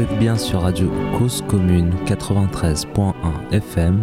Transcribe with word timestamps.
Vous 0.00 0.06
êtes 0.06 0.18
bien 0.18 0.38
sur 0.38 0.62
Radio 0.62 0.90
Cause 1.18 1.44
Commune 1.46 1.92
93.1 2.06 3.12
FM. 3.52 4.02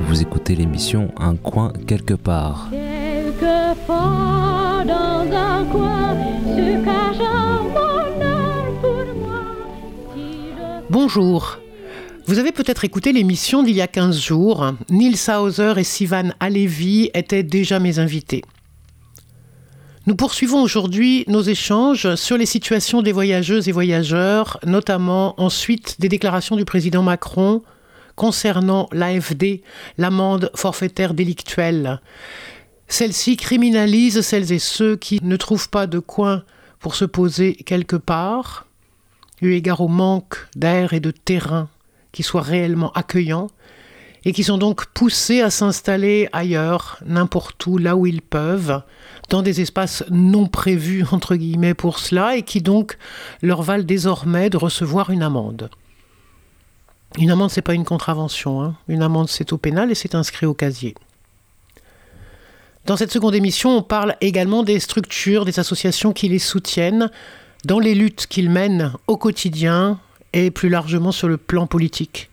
Vous 0.00 0.22
écoutez 0.22 0.54
l'émission 0.54 1.12
Un 1.18 1.36
coin 1.36 1.70
quelque 1.86 2.14
part. 2.14 2.70
Quelquefois 2.70 4.84
dans 4.86 5.30
un 5.30 5.66
coin 5.66 6.16
se 6.46 6.82
cache 6.82 7.20
un 7.20 7.62
bonheur 7.62 8.72
pour 8.80 9.04
moi. 9.16 9.42
Si 10.14 10.54
je 10.56 10.82
Bonjour. 10.88 11.58
Vous 12.24 12.38
avez 12.38 12.52
peut-être 12.52 12.86
écouté 12.86 13.12
l'émission 13.12 13.62
d'il 13.62 13.76
y 13.76 13.82
a 13.82 13.86
15 13.86 14.18
jours. 14.18 14.72
Neil 14.88 15.14
Sauser 15.14 15.74
et 15.76 15.84
Sivan 15.84 16.30
Alevi 16.40 17.10
étaient 17.12 17.42
déjà 17.42 17.80
mes 17.80 17.98
invités. 17.98 18.40
Nous 20.06 20.16
poursuivons 20.16 20.60
aujourd'hui 20.60 21.24
nos 21.28 21.40
échanges 21.40 22.14
sur 22.16 22.36
les 22.36 22.44
situations 22.44 23.00
des 23.00 23.12
voyageuses 23.12 23.70
et 23.70 23.72
voyageurs, 23.72 24.60
notamment 24.66 25.40
ensuite 25.40 25.98
des 25.98 26.10
déclarations 26.10 26.56
du 26.56 26.66
président 26.66 27.02
Macron 27.02 27.62
concernant 28.14 28.86
l'AFD, 28.92 29.62
l'amende 29.96 30.50
forfaitaire 30.54 31.14
délictuelle. 31.14 32.02
Celle-ci 32.86 33.38
criminalise 33.38 34.20
celles 34.20 34.52
et 34.52 34.58
ceux 34.58 34.96
qui 34.96 35.20
ne 35.24 35.36
trouvent 35.36 35.70
pas 35.70 35.86
de 35.86 36.00
coin 36.00 36.44
pour 36.80 36.96
se 36.96 37.06
poser 37.06 37.54
quelque 37.54 37.96
part, 37.96 38.66
eu 39.40 39.52
égard 39.52 39.80
au 39.80 39.88
manque 39.88 40.36
d'air 40.54 40.92
et 40.92 41.00
de 41.00 41.12
terrain 41.12 41.70
qui 42.12 42.22
soit 42.22 42.42
réellement 42.42 42.92
accueillant, 42.92 43.46
et 44.24 44.32
qui 44.32 44.44
sont 44.44 44.58
donc 44.58 44.86
poussés 44.86 45.40
à 45.40 45.50
s'installer 45.50 46.28
ailleurs, 46.32 46.98
n'importe 47.04 47.66
où, 47.66 47.78
là 47.78 47.96
où 47.96 48.06
ils 48.06 48.22
peuvent, 48.22 48.82
dans 49.28 49.42
des 49.42 49.60
espaces 49.60 50.04
non 50.10 50.46
prévus, 50.46 51.04
entre 51.10 51.36
guillemets, 51.36 51.74
pour 51.74 51.98
cela, 51.98 52.36
et 52.36 52.42
qui 52.42 52.60
donc 52.60 52.96
leur 53.42 53.62
valent 53.62 53.84
désormais 53.84 54.50
de 54.50 54.56
recevoir 54.56 55.10
une 55.10 55.22
amende. 55.22 55.70
Une 57.18 57.30
amende, 57.30 57.50
c'est 57.50 57.62
pas 57.62 57.74
une 57.74 57.84
contravention. 57.84 58.62
hein. 58.62 58.76
Une 58.88 59.02
amende, 59.02 59.28
c'est 59.28 59.52
au 59.52 59.58
pénal 59.58 59.90
et 59.90 59.94
c'est 59.94 60.14
inscrit 60.14 60.46
au 60.46 60.54
casier. 60.54 60.94
Dans 62.86 62.96
cette 62.96 63.12
seconde 63.12 63.34
émission, 63.34 63.78
on 63.78 63.82
parle 63.82 64.16
également 64.20 64.62
des 64.62 64.80
structures, 64.80 65.44
des 65.44 65.58
associations 65.58 66.12
qui 66.12 66.28
les 66.28 66.38
soutiennent 66.38 67.10
dans 67.64 67.78
les 67.78 67.94
luttes 67.94 68.26
qu'ils 68.26 68.50
mènent 68.50 68.92
au 69.06 69.16
quotidien 69.16 69.98
et 70.32 70.50
plus 70.50 70.68
largement 70.68 71.12
sur 71.12 71.28
le 71.28 71.36
plan 71.38 71.66
politique. 71.66 72.30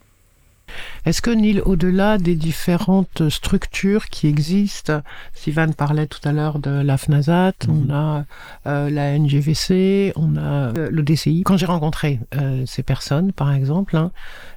Est-ce 1.05 1.21
que 1.21 1.31
Neil, 1.31 1.61
au-delà 1.65 2.17
des 2.17 2.35
différentes 2.35 3.29
structures 3.29 4.05
qui 4.07 4.27
existent, 4.27 5.01
Sivan 5.33 5.71
parlait 5.73 6.07
tout 6.07 6.19
à 6.23 6.31
l'heure 6.31 6.59
de 6.59 6.69
la 6.69 6.97
FNASAT, 6.97 7.53
on 7.69 7.89
a 7.93 8.25
euh, 8.67 8.89
la 8.89 9.17
NGVC, 9.17 10.13
on 10.15 10.35
a 10.37 10.41
euh, 10.77 10.89
le 10.91 11.03
DCI. 11.03 11.43
Quand 11.43 11.57
j'ai 11.57 11.65
rencontré 11.65 12.19
euh, 12.35 12.63
ces 12.65 12.83
personnes, 12.83 13.31
par 13.31 13.51
exemple, 13.51 13.95
hein, 13.97 14.11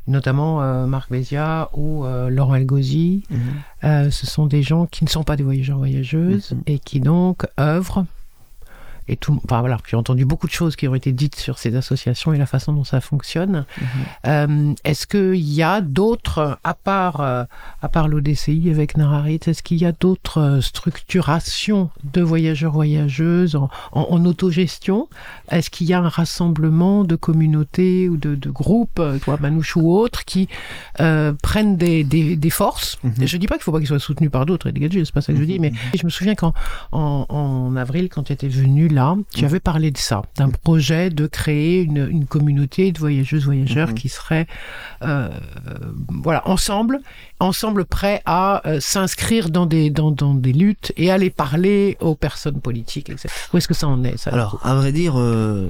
notamment 0.07 0.61
Marc 0.87 1.11
Bézia 1.11 1.71
ou 1.73 2.05
Laurent 2.29 2.57
Elgozi, 2.57 3.23
euh, 3.85 4.11
ce 4.11 4.27
sont 4.27 4.47
des 4.47 4.63
gens 4.63 4.85
qui 4.87 5.03
ne 5.05 5.09
sont 5.09 5.23
pas 5.25 5.37
des 5.37 5.43
voyageurs-voyageuses 5.43 6.53
Mhm. 6.53 6.63
et 6.67 6.79
qui 6.79 7.01
donc 7.01 7.47
œuvrent 7.59 8.05
et 9.09 9.17
tout, 9.17 9.39
enfin 9.45 9.61
voilà, 9.61 9.77
j'ai 9.89 9.97
entendu 9.97 10.25
beaucoup 10.25 10.47
de 10.47 10.53
choses 10.53 10.77
qui 10.77 10.89
ont 10.89 10.95
été 10.95 11.13
dites 11.13 11.37
sur 11.37 11.59
ces 11.59 11.77
associations 11.77 12.33
et 12.33 12.39
la 12.39 12.47
façon 12.47 12.73
dont 12.73 12.85
ça 12.85 13.01
fonctionne. 13.01 13.67
Euh, 14.27 14.73
est-ce 14.85 15.07
qu'il 15.07 15.35
y 15.37 15.63
a 15.63 15.81
d'autres, 15.81 16.59
à 16.65 16.75
part, 16.75 17.21
euh, 17.21 17.45
à 17.83 17.89
part 17.89 18.09
l'ODCI 18.09 18.71
avec 18.71 18.97
Nararit, 18.97 19.41
est-ce 19.47 19.63
qu'il 19.63 19.77
y 19.79 19.85
a 19.87 19.93
d'autres 19.93 20.39
euh, 20.41 20.61
structurations 20.61 21.91
de 22.13 22.23
voyageurs-voyageuses 22.23 23.57
en, 23.57 23.69
en- 23.93 24.07
en 24.11 24.25
autogestion? 24.25 25.09
Est-ce 25.51 25.71
qu'il 25.71 25.87
y 25.87 25.93
a 25.93 26.01
un 26.01 26.09
rassemblement 26.09 27.05
de 27.05 27.17
communautés 27.17 28.09
ou 28.09 28.17
de, 28.17 28.35
de 28.35 28.51
groupes, 28.51 28.99
euh, 29.01 29.19
toi 29.19 29.37
Manouche 29.41 29.77
ou 29.77 29.91
autres, 29.93 30.25
qui 30.25 30.49
euh, 31.01 31.33
prennent 31.43 31.77
des, 31.77 32.05
des, 32.05 32.37
des 32.37 32.51
forces? 32.51 32.99
Mhm. 33.05 33.27
Je 33.27 33.37
dis 33.37 33.47
pas 33.47 33.57
qu'il 33.57 33.65
faut 33.65 33.73
pas 33.73 33.79
qu'ils 33.79 33.89
soient 33.89 33.99
soutenus 33.99 34.31
par 34.31 34.47
d'autres 34.47 34.69
et 34.69 34.73
dégagés, 34.73 35.05
c'est 35.05 35.15
pas 35.15 35.21
ça 35.21 35.33
que 35.33 35.39
je 35.39 35.45
dis, 35.45 35.59
mais 35.59 35.73
je 35.95 36.05
me 36.05 36.11
souviens 36.11 36.35
qu'en 36.35 36.53
en, 36.93 37.27
en 37.29 37.77
avril, 37.77 38.09
quand 38.09 38.25
tu 38.25 38.33
étais 38.33 38.49
venu 38.49 38.89
là, 38.95 39.17
tu 39.35 39.45
avais 39.45 39.61
parlé 39.61 39.91
de 39.91 39.99
ça, 39.99 40.23
d'un 40.37 40.49
projet 40.51 41.11
de 41.11 41.27
créer 41.27 41.83
une, 41.83 42.09
une 42.11 42.25
communauté 42.27 42.93
de 42.93 42.99
voyageuses, 42.99 43.45
voyageurs 43.45 43.89
Mhm. 43.89 43.95
qui 43.95 44.09
seraient, 44.09 44.47
euh, 45.03 45.29
voilà, 46.09 46.47
ensemble, 46.49 47.01
ensemble 47.41 47.85
prêts 47.85 48.23
à 48.25 48.67
euh, 48.67 48.81
s'inscrire 48.81 49.51
dans 49.51 49.67
des, 49.67 49.91
dans, 49.91 50.11
dans 50.11 50.35
des 50.35 50.53
luttes 50.53 50.93
et 50.97 51.11
aller 51.11 51.31
parler 51.31 51.97
aux 52.01 52.15
personnes 52.15 52.61
politiques, 52.61 53.11
etc. 53.11 53.29
Où 53.53 53.57
est-ce 53.59 53.69
que 53.69 53.75
ça 53.75 53.89
en 53.89 54.03
est 54.05 54.17
ça 54.17 54.31
Alors, 54.31 54.61
à 54.65 54.75
vrai 54.75 54.93
dire, 54.93 55.15
euh, 55.19 55.69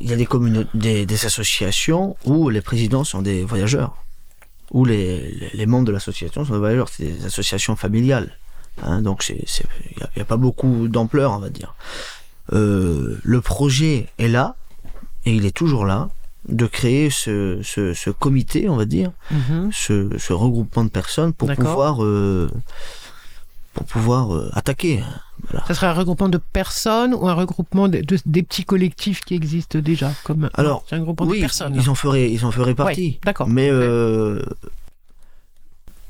il 0.00 0.08
y 0.08 0.12
a 0.12 0.16
des, 0.16 0.26
commune- 0.26 0.66
des, 0.74 1.04
des 1.06 1.26
associations 1.26 2.16
où 2.24 2.48
les 2.48 2.60
présidents 2.60 3.04
sont 3.04 3.22
des 3.22 3.44
voyageurs, 3.44 3.96
où 4.70 4.84
les, 4.84 5.66
membres 5.66 5.86
de 5.86 5.92
l'association 5.92 6.44
sont 6.44 6.52
des 6.54 6.58
voyageurs. 6.58 6.88
C'est 6.88 7.04
des 7.04 7.24
associations 7.26 7.76
familiales. 7.76 8.36
Hein, 8.82 9.02
donc, 9.02 9.24
il 9.28 9.36
n'y 10.16 10.22
a 10.22 10.24
pas 10.24 10.36
beaucoup 10.36 10.88
d'ampleur, 10.88 11.30
on 11.32 11.38
va 11.38 11.48
dire. 11.48 11.74
Euh, 12.52 13.18
le 13.22 13.40
projet 13.40 14.08
est 14.18 14.28
là, 14.28 14.56
et 15.24 15.32
il 15.34 15.46
est 15.46 15.56
toujours 15.56 15.86
là, 15.86 16.10
de 16.48 16.66
créer 16.66 17.08
ce, 17.08 17.60
ce, 17.62 17.94
ce 17.94 18.10
comité, 18.10 18.68
on 18.68 18.76
va 18.76 18.84
dire, 18.84 19.10
Mhm. 19.30 19.70
ce, 19.72 20.10
ce 20.18 20.32
regroupement 20.34 20.84
de 20.84 20.90
personnes 20.90 21.32
pour 21.32 21.50
pouvoir, 21.54 22.04
euh, 22.04 22.50
pour 23.72 23.86
pouvoir 23.86 24.34
euh, 24.34 24.50
attaquer. 24.52 25.02
Ça 25.66 25.74
serait 25.74 25.86
un 25.86 25.94
regroupement 25.94 26.28
de 26.28 26.36
personnes 26.38 27.14
ou 27.14 27.26
un 27.28 27.34
regroupement 27.34 27.88
de, 27.88 28.00
de- 28.02 28.18
des 28.26 28.42
petits 28.42 28.64
collectifs 28.64 29.20
qui 29.22 29.34
existent 29.34 29.78
déjà 29.78 30.12
comme 30.24 30.50
Alors, 30.54 30.84
c'est 30.88 30.96
un 30.96 31.00
regroupement 31.00 31.26
oui, 31.26 31.38
de 31.38 31.42
personnes. 31.42 31.74
ils 31.74 31.88
en 31.88 31.94
feraient, 31.94 32.30
ils 32.30 32.44
en 32.44 32.50
feraient 32.50 32.74
partie. 32.74 33.06
Ouais, 33.12 33.20
d'accord. 33.24 33.48
Mais 33.48 33.68
euh, 33.70 34.42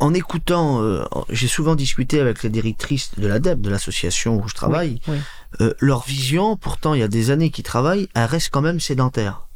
en 0.00 0.12
écoutant, 0.12 0.82
j'ai 1.30 1.46
souvent 1.48 1.74
discuté 1.76 2.20
avec 2.20 2.42
les 2.42 2.50
directrices 2.50 3.12
de 3.18 3.26
l'ADEP, 3.28 3.60
de 3.60 3.70
l'association 3.70 4.42
où 4.42 4.48
je 4.48 4.54
travaille, 4.54 5.00
Oui, 5.08 5.16
euh, 5.60 5.74
leur 5.80 6.04
vision, 6.04 6.56
pourtant 6.56 6.94
il 6.94 7.00
y 7.00 7.02
a 7.02 7.08
des 7.08 7.30
années 7.30 7.50
qu'ils 7.50 7.64
travaillent, 7.64 8.08
elle 8.14 8.24
reste 8.24 8.50
quand 8.50 8.60
même 8.60 8.80
sédentaire. 8.80 9.46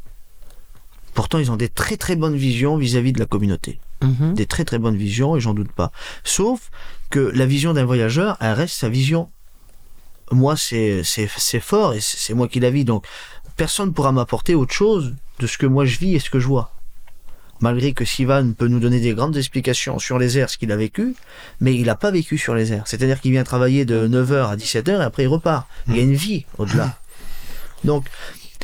Pourtant 1.14 1.38
ils 1.38 1.50
ont 1.50 1.56
des 1.56 1.68
très 1.68 1.96
très 1.96 2.16
bonnes 2.16 2.36
visions 2.36 2.76
vis-à-vis 2.76 3.12
de 3.12 3.18
la 3.18 3.26
communauté. 3.26 3.80
Mhm. 4.02 4.34
Des 4.34 4.46
très 4.46 4.64
très 4.64 4.78
bonnes 4.78 4.96
visions 4.96 5.36
et 5.36 5.40
j'en 5.40 5.54
doute 5.54 5.72
pas. 5.72 5.90
Sauf 6.24 6.70
que 7.10 7.18
la 7.18 7.46
vision 7.46 7.72
d'un 7.72 7.84
voyageur, 7.84 8.36
elle 8.40 8.52
reste 8.52 8.74
sa 8.74 8.88
vision. 8.88 9.30
Moi 10.30 10.56
c'est 10.56 11.02
fort 11.60 11.94
et 11.94 12.00
c'est 12.00 12.18
c'est 12.18 12.34
moi 12.34 12.48
qui 12.48 12.60
la 12.60 12.70
vis 12.70 12.84
donc 12.84 13.06
personne 13.56 13.92
pourra 13.92 14.12
m'apporter 14.12 14.54
autre 14.54 14.72
chose 14.72 15.14
de 15.40 15.46
ce 15.46 15.58
que 15.58 15.66
moi 15.66 15.84
je 15.84 15.98
vis 15.98 16.14
et 16.14 16.18
ce 16.20 16.30
que 16.30 16.38
je 16.38 16.46
vois. 16.46 16.72
Malgré 17.60 17.92
que 17.92 18.04
Sivan 18.04 18.52
peut 18.52 18.68
nous 18.68 18.80
donner 18.80 19.00
des 19.00 19.14
grandes 19.14 19.36
explications 19.36 19.98
sur 19.98 20.18
les 20.18 20.38
airs, 20.38 20.48
ce 20.50 20.58
qu'il 20.58 20.70
a 20.72 20.76
vécu, 20.76 21.14
mais 21.60 21.74
il 21.74 21.86
n'a 21.86 21.96
pas 21.96 22.10
vécu 22.10 22.38
sur 22.38 22.54
les 22.54 22.72
airs. 22.72 22.84
C'est-à-dire 22.86 23.20
qu'il 23.20 23.32
vient 23.32 23.44
travailler 23.44 23.84
de 23.84 24.06
9h 24.06 24.50
à 24.50 24.56
17h 24.56 24.90
et 25.00 25.02
après 25.02 25.24
il 25.24 25.28
repart. 25.28 25.66
Il 25.88 25.96
y 25.96 25.98
a 26.00 26.02
une 26.02 26.14
vie 26.14 26.44
au-delà. 26.58 26.98
Donc, 27.84 28.06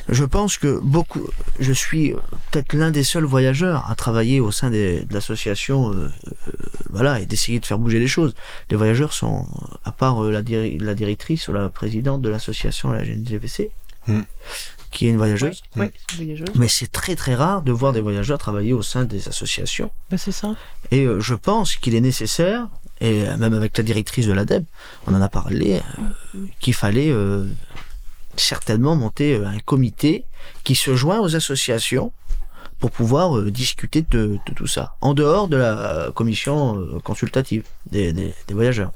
je 0.09 0.25
pense 0.25 0.59
que 0.59 0.81
beaucoup, 0.83 1.27
je 1.61 1.73
suis 1.73 2.15
peut-être 2.51 2.73
l'un 2.75 2.91
des 2.91 3.05
seuls 3.05 3.25
voyageurs 3.25 3.89
à 3.91 3.95
travailler 3.95 4.41
au 4.41 4.51
sein 4.51 4.71
des- 4.71 5.05
de 5.05 5.15
l'association, 5.15 5.93
euh, 5.93 6.09
euh, 6.49 6.53
voilà, 6.91 7.21
et 7.21 7.27
d'essayer 7.27 7.59
de 7.61 7.67
faire 7.67 7.79
bouger 7.79 8.01
les 8.01 8.09
choses. 8.09 8.35
Les 8.71 8.77
voyageurs 8.77 9.13
sont, 9.13 9.47
à 9.85 9.93
part 9.93 10.23
euh, 10.25 10.31
la, 10.33 10.43
diri- 10.43 10.79
la 10.79 10.95
directrice 10.95 11.47
ou 11.49 11.53
la 11.53 11.69
présidente 11.69 12.23
de 12.23 12.29
l'association, 12.29 12.91
la 12.91 13.05
GNGVC, 13.05 13.71
Mm. 14.07 14.21
Qui 14.95 15.07
est 15.07 15.11
une 15.11 15.19
voyageuse. 15.19 15.61
Oui, 15.77 15.87
c'est 16.09 16.17
voyageuse. 16.17 16.49
Mais 16.55 16.69
c'est 16.69 16.91
très 16.91 17.17
très 17.17 17.35
rare 17.35 17.61
de 17.63 17.73
voir 17.73 17.93
des 17.93 18.01
voyageurs 18.01 18.39
travailler 18.39 18.73
au 18.73 18.81
sein 18.83 19.05
des 19.05 19.29
associations. 19.29 19.91
Ben, 20.11 20.17
c'est 20.17 20.33
ça. 20.33 20.55
Et 20.91 21.05
euh, 21.05 21.21
je 21.21 21.35
pense 21.35 21.77
qu'il 21.77 21.95
est 21.95 22.01
nécessaire, 22.01 22.69
et 23.01 23.29
euh, 23.29 23.37
même 23.37 23.53
avec 23.55 23.77
la 23.77 23.85
directrice 23.85 24.27
de 24.27 24.33
l'ADEB, 24.33 24.65
on 25.07 25.15
en 25.15 25.21
a 25.21 25.29
parlé, 25.29 25.81
euh, 26.35 26.39
qu'il 26.61 26.75
fallait 26.75 27.11
euh, 27.11 27.45
certainement 28.37 28.97
monter 28.97 29.37
un 29.45 29.59
comité 29.59 30.25
qui 30.65 30.75
se 30.75 30.95
joint 30.97 31.21
aux 31.21 31.37
associations 31.37 32.13
pour 32.81 32.91
pouvoir 32.91 33.41
discuter 33.45 34.03
de, 34.03 34.39
de 34.47 34.53
tout 34.55 34.67
ça, 34.67 34.97
en 35.01 35.15
dehors 35.15 35.49
de 35.49 35.57
la 35.57 36.11
commission 36.15 36.87
consultative 37.03 37.63
des, 37.91 38.13
des- 38.13 38.35
des 38.47 38.55
voyageurs. 38.55 38.93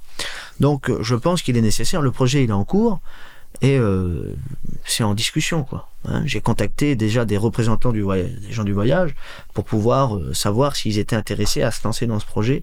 Donc 0.60 0.90
je 1.00 1.14
pense 1.14 1.40
qu'il 1.42 1.56
est 1.56 1.62
nécessaire, 1.62 2.02
le 2.02 2.10
projet 2.10 2.42
il 2.44 2.50
est 2.50 2.52
en 2.52 2.64
cours, 2.64 3.00
et 3.60 3.76
euh, 3.76 4.34
c'est 4.84 5.02
en 5.04 5.14
discussion 5.14 5.64
quoi. 5.64 5.88
hein. 6.06 6.22
J'ai 6.26 6.40
contacté 6.40 6.94
déjà 6.96 7.24
des 7.24 7.36
représentants 7.36 7.92
du 7.92 8.02
voyage, 8.02 8.30
des 8.46 8.52
gens 8.52 8.64
du 8.64 8.72
voyage 8.72 9.14
pour 9.54 9.64
pouvoir 9.64 10.16
euh, 10.16 10.32
savoir 10.34 10.76
s'ils 10.76 10.98
étaient 10.98 11.16
intéressés 11.16 11.62
à 11.62 11.70
se 11.70 11.82
lancer 11.84 12.06
dans 12.06 12.20
ce 12.20 12.26
projet, 12.26 12.62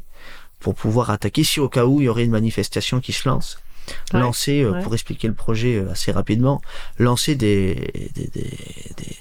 pour 0.60 0.74
pouvoir 0.76 1.10
attaquer 1.10 1.44
si 1.44 1.60
au 1.60 1.68
cas 1.70 1.86
où 1.86 2.02
il 2.02 2.06
y 2.06 2.10
aurait 2.10 2.24
une 2.26 2.32
manifestation 2.32 3.00
qui 3.02 3.14
se 3.14 3.28
lance. 3.28 3.60
Ouais, 4.14 4.20
lancer, 4.20 4.64
euh, 4.64 4.72
ouais. 4.72 4.82
pour 4.82 4.94
expliquer 4.96 5.28
le 5.28 5.36
projet 5.36 5.86
assez 5.92 6.12
rapidement, 6.12 6.60
lancer 6.98 7.36
des, 7.36 8.10
des, 8.16 8.28
des, 8.34 8.42
des, 8.98 9.18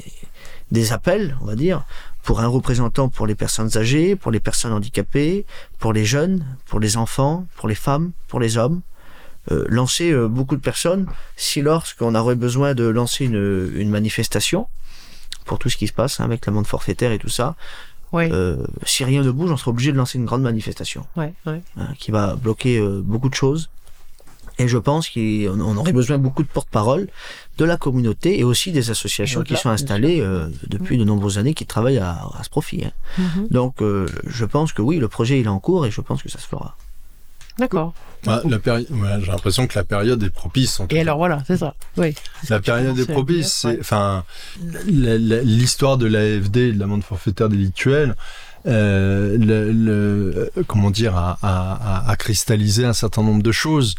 des 0.71 0.93
appels, 0.93 1.37
on 1.43 1.45
va 1.45 1.55
dire, 1.55 1.85
pour 2.23 2.41
un 2.41 2.47
représentant 2.47 3.11
pour 3.11 3.27
les 3.27 3.35
personnes 3.35 3.77
âgées, 3.77 4.17
pour 4.17 4.33
les 4.33 4.41
personnes 4.41 4.73
handicapées, 4.73 5.45
pour 5.79 5.93
les 5.93 6.07
jeunes, 6.07 6.47
pour 6.65 6.81
les 6.81 6.97
enfants, 6.97 7.47
pour 7.57 7.69
les 7.69 7.75
femmes, 7.75 8.13
pour 8.27 8.41
les 8.41 8.57
hommes, 8.57 8.81
euh, 9.51 9.65
lancer 9.69 10.11
euh, 10.11 10.29
beaucoup 10.29 10.57
de 10.57 10.61
personnes 10.61 11.07
si 11.37 11.61
lorsqu'on 11.63 12.15
aurait 12.15 12.35
besoin 12.37 12.75
de 12.75 12.85
lancer 12.85 13.25
une, 13.27 13.71
une 13.75 13.91
manifestation, 13.91 14.67
pour 15.45 15.59
tout 15.59 15.69
ce 15.69 15.77
qui 15.77 15.87
se 15.87 15.93
passe 15.93 16.21
hein, 16.21 16.25
avec 16.25 16.47
l'amende 16.47 16.67
forfaitaire 16.67 17.13
et 17.13 17.19
tout 17.19 17.29
ça. 17.29 17.55
Ouais, 18.13 18.31
Euh, 18.33 18.57
si 18.87 19.05
rien 19.05 19.23
ne 19.23 19.31
bouge, 19.31 19.51
on 19.51 19.57
sera 19.57 19.71
obligé 19.73 19.91
de 19.93 19.97
lancer 19.97 20.19
une 20.19 20.25
grande 20.25 20.43
manifestation 20.43 21.05
ouais, 21.17 21.33
ouais. 21.47 21.61
hein, 21.77 21.89
qui 21.99 22.13
va 22.13 22.37
bloquer 22.37 22.79
euh, 22.79 23.03
beaucoup 23.05 23.29
de 23.29 23.35
choses. 23.35 23.71
Et 24.61 24.69
je 24.69 24.79
pense 24.79 25.09
qu'on 25.11 25.61
on 25.61 25.77
aurait 25.77 25.93
besoin 25.93 26.17
beaucoup 26.17 26.45
de 26.45 26.49
porte-parole 26.49 27.09
de 27.59 27.65
la 27.65 27.77
communauté 27.77 28.39
et 28.39 28.45
aussi 28.45 28.71
des 28.71 28.89
associations 28.91 29.43
qui 29.43 29.57
sont 29.57 29.69
installées 29.69 30.21
euh, 30.21 30.47
depuis 30.69 30.97
de 30.97 31.03
nombreuses 31.03 31.39
années, 31.39 31.55
qui 31.55 31.67
travaillent 31.67 31.99
à, 31.99 32.13
à 32.39 32.45
ce 32.45 32.51
profit. 32.51 32.85
hein. 32.85 32.93
Mhm. 33.19 33.49
Donc, 33.51 33.83
euh, 33.83 34.07
je 34.29 34.45
pense 34.45 34.73
que 34.73 34.81
oui, 34.81 34.99
le 34.99 35.09
projet 35.09 35.41
il 35.41 35.47
est 35.47 35.49
en 35.49 35.59
cours 35.59 35.85
et 35.87 35.91
je 35.91 36.01
pense 36.01 36.23
que 36.23 36.29
ça 36.29 36.39
se 36.39 36.47
fera. 36.47 36.77
D'accord. 37.59 37.95
Bah, 38.25 38.43
la 38.49 38.59
péri- 38.59 38.87
ouais, 38.91 39.21
J'ai 39.21 39.31
l'impression 39.31 39.67
que 39.67 39.79
la 39.79 39.85
période 39.85 40.23
est 40.23 40.31
propice. 40.31 40.81
en 40.81 40.87
tout 40.87 40.95
Et 40.95 40.99
cas. 40.99 41.03
alors 41.03 41.19
voilà, 41.19 41.43
c'est 41.47 41.59
ça. 41.59 41.75
Oui. 41.99 42.15
La 42.49 42.59
période 42.61 42.99
est 42.99 43.11
propice. 43.11 43.53
c'est-. 43.53 43.79
Enfin, 43.81 44.25
l'histoire 44.87 45.99
de 45.99 46.07
l'AFD, 46.07 46.73
de 46.73 46.79
l'amende 46.79 47.05
forfaitaire 47.05 47.49
délictuelle, 47.49 48.15
euh, 48.67 49.37
le, 49.39 49.73
le- 49.73 50.51
comment 50.67 50.91
dire, 50.91 51.17
cristallisé 52.19 52.85
un 52.87 52.93
certain 52.95 53.23
nombre 53.23 53.43
de 53.43 53.53
choses. 53.53 53.95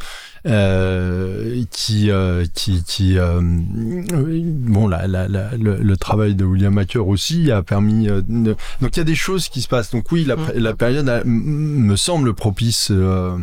Euh, 0.45 1.63
qui 1.71 2.11
euh, 2.11 2.45
qui 2.53 2.83
qui 2.83 3.17
euh, 3.17 3.39
bon 3.41 4.87
la, 4.87 5.07
la, 5.07 5.27
la- 5.27 5.55
le, 5.57 5.77
le 5.77 5.97
travail 5.97 6.35
de 6.35 6.45
William 6.45 6.77
Hacker 6.77 7.07
aussi 7.07 7.51
a 7.51 7.63
permis 7.63 8.05
de- 8.07 8.55
donc 8.81 8.95
il 8.95 8.97
y 8.97 8.99
a 8.99 9.03
des 9.05 9.15
choses 9.15 9.49
qui 9.49 9.61
se 9.61 9.67
passent 9.67 9.91
donc 9.91 10.11
oui 10.11 10.23
la, 10.25 10.35
Mm. 10.35 10.51
la 10.55 10.73
période 10.73 11.23
me 11.25 11.95
semble 11.95 12.33
propice 12.33 12.89
euh, 12.91 13.37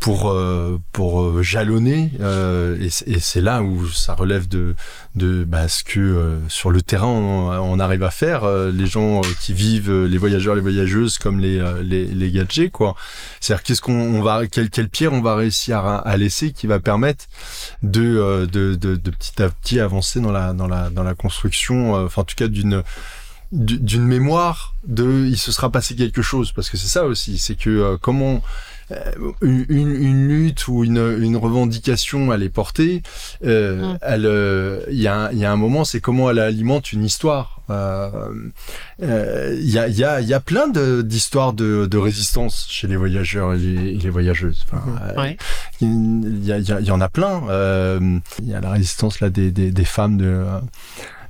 pour 0.00 0.30
euh, 0.30 0.78
pour 0.92 1.22
euh, 1.22 1.42
jalonner 1.42 2.12
euh, 2.20 2.76
et 2.80 2.90
et 3.10 3.18
c'est 3.20 3.40
là 3.40 3.62
où 3.62 3.88
ça 3.88 4.14
relève 4.14 4.46
de 4.48 4.74
de 5.14 5.44
bah, 5.44 5.66
ce 5.68 5.82
que 5.82 5.98
euh, 6.00 6.38
sur 6.48 6.70
le 6.70 6.82
terrain 6.82 7.06
on, 7.08 7.50
on 7.50 7.78
arrive 7.80 8.02
à 8.04 8.10
faire 8.10 8.44
euh, 8.44 8.70
les 8.70 8.86
gens 8.86 9.18
euh, 9.18 9.22
qui 9.40 9.52
vivent 9.52 9.92
les 10.04 10.18
voyageurs 10.18 10.54
les 10.54 10.60
voyageuses 10.60 11.18
comme 11.18 11.40
les 11.40 11.62
les, 11.82 12.04
les 12.06 12.30
gadgets 12.30 12.70
quoi. 12.70 12.94
C'est-à-dire 13.40 13.62
qu'est-ce 13.64 13.80
qu'on 13.82 13.92
on 13.92 14.22
va 14.22 14.46
quelle, 14.46 14.70
quelle 14.70 14.88
pierre 14.88 15.12
on 15.12 15.20
va 15.20 15.34
réussir 15.34 15.78
à, 15.78 15.98
à 15.98 16.16
laisser 16.16 16.52
qui 16.52 16.66
va 16.66 16.78
permettre 16.80 17.24
de, 17.82 18.46
de, 18.46 18.74
de 18.74 18.96
de 18.96 19.10
petit 19.10 19.42
à 19.42 19.48
petit 19.48 19.80
avancer 19.80 20.20
dans 20.20 20.32
la 20.32 20.52
dans 20.52 20.68
la 20.68 20.90
dans 20.90 21.02
la 21.02 21.14
construction 21.14 21.94
enfin 21.94 22.22
en 22.22 22.24
tout 22.24 22.36
cas 22.36 22.48
d'une 22.48 22.82
du- 23.50 23.78
d'une 23.78 24.04
mémoire 24.06 24.74
de 24.86 25.24
il 25.26 25.38
se 25.38 25.52
sera 25.52 25.70
passé 25.70 25.96
quelque 25.96 26.22
chose. 26.22 26.52
Parce 26.52 26.68
que 26.70 26.76
c'est 26.76 26.86
ça 26.88 27.04
aussi 27.04 27.38
c'est 27.38 27.54
que 27.56 27.70
euh, 27.70 27.96
comment 28.00 28.42
une, 29.42 29.66
une- 29.68 29.94
une 30.02 30.28
lutte 30.28 30.68
ou 30.68 30.84
une, 30.84 31.16
une 31.20 31.36
revendication 31.36 32.32
elle 32.32 32.42
est 32.42 32.48
portée 32.48 33.02
euh, 33.44 33.92
Mm. 33.94 33.98
elle 34.02 34.26
euh, 34.26 34.80
il 34.90 35.00
y 35.00 35.08
a 35.08 35.14
un- 35.26 35.30
il 35.32 35.38
y 35.38 35.44
a 35.44 35.52
un 35.52 35.56
moment 35.56 35.84
c'est 35.84 36.00
comment 36.00 36.30
elle 36.30 36.38
alimente 36.38 36.92
une 36.92 37.04
histoire 37.04 37.54
Euh, 37.70 38.32
euh, 39.02 39.54
il 39.60 39.68
y 39.70 39.78
a 39.78 39.88
y 39.88 40.02
a 40.02 40.20
y 40.22 40.32
a 40.32 40.40
plein 40.40 40.68
d'histoires 41.02 41.52
de, 41.52 41.84
de 41.84 41.98
résistance 41.98 42.66
chez 42.70 42.86
les 42.88 42.96
voyageurs 42.96 43.52
et 43.52 43.58
les, 43.58 44.08
voyageuses 44.08 44.64
enfin, 44.66 44.82
euh, 45.02 45.20
Ouais. 45.20 45.36
il 45.82 46.44
y, 46.46 46.50
a- 46.52 46.58
il 46.80 46.86
en 46.90 47.00
a 47.02 47.10
plein. 47.10 47.42
Euh, 47.50 48.00
Il 48.42 48.48
y 48.48 48.54
a 48.54 48.60
la 48.62 48.70
résistance 48.70 49.20
là 49.20 49.28
des, 49.28 49.50
des, 49.50 49.70
des 49.70 49.84
femmes 49.84 50.16
de, 50.16 50.24
euh, 50.24 50.60
de- 50.60 50.66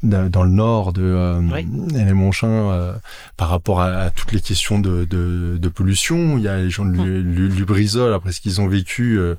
dans 0.03 0.43
le 0.45 0.51
nord 0.51 0.93
de 0.93 1.03
euh, 1.03 1.41
Oui. 1.53 1.67
les 1.93 2.13
Monchin 2.13 2.49
euh, 2.49 2.93
par 3.37 3.49
rapport 3.49 3.81
à, 3.81 3.87
à 3.89 4.11
toutes 4.11 4.33
les 4.33 4.41
questions 4.41 4.79
de, 4.79 5.05
de, 5.05 5.59
de 5.61 5.69
pollution. 5.69 6.39
Il 6.39 6.45
y 6.45 6.49
a 6.49 6.57
les 6.59 6.71
gens 6.71 6.85
de 6.85 6.93
Lu- 6.97 7.49
Lubrizol 7.49 8.13
après 8.15 8.33
ce 8.33 8.41
qu'ils 8.41 8.61
ont 8.61 8.69
vécu. 8.69 9.19
euh, 9.19 9.35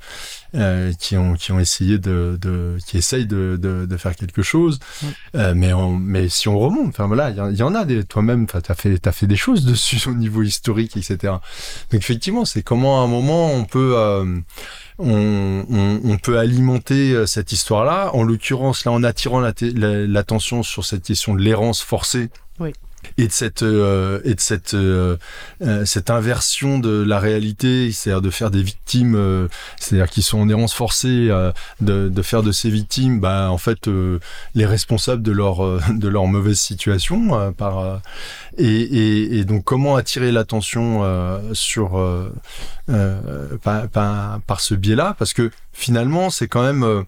euh, 0.56 0.92
qui 1.00 1.16
ont 1.16 1.36
qui 1.36 1.52
ont 1.52 1.60
essayé 1.60 2.00
de, 2.00 2.36
de 2.42 2.78
qui 2.88 2.98
essayent 2.98 3.28
de, 3.28 3.56
de, 3.62 3.86
de 3.86 3.98
faire 3.98 4.16
quelque 4.16 4.42
chose 4.42 4.80
Mm. 5.04 5.06
Euh, 5.36 5.54
mais 5.56 5.74
on, 5.74 5.92
mais 5.98 6.28
si 6.28 6.48
on 6.48 6.58
remonte 6.58 6.88
enfin 6.90 7.06
voilà 7.06 7.30
il 7.30 7.36
y, 7.38 7.40
en- 7.42 7.50
il 7.52 7.56
y 7.58 7.62
en 7.62 7.76
a 7.76 7.86
des 7.86 8.04
toi-même 8.04 8.46
enfin 8.46 8.60
t'as 8.60 8.74
fait 8.74 8.98
t'as 8.98 9.12
fait 9.12 9.28
des 9.28 9.36
choses 9.36 9.64
dessus 9.64 10.02
au 10.10 10.14
niveau 10.16 10.42
historique 10.42 10.98
etc 10.98 11.18
donc 11.92 12.02
effectivement 12.02 12.46
c'est 12.46 12.64
comment 12.64 13.00
à 13.02 13.04
un 13.04 13.08
moment 13.08 13.54
on 13.54 13.66
peut 13.66 13.94
euh, 13.96 14.26
on, 15.00 15.66
on, 15.69 16.01
on 16.04 16.18
peut 16.18 16.38
alimenter 16.38 17.12
euh, 17.13 17.25
cette 17.25 17.51
histoire-là. 17.51 18.12
En 18.13 18.24
l'occurrence, 18.24 18.86
là, 18.86 18.92
en 18.92 19.04
attirant 19.04 19.40
la 19.40 19.54
té- 19.54 19.72
la- 19.72 20.06
l'attention 20.06 20.62
sur 20.63 20.86
cette 20.86 21.04
question 21.04 21.34
de 21.34 21.42
l'errance 21.42 21.81
forcée. 21.81 22.30
Oui. 22.60 22.74
Et 23.18 23.28
de 23.28 23.31
cette 23.31 23.63
euh, 23.63 24.22
et 24.24 24.34
de 24.34 24.40
cette 24.40 24.74
euh, 24.74 25.18
euh, 25.62 25.86
cette 25.86 26.10
inversion 26.10 26.80
de 26.80 27.04
la 27.04 27.19
réalité, 27.19 27.92
c'est-à-dire 27.92 28.22
de 28.22 28.30
faire 28.30 28.51
des 28.51 28.63
victimes, 28.63 29.48
c'est-à-dire 29.80 30.10
qui 30.10 30.22
sont 30.22 30.40
en 30.40 30.50
errance 30.50 30.74
forcée, 30.74 31.30
de, 31.81 32.22
faire 32.22 32.44
de 32.44 32.51
ces 32.51 32.69
victimes, 32.69 33.19
bah 33.19 33.50
en 33.51 33.57
fait 33.57 33.90
les 34.56 34.66
responsables 34.66 35.24
de 35.24 35.31
leur 35.31 35.60
de 35.94 36.07
leur 36.07 36.28
mauvaise 36.28 36.60
situation 36.60 37.54
par 37.54 38.01
et, 38.57 38.66
et, 38.66 39.40
et 39.40 39.45
donc 39.45 39.63
comment 39.63 39.95
attirer 39.95 40.31
l'attention 40.31 41.04
sur 41.54 41.92
par, 43.63 43.88
par, 43.90 44.42
par 44.42 44.60
ce 44.60 44.75
biais-là, 44.75 45.16
parce 45.18 45.34
que 45.34 45.52
finalement, 45.74 46.30
c'est 46.30 46.48
quand 46.48 46.63
même, 46.63 47.06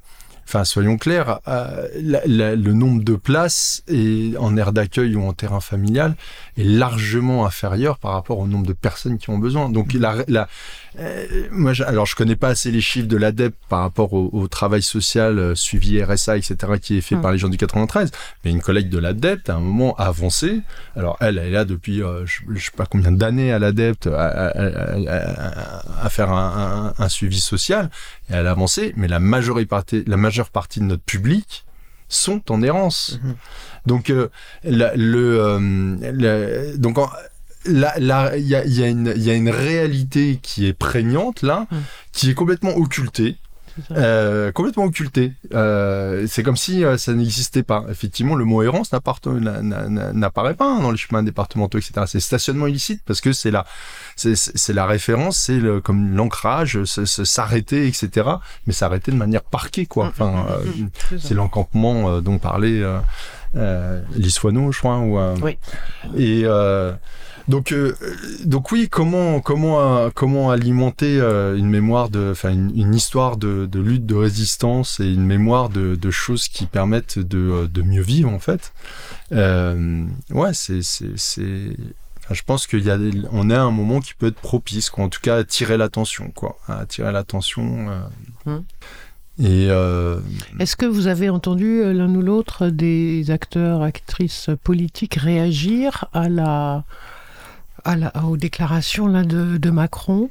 enfin, 0.52 0.66
soyons 0.66 0.98
clairs, 0.98 1.40
euh, 1.48 1.88
la- 2.02 2.26
la- 2.26 2.56
le 2.56 2.74
nombre 2.74 3.04
de 3.04 3.16
places 3.16 3.84
et 3.88 4.34
en 4.38 4.58
aire 4.58 4.74
d'accueil 4.74 5.16
ou 5.16 5.24
en 5.24 5.32
terrain 5.32 5.62
familial 5.62 6.16
est 6.58 6.64
largement 6.66 7.46
inférieur 7.46 7.98
par 7.98 8.12
rapport 8.12 8.38
au 8.40 8.48
nombre 8.48 8.68
de 8.68 8.74
personnes 8.74 9.18
qui 9.18 9.30
ont 9.30 9.38
besoin. 9.38 9.70
Donc, 9.70 9.94
la, 9.94 10.16
la, 10.28 10.50
euh, 11.00 11.48
moi, 11.52 11.74
je- 11.74 11.84
alors, 11.84 12.06
je 12.06 12.16
connais 12.16 12.36
pas 12.36 12.50
assez 12.50 12.70
les 12.72 12.82
chiffres 12.82 13.08
de 13.08 13.16
l'ADEP 13.18 13.56
par 13.70 13.80
rapport 13.80 14.12
au, 14.14 14.30
au 14.34 14.48
travail 14.48 14.82
social 14.84 15.40
euh, 15.40 15.56
suivi 15.56 16.04
RSA, 16.04 16.38
etc., 16.38 16.56
qui 16.82 16.98
est 16.98 17.02
fait 17.02 17.16
Mm. 17.16 17.22
par 17.22 17.32
les 17.32 17.38
gens 17.38 17.48
du 17.50 17.58
93. 17.58 18.12
Mais 18.44 18.52
une 18.52 18.62
collègue 18.62 18.90
de 18.90 18.98
l'ADEPT, 18.98 19.50
à 19.50 19.56
un 19.56 19.60
moment, 19.60 19.96
a 19.96 20.06
avancé. 20.08 20.62
Alors, 20.96 21.18
elle, 21.22 21.38
elle 21.38 21.48
est 21.48 21.52
là 21.52 21.66
depuis, 21.66 22.04
euh, 22.04 22.26
je, 22.26 22.42
je 22.54 22.66
sais 22.66 22.72
pas 22.76 22.86
combien 22.86 23.12
d'années 23.12 23.54
à 23.54 23.60
l'ADEPT, 23.60 24.08
à, 24.08 24.20
à- 24.20 24.48
à- 24.48 25.08
à- 25.08 26.06
à 26.06 26.10
faire 26.10 26.32
un, 26.32 26.94
un- 27.00 27.04
un 27.04 27.10
suivi 27.10 27.40
social. 27.40 27.90
Et 28.30 28.34
elle 28.34 28.48
a 28.48 28.52
avancé, 28.52 28.94
mais 28.98 29.08
la 29.08 29.20
majorité, 29.20 30.04
la 30.08 30.18
majeure 30.18 30.50
partie 30.50 30.80
de 30.80 30.86
notre 30.86 31.04
public 31.04 31.64
sont 32.10 32.52
en 32.52 32.62
errance. 32.62 33.20
Mhm. 33.24 33.36
Donc, 33.86 34.10
euh, 34.10 34.28
la- 34.66 34.94
le, 34.96 35.40
euh, 35.40 35.96
la- 36.12 36.76
donc, 36.78 36.98
en- 36.98 37.10
là, 37.66 37.94
là, 38.00 38.36
il 38.38 38.48
y 38.48 38.56
a, 38.56 38.66
il 38.66 38.74
y, 38.74 38.84
a 38.84 38.88
une- 38.88 39.14
il 39.16 39.24
y 39.24 39.30
a 39.30 39.34
une 39.36 39.50
réalité 39.50 40.40
qui 40.42 40.66
est 40.68 40.74
prégnante 40.74 41.42
là, 41.42 41.68
Mm. 41.72 41.76
qui 42.12 42.30
est 42.30 42.34
complètement 42.34 42.76
occultée. 42.76 43.38
Euh, 43.92 44.52
complètement 44.52 44.84
occultée. 44.84 45.32
Euh, 45.54 46.26
c'est 46.28 46.44
comme 46.44 46.58
si 46.58 46.84
euh, 46.84 46.98
ça 46.98 47.14
n'existait 47.14 47.64
pas. 47.64 47.86
Effectivement, 47.90 48.36
le 48.36 48.44
mot 48.44 48.62
errance 48.64 48.92
n'apparaît 48.92 50.54
pas 50.56 50.66
hein, 50.66 50.80
dans 50.82 50.92
les 50.92 50.98
chemins 50.98 51.24
départementaux, 51.24 51.78
etc. 51.78 51.94
C'est 52.06 52.20
stationnement 52.20 52.68
illicite 52.68 53.02
parce 53.06 53.22
que 53.22 53.32
c'est 53.32 53.50
la, 53.50 53.66
c'est- 54.18 54.36
référence, 54.86 55.38
c'est 55.38 55.60
comme 55.86 56.16
l'ancrage, 56.18 56.84
s'arrêter, 56.84 57.88
etc. 57.88 58.30
Mais 58.68 58.74
s'arrêter 58.74 59.12
de 59.12 59.18
manière 59.18 59.42
parquée, 59.44 59.86
quoi. 59.86 60.08
Enfin, 60.08 60.48
euh, 60.50 61.18
C'est 61.18 61.34
l'encampement 61.34 62.20
dont 62.22 62.40
parlait 62.40 62.84
euh, 63.56 64.02
Lissoineau, 64.16 64.74
je 64.74 64.80
crois. 64.80 65.00
Ou, 65.00 65.18
Oui. 65.42 65.58
Et 66.18 66.44
donc, 67.48 67.72
euh, 67.72 67.96
donc 68.46 68.72
oui, 68.72 68.88
comment 68.90 69.40
comment 69.42 70.10
comment 70.12 70.52
alimenter 70.52 71.20
euh, 71.20 71.58
une 71.58 71.70
mémoire 71.70 72.10
de, 72.10 72.30
enfin 72.32 72.52
une, 72.52 72.72
une 72.78 72.94
histoire 72.96 73.38
de, 73.38 73.66
de 73.66 73.80
lutte, 73.80 74.06
de 74.06 74.16
résistance 74.16 75.00
et 75.00 75.12
une 75.12 75.26
mémoire 75.26 75.70
de, 75.70 75.96
de 75.96 76.12
choses 76.12 76.48
qui 76.48 76.66
permettent 76.66 77.20
de, 77.20 77.38
euh, 77.38 77.68
de 77.68 77.82
mieux 77.82 78.02
vivre 78.02 78.30
en 78.30 78.40
fait. 78.40 78.74
Euh, 79.32 80.06
ouais, 80.32 80.54
c'est 80.54 80.82
c'est 80.82 81.18
c'est. 81.18 81.76
enfin, 82.20 82.34
je 82.34 82.44
pense 82.44 82.68
qu'il 82.68 82.84
y 82.84 82.92
a, 82.92 82.98
on 83.32 83.50
est 83.50 83.56
à 83.56 83.64
un 83.64 83.72
moment 83.72 84.00
qui 84.00 84.14
peut 84.14 84.28
être 84.28 84.36
propice, 84.42 84.90
quoi. 84.90 85.06
En 85.06 85.10
tout 85.10 85.22
cas, 85.22 85.38
attirer 85.38 85.78
l'attention, 85.78 86.32
quoi. 86.34 86.58
Attirer 86.68 87.12
l'attention. 87.12 87.90
euh. 87.90 88.02
Hum. 88.46 88.64
Et 89.40 89.68
euh, 89.70 90.20
Est-ce 90.60 90.76
que 90.76 90.86
vous 90.86 91.08
avez 91.08 91.30
entendu 91.30 91.82
l'un 91.94 92.14
ou 92.14 92.22
l'autre 92.22 92.68
des 92.68 93.32
acteurs, 93.32 93.82
actrices 93.82 94.50
politiques 94.64 95.16
réagir 95.16 96.06
à 96.14 96.28
la, 96.30 96.84
à 97.84 97.96
la, 97.96 98.26
aux 98.26 98.38
déclarations 98.38 99.08
là, 99.08 99.24
de, 99.24 99.58
de 99.58 99.70
Macron 99.70 100.30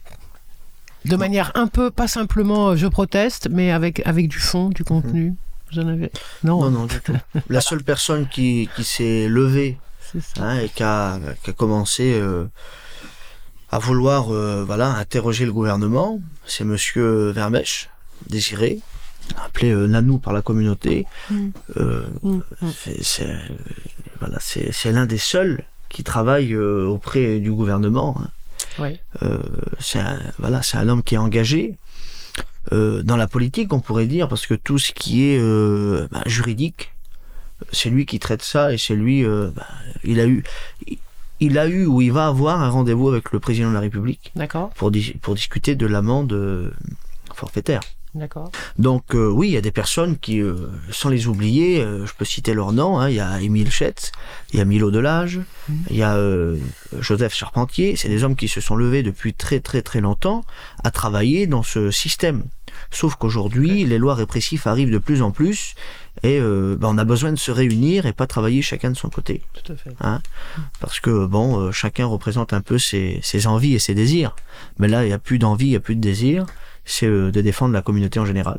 de 1.04 1.16
manière 1.16 1.52
un 1.54 1.66
peu, 1.66 1.90
pas 1.90 2.09
simplement 2.09 2.71
euh, 2.71 2.76
je 2.76 2.87
proteste, 2.87 3.49
mais 3.50 3.71
avec, 3.71 4.07
avec 4.07 4.28
du 4.28 4.38
fond, 4.38 4.69
du 4.69 4.85
contenu 4.85 5.35
Vous 5.73 5.78
en 5.78 5.88
avez? 5.88 6.11
Non, 6.45 6.61
Non, 6.64 6.71
non, 6.71 6.87
du 6.87 7.00
tout. 7.00 7.14
La 7.49 7.61
seule 7.61 7.83
personne 7.83 8.28
qui, 8.28 8.69
qui 8.76 8.85
s'est 8.85 9.28
levée 9.28 9.78
hein, 10.38 10.59
et 10.59 10.69
qui 10.69 10.83
a, 10.83 11.19
qui 11.42 11.50
a 11.50 11.52
commencé 11.52 12.12
euh, 12.14 12.45
à 13.71 13.78
vouloir 13.78 14.30
euh, 14.30 14.64
voilà, 14.64 14.95
interroger 14.95 15.47
le 15.47 15.52
gouvernement, 15.52 16.21
c'est 16.45 16.64
Monsieur 16.64 17.30
Vermèche, 17.30 17.88
Désiré, 18.28 18.80
appelé 19.42 19.71
euh, 19.71 19.87
Nanou 19.87 20.19
par 20.19 20.35
la 20.35 20.42
communauté. 20.42 21.07
Mm. 21.30 21.49
Mm, 21.76 22.02
mm. 22.23 22.40
voilà, 24.19 24.38
c'est 24.40 24.92
l'un 24.92 25.07
des 25.07 25.19
seuls 25.19 25.64
qui 25.90 26.02
travaille 26.04 26.54
euh, 26.54 26.87
auprès 26.87 27.38
du 27.40 27.52
gouvernement. 27.52 28.16
hein. 28.18 28.28
Euh, 29.23 29.38
c'est 29.78 29.99
un, 29.99 30.18
voilà, 30.38 30.62
c'est 30.62 30.76
un 30.78 30.88
homme 30.88 31.02
qui 31.02 31.16
est 31.16 31.18
engagé 31.18 31.76
euh, 32.73 33.02
dans 33.02 33.16
la 33.16 33.26
politique, 33.26 33.73
on 33.73 33.80
pourrait 33.80 34.06
dire, 34.06 34.28
parce 34.28 34.47
que 34.47 34.54
tout 34.54 34.78
ce 34.78 34.92
qui 34.92 35.25
est 35.30 35.38
bah, 36.11 36.23
juridique, 36.26 36.92
c'est 37.73 37.90
lui 37.90 38.06
qui 38.06 38.18
traite 38.18 38.42
ça 38.42 38.73
et 38.73 38.78
c'est 38.78 38.94
lui. 38.94 39.25
bah, 39.25 39.66
il 40.04 40.20
a 40.20 40.26
eu, 40.26 40.44
il 41.40 41.59
a 41.59 41.66
eu 41.66 41.85
ou 41.87 42.00
il 42.00 42.12
va 42.12 42.26
avoir 42.28 42.62
un 42.62 42.70
rendez-vous 42.70 43.09
avec 43.09 43.32
le 43.32 43.40
président 43.40 43.68
de 43.70 43.75
la 43.75 43.80
République 43.80 44.30
pour 44.76 44.90
dis- 44.90 45.14
pour 45.20 45.35
discuter 45.35 45.75
de 45.75 45.87
l'amende 45.87 46.73
forfaitaire. 47.35 47.80
D'accord. 48.14 48.50
Donc 48.79 49.14
euh, 49.14 49.29
oui, 49.29 49.49
il 49.49 49.52
y 49.52 49.57
a 49.57 49.61
des 49.61 49.71
personnes 49.71 50.19
qui, 50.19 50.40
euh, 50.40 50.69
sans 50.90 51.09
les 51.09 51.26
oublier, 51.26 51.81
euh, 51.81 52.07
je 52.07 52.14
peux 52.14 52.25
citer 52.25 52.55
leurs 52.55 52.73
noms, 52.73 52.99
hein, 52.99 53.09
il 53.09 53.17
y 53.17 53.21
a 53.21 53.40
Émile 53.40 53.71
Chetz, 53.71 54.12
il 54.52 54.59
y 54.59 54.62
a 54.62 54.64
Milo 54.64 54.90
Delage, 54.90 55.40
il 55.90 55.97
y 55.97 56.02
a 56.02 56.19
Joseph 56.99 57.35
Charpentier, 57.35 57.97
c'est 57.97 58.09
des 58.09 58.25
hommes 58.25 58.37
qui 58.37 58.49
se 58.49 58.61
sont 58.61 58.76
levés 58.76 59.02
depuis 59.02 59.35
très 59.35 59.61
très 59.61 59.83
très 59.83 60.00
longtemps 60.00 60.45
à 60.83 60.90
travailler 60.90 61.47
dans 61.47 61.62
ce 61.62 61.90
système. 61.90 62.45
Sauf 62.90 63.17
qu'aujourd'hui, 63.17 63.85
les 63.85 63.99
lois 63.99 64.14
répressives 64.14 64.62
arrivent 64.67 64.90
de 64.90 64.99
plus 64.99 65.23
en 65.23 65.31
plus 65.31 65.75
et 66.23 66.38
euh, 66.40 66.76
ben, 66.79 66.88
on 66.90 66.99
a 66.99 67.05
besoin 67.05 67.33
de 67.33 67.38
se 67.38 67.50
réunir 67.50 68.07
et 68.07 68.12
pas 68.12 68.26
travailler 68.26 68.62
chacun 68.62 68.90
de 68.90 68.97
son 68.97 69.09
côté. 69.09 69.43
Tout 69.55 69.73
à 69.73 69.76
fait. 69.76 69.90
Parce 70.81 71.00
que 71.00 71.26
bon, 71.26 71.59
euh, 71.59 71.73
chacun 71.73 72.07
représente 72.07 72.52
un 72.52 72.61
peu 72.61 72.79
ses, 72.79 73.21
ses 73.23 73.47
envies 73.47 73.75
et 73.75 73.79
ses 73.79 73.95
désirs. 73.95 74.37
Mais 74.79 74.88
là, 74.88 75.05
il 75.05 75.09
n'y 75.09 75.12
a 75.12 75.19
plus 75.19 75.38
d'envie, 75.38 75.67
il 75.67 75.71
n'y 75.71 75.76
a 75.76 75.81
plus 75.81 75.97
de 75.97 76.00
désir. 76.00 76.47
C'est 76.90 77.06
euh, 77.06 77.30
de 77.30 77.40
défendre 77.40 77.73
la 77.73 77.82
communauté 77.82 78.18
en 78.20 78.26
général. 78.26 78.59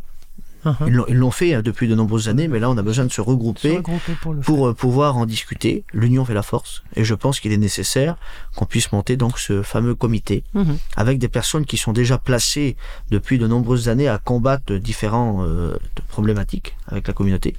Uh-huh. 0.63 0.75
Ils 1.09 1.15
l'ont- 1.15 1.31
fait 1.31 1.55
hein, 1.55 1.63
depuis 1.63 1.87
de 1.87 1.95
nombreuses 1.95 2.29
années, 2.29 2.47
mais 2.47 2.59
là, 2.59 2.69
on 2.69 2.77
a 2.77 2.83
besoin 2.83 3.05
de 3.05 3.09
se 3.09 3.15
Se 3.15 3.21
regrouper 3.21 3.81
pour 4.43 4.67
euh, 4.67 4.73
pouvoir 4.75 5.17
en 5.17 5.25
discuter. 5.25 5.83
L'union 5.91 6.23
fait 6.23 6.35
la 6.35 6.43
force. 6.43 6.83
Et 6.95 7.03
je 7.03 7.15
pense 7.15 7.39
qu'il 7.39 7.51
est 7.51 7.57
nécessaire 7.57 8.15
qu'on 8.55 8.65
puisse 8.65 8.91
monter 8.91 9.17
donc 9.17 9.39
ce 9.39 9.63
fameux 9.63 9.95
comité. 9.95 10.43
Mhm. 10.53 10.77
avec 10.95 11.17
des 11.17 11.29
personnes 11.29 11.65
qui 11.65 11.77
sont 11.77 11.93
déjà 11.93 12.19
placées 12.19 12.75
depuis 13.09 13.39
de 13.39 13.47
nombreuses 13.47 13.89
années 13.89 14.07
à 14.07 14.19
combattre 14.19 14.75
différents 14.75 15.43
euh, 15.43 15.71
de 15.95 16.01
problématiques 16.09 16.75
avec 16.87 17.07
la 17.07 17.13
communauté. 17.15 17.55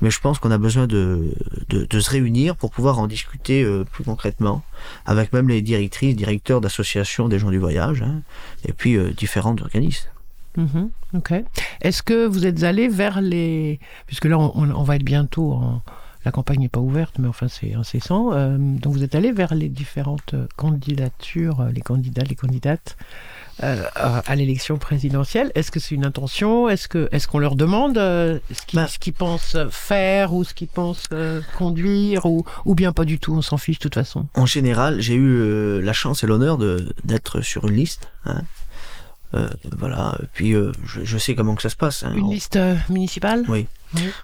Mais 0.00 0.10
je 0.12 0.20
pense 0.20 0.38
qu'on 0.38 0.52
a 0.52 0.58
besoin 0.58 0.86
de, 0.86 1.34
de, 1.70 1.86
de 1.86 2.00
se 2.00 2.10
réunir 2.10 2.54
pour 2.54 2.70
pouvoir 2.70 3.00
en 3.00 3.08
discuter 3.08 3.64
euh, 3.64 3.82
plus 3.82 4.04
concrètement 4.04 4.62
avec 5.06 5.32
même 5.32 5.48
les 5.48 5.60
directrices, 5.60 6.14
directeurs 6.14 6.60
d'associations 6.60 7.26
des 7.28 7.40
gens 7.40 7.50
du 7.50 7.58
voyage 7.58 8.02
hein, 8.02 8.22
et 8.64 8.72
puis 8.72 8.94
euh, 8.96 9.10
différents 9.10 9.56
organismes. 9.60 10.06
Mhm, 10.56 10.90
Ok. 11.14 11.32
Est-ce 11.80 12.02
que 12.02 12.26
vous 12.26 12.46
êtes 12.46 12.62
allé 12.62 12.88
vers 12.88 13.20
les... 13.20 13.80
Puisque 14.06 14.26
là, 14.26 14.38
on, 14.38 14.82
va 14.82 14.96
être 14.96 15.04
bientôt 15.04 15.52
en... 15.52 15.82
La 16.24 16.32
campagne 16.32 16.60
n'est 16.60 16.70
pas 16.70 16.80
ouverte, 16.80 17.16
mais 17.18 17.28
enfin, 17.28 17.48
c'est 17.48 17.74
incessant. 17.74 18.32
Euh, 18.32 18.56
donc, 18.56 18.94
vous 18.94 19.02
êtes 19.02 19.14
allé 19.14 19.30
vers 19.30 19.54
les 19.54 19.68
différentes 19.68 20.34
candidatures, 20.56 21.60
euh, 21.60 21.68
les 21.70 21.82
candidats, 21.82 22.22
les 22.22 22.34
candidates 22.34 22.96
euh, 23.62 23.84
à, 23.94 24.20
à 24.20 24.34
l'élection 24.34 24.78
présidentielle. 24.78 25.52
Est-ce 25.54 25.70
que 25.70 25.78
c'est 25.80 25.94
une 25.94 26.06
intention? 26.06 26.70
Est-ce 26.70 27.28
qu'on 27.28 27.38
leur 27.38 27.56
demande 27.56 27.98
euh, 27.98 28.38
ce 28.50 28.98
qu'ils 28.98 29.12
pensent 29.12 29.58
faire 29.70 30.32
ou 30.32 30.44
ce 30.44 30.54
qu'ils 30.54 30.68
pensent 30.68 31.08
conduire 31.58 32.24
ou, 32.24 32.46
ou 32.64 32.74
bien 32.74 32.92
pas 32.92 33.04
du 33.04 33.18
tout 33.18 33.34
On 33.34 33.42
s'en 33.42 33.58
fiche 33.58 33.78
de 33.78 33.82
toute 33.82 33.94
façon? 33.94 34.26
En 34.32 34.46
général, 34.46 35.02
j'ai 35.02 35.16
eu 35.16 35.82
la 35.82 35.92
chance 35.92 36.24
et 36.24 36.26
l'honneur 36.26 36.56
d'être 37.04 37.42
sur 37.42 37.66
une 37.68 37.74
liste. 37.76 38.08
Hein. 38.24 38.40
Euh, 39.34 39.48
voilà. 39.78 40.16
Puis 40.32 40.54
euh, 40.54 40.72
je, 40.84 41.04
je 41.04 41.18
sais 41.18 41.34
comment 41.34 41.54
que 41.54 41.62
ça 41.62 41.68
se 41.70 41.76
passe. 41.76 42.02
hein. 42.04 42.12
Une 42.14 42.24
On- 42.24 42.30
liste 42.30 42.56
euh, 42.56 42.76
municipale? 42.88 43.44
Oui. 43.48 43.66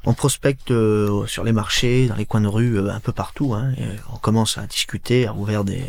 On 0.05 0.15
prospecte 0.15 0.73
sur 1.27 1.45
les 1.45 1.53
marchés, 1.53 2.09
dans 2.09 2.17
les 2.17 2.27
coins 2.27 2.41
de 2.41 2.49
rue, 2.49 2.91
un 2.91 2.99
peu 2.99 3.13
partout. 3.13 3.55
Hein, 3.55 3.73
et 3.79 3.85
on 4.13 4.17
commence 4.17 4.59
à 4.59 4.67
discuter, 4.67 5.29
à 5.29 5.33
ouvrir 5.35 5.63
des, 5.63 5.85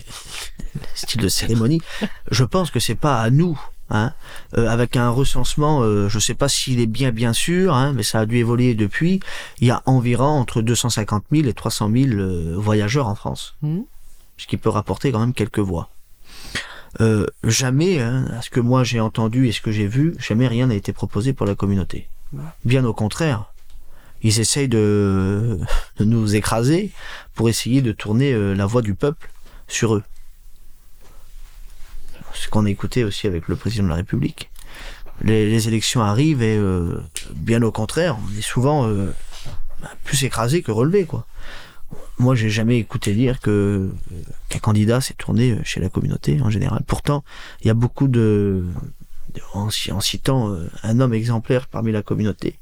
styles 0.93 1.21
de 1.21 1.27
cérémonie. 1.27 1.81
Je 2.31 2.43
pense 2.43 2.69
que 2.69 2.79
c'est 2.79 2.93
pas 2.95 3.19
à 3.21 3.29
nous. 3.31 3.59
Hein, 3.93 4.13
euh, 4.57 4.69
avec 4.69 4.95
un 4.95 5.09
recensement, 5.09 5.81
euh, 5.81 6.07
je 6.07 6.17
sais 6.17 6.33
pas 6.33 6.47
s'il 6.47 6.79
est 6.79 6.85
bien 6.85 7.11
bien 7.11 7.33
sûr, 7.33 7.73
hein, 7.75 7.91
mais 7.91 8.03
ça 8.03 8.21
a 8.21 8.25
dû 8.25 8.37
évoluer 8.37 8.73
depuis. 8.73 9.19
Il 9.59 9.67
y 9.67 9.71
a 9.71 9.81
environ 9.85 10.27
entre 10.27 10.61
250 10.61 11.25
000 11.29 11.45
et 11.49 11.53
300 11.53 11.91
000 11.93 12.11
euh, 12.13 12.53
voyageurs 12.57 13.09
en 13.09 13.15
France, 13.15 13.55
Mhm. 13.61 13.83
ce 14.37 14.47
qui 14.47 14.55
peut 14.55 14.69
rapporter 14.69 15.11
quand 15.11 15.19
même 15.19 15.33
quelques 15.33 15.59
voix. 15.59 15.89
Euh, 16.99 17.25
jamais, 17.43 18.01
hein, 18.01 18.25
à 18.37 18.41
ce 18.41 18.49
que 18.49 18.59
moi 18.59 18.83
j'ai 18.83 18.99
entendu 18.99 19.47
et 19.47 19.51
ce 19.51 19.61
que 19.61 19.71
j'ai 19.71 19.87
vu, 19.87 20.13
jamais 20.19 20.47
rien 20.47 20.67
n'a 20.67 20.75
été 20.75 20.91
proposé 20.91 21.33
pour 21.33 21.45
la 21.45 21.55
communauté. 21.55 22.09
Bien 22.65 22.83
au 22.85 22.93
contraire, 22.93 23.45
ils 24.23 24.39
essayent 24.39 24.67
de, 24.67 25.59
de 25.97 26.05
nous 26.05 26.35
écraser 26.35 26.91
pour 27.33 27.49
essayer 27.49 27.81
de 27.81 27.91
tourner 27.91 28.33
euh, 28.33 28.53
la 28.53 28.65
voix 28.65 28.81
du 28.81 28.93
peuple 28.93 29.29
sur 29.67 29.95
eux. 29.95 30.03
Ce 32.33 32.49
qu'on 32.49 32.65
a 32.65 32.69
écouté 32.69 33.03
aussi 33.03 33.27
avec 33.27 33.47
le 33.47 33.55
président 33.55 33.83
de 33.85 33.89
la 33.89 33.95
République. 33.95 34.49
Les, 35.21 35.49
les 35.49 35.67
élections 35.67 36.01
arrivent 36.01 36.41
et 36.41 36.57
euh, 36.57 37.01
bien 37.33 37.61
au 37.61 37.71
contraire, 37.71 38.17
on 38.17 38.37
est 38.37 38.41
souvent 38.41 38.87
euh, 38.87 39.13
plus 40.03 40.23
écrasé 40.23 40.61
que 40.61 40.71
relevé, 40.71 41.05
quoi. 41.05 41.25
Moi, 42.21 42.35
j'ai 42.35 42.51
jamais 42.51 42.77
écouté 42.77 43.15
dire 43.15 43.39
qu'un 43.39 44.59
candidat 44.61 45.01
s'est 45.01 45.15
tourné 45.15 45.57
chez 45.63 45.79
la 45.79 45.89
communauté 45.89 46.39
en 46.43 46.51
général. 46.51 46.83
Pourtant, 46.85 47.23
il 47.61 47.67
y 47.67 47.71
a 47.71 47.73
beaucoup 47.73 48.07
de, 48.07 48.63
en 49.55 49.71
citant 49.71 50.51
euh, 50.51 50.69
un 50.83 50.99
homme 50.99 51.15
exemplaire 51.15 51.65
parmi 51.65 51.91
la 51.91 52.03
communauté. 52.03 52.59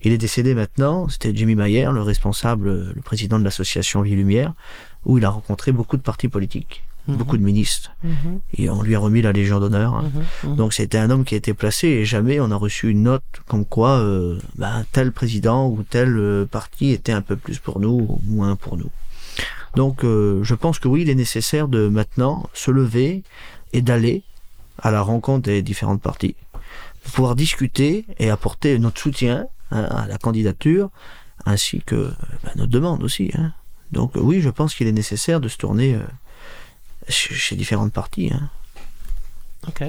Il 0.00 0.12
est 0.12 0.18
décédé 0.18 0.54
maintenant, 0.54 1.10
c'était 1.10 1.36
Jimmy 1.36 1.56
Mayer, 1.56 1.90
le 1.92 2.00
responsable, 2.00 2.68
euh, 2.68 2.92
le 2.94 3.02
président 3.02 3.38
de 3.38 3.44
l'association 3.44 4.00
Vie 4.00 4.16
Lumière, 4.16 4.54
où 5.04 5.18
il 5.18 5.26
a 5.26 5.28
rencontré 5.28 5.72
beaucoup 5.72 5.98
de 5.98 6.02
partis 6.02 6.28
politiques, 6.28 6.82
Mhm. 7.08 7.16
beaucoup 7.16 7.36
de 7.36 7.42
ministres, 7.42 7.92
Mhm, 8.02 8.40
et 8.58 8.68
on 8.70 8.82
lui 8.82 8.94
a 8.94 8.98
remis 8.98 9.22
la 9.22 9.32
Légion 9.32 9.60
d'honneur. 9.60 9.94
hein. 9.94 10.10
mhm. 10.44 10.56
Donc 10.56 10.72
c'était 10.72 10.98
un 10.98 11.10
homme 11.10 11.24
qui 11.24 11.34
a 11.34 11.38
été 11.38 11.54
placé 11.54 11.86
et 11.88 12.04
jamais 12.04 12.40
on 12.40 12.50
a 12.50 12.56
reçu 12.56 12.90
une 12.90 13.02
note 13.04 13.22
comme 13.46 13.64
quoi 13.64 13.90
euh, 13.98 14.38
ben, 14.56 14.84
tel 14.92 15.12
président 15.12 15.68
ou 15.68 15.82
tel 15.82 16.16
euh, 16.16 16.46
parti 16.46 16.90
était 16.90 17.12
un 17.12 17.22
peu 17.22 17.36
plus 17.36 17.58
pour 17.58 17.78
nous 17.80 18.06
ou 18.08 18.20
moins 18.24 18.56
pour 18.56 18.76
nous. 18.76 18.90
Donc 19.74 20.04
euh, 20.04 20.42
je 20.42 20.54
pense 20.54 20.78
que 20.78 20.88
oui, 20.88 21.02
il 21.02 21.10
est 21.10 21.14
nécessaire 21.14 21.68
de 21.68 21.88
maintenant 21.88 22.48
se 22.54 22.70
lever 22.70 23.22
et 23.72 23.82
d'aller 23.82 24.22
à 24.82 24.90
la 24.90 25.02
rencontre 25.02 25.42
des 25.44 25.62
différentes 25.62 26.02
parties 26.02 26.34
pour 27.04 27.12
pouvoir 27.12 27.36
discuter 27.36 28.04
et 28.18 28.30
apporter 28.30 28.78
notre 28.78 29.00
soutien 29.00 29.46
hein, 29.70 29.82
à 29.84 30.06
la 30.08 30.18
candidature 30.18 30.90
ainsi 31.44 31.82
que 31.86 32.10
ben, 32.42 32.52
notre 32.56 32.70
demande 32.72 33.02
aussi. 33.04 33.30
hein. 33.38 33.52
Donc 33.92 34.12
oui, 34.16 34.40
je 34.40 34.50
pense 34.50 34.74
qu'il 34.74 34.86
est 34.88 34.92
nécessaire 34.92 35.40
de 35.40 35.48
se 35.48 35.56
tourner 35.58 35.94
euh, 35.94 36.00
chez, 37.08 37.56
différentes 37.56 37.92
parties. 37.92 38.30
hein. 38.32 38.50
Ok. 39.68 39.82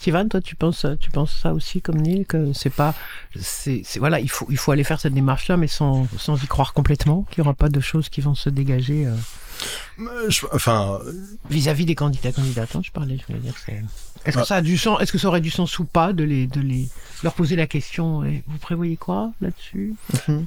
Sivan, 0.00 0.28
toi, 0.28 0.40
tu 0.40 0.54
penses, 0.54 0.86
tu 1.00 1.10
penses 1.10 1.32
ça 1.42 1.52
aussi 1.52 1.80
comme 1.82 1.96
Neil 2.00 2.24
que 2.24 2.52
c'est 2.52 2.70
pas, 2.70 2.94
c'est, 3.38 3.82
c'est- 3.84 3.98
voilà, 3.98 4.20
il 4.20 4.30
faut, 4.30 4.46
il 4.48 4.56
faut 4.56 4.70
aller 4.70 4.84
faire 4.84 5.00
cette 5.00 5.12
démarche-là, 5.14 5.56
mais 5.56 5.66
sans, 5.66 6.06
sans 6.18 6.40
y 6.40 6.46
croire 6.46 6.72
complètement, 6.72 7.22
qu'il 7.30 7.42
n'y 7.42 7.48
aura 7.48 7.54
pas 7.54 7.68
de 7.68 7.80
choses 7.80 8.08
qui 8.08 8.20
vont 8.20 8.36
se 8.36 8.48
dégager 8.48 9.06
euh, 9.06 10.30
je- 10.30 10.46
enfin, 10.52 11.00
vis-à-vis 11.50 11.84
des 11.84 11.96
candidats 11.96 12.30
candidates. 12.30 12.76
hein, 12.76 12.80
je 12.84 12.92
parlais, 12.92 13.18
je 13.18 13.26
voulais 13.26 13.40
dire. 13.40 13.54
c'est- 13.66 13.82
Est-ce 14.24 14.36
que 14.36 14.42
Ah. 14.42 14.46
ça 14.46 14.56
a 14.56 14.62
du 14.62 14.78
sens 14.78 15.00
Est-ce 15.00 15.10
que 15.10 15.18
ça 15.18 15.26
aurait 15.26 15.40
du 15.40 15.50
sens 15.50 15.76
ou 15.80 15.84
pas 15.84 16.12
de 16.12 16.22
les, 16.22 16.46
de 16.46 16.60
les, 16.60 16.88
leur 17.24 17.34
poser 17.34 17.56
la 17.56 17.66
question 17.66 18.24
et 18.24 18.44
Vous 18.46 18.58
prévoyez 18.58 18.96
quoi 18.96 19.32
là-dessus? 19.40 19.94
Mhm. 20.28 20.46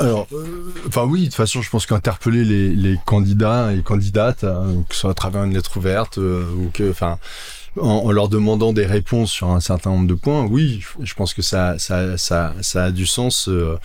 Alors, 0.00 0.26
euh, 0.32 0.72
enfin 0.88 1.04
oui, 1.04 1.20
de 1.20 1.24
toute 1.26 1.34
façon, 1.34 1.60
je 1.60 1.68
pense 1.68 1.84
qu'interpeller 1.84 2.44
les, 2.44 2.74
les 2.74 2.98
candidats 3.04 3.72
et 3.74 3.82
candidates, 3.82 4.44
hein, 4.44 4.82
que 4.88 4.94
ce 4.94 5.02
soit 5.02 5.10
à 5.10 5.14
travers 5.14 5.44
une 5.44 5.52
lettre 5.52 5.76
ouverte 5.76 6.16
euh, 6.16 6.44
ou 6.56 6.70
que, 6.72 6.90
enfin, 6.90 7.18
en, 7.78 7.86
en 7.86 8.10
leur 8.10 8.28
demandant 8.30 8.72
des 8.72 8.86
réponses 8.86 9.30
sur 9.30 9.50
un 9.50 9.60
certain 9.60 9.90
nombre 9.90 10.08
de 10.08 10.14
points, 10.14 10.44
oui, 10.46 10.82
je 11.02 11.14
pense 11.14 11.34
que 11.34 11.42
ça, 11.42 11.78
ça, 11.78 12.16
ça, 12.16 12.54
ça 12.62 12.84
a 12.84 12.90
du 12.90 13.06
sens 13.06 13.48
euh, 13.48 13.76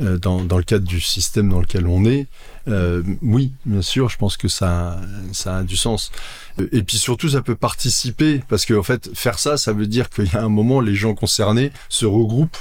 euh, 0.00 0.18
dans, 0.18 0.44
dans 0.44 0.58
le 0.58 0.62
cadre 0.62 0.86
du 0.86 1.00
système 1.00 1.48
dans 1.48 1.60
lequel 1.60 1.86
on 1.86 2.04
est. 2.04 2.26
Euh, 2.68 3.02
oui, 3.22 3.52
bien 3.64 3.82
sûr, 3.82 4.08
je 4.10 4.18
pense 4.18 4.36
que 4.36 4.48
ça, 4.48 5.00
ça 5.32 5.56
a 5.56 5.62
du 5.62 5.76
sens. 5.76 6.12
Euh, 6.60 6.68
Et 6.72 6.82
puis 6.82 6.98
surtout, 6.98 7.30
ça 7.30 7.40
peut 7.40 7.56
participer 7.56 8.42
parce 8.48 8.66
qu'en 8.66 8.82
fait, 8.84 9.10
faire 9.14 9.38
ça, 9.38 9.56
ça 9.56 9.72
veut 9.72 9.86
dire 9.86 10.10
qu'il 10.10 10.30
y 10.32 10.36
a 10.36 10.42
un 10.42 10.48
moment, 10.50 10.80
les 10.80 10.94
gens 10.94 11.14
concernés 11.14 11.72
se 11.88 12.04
regroupent 12.06 12.58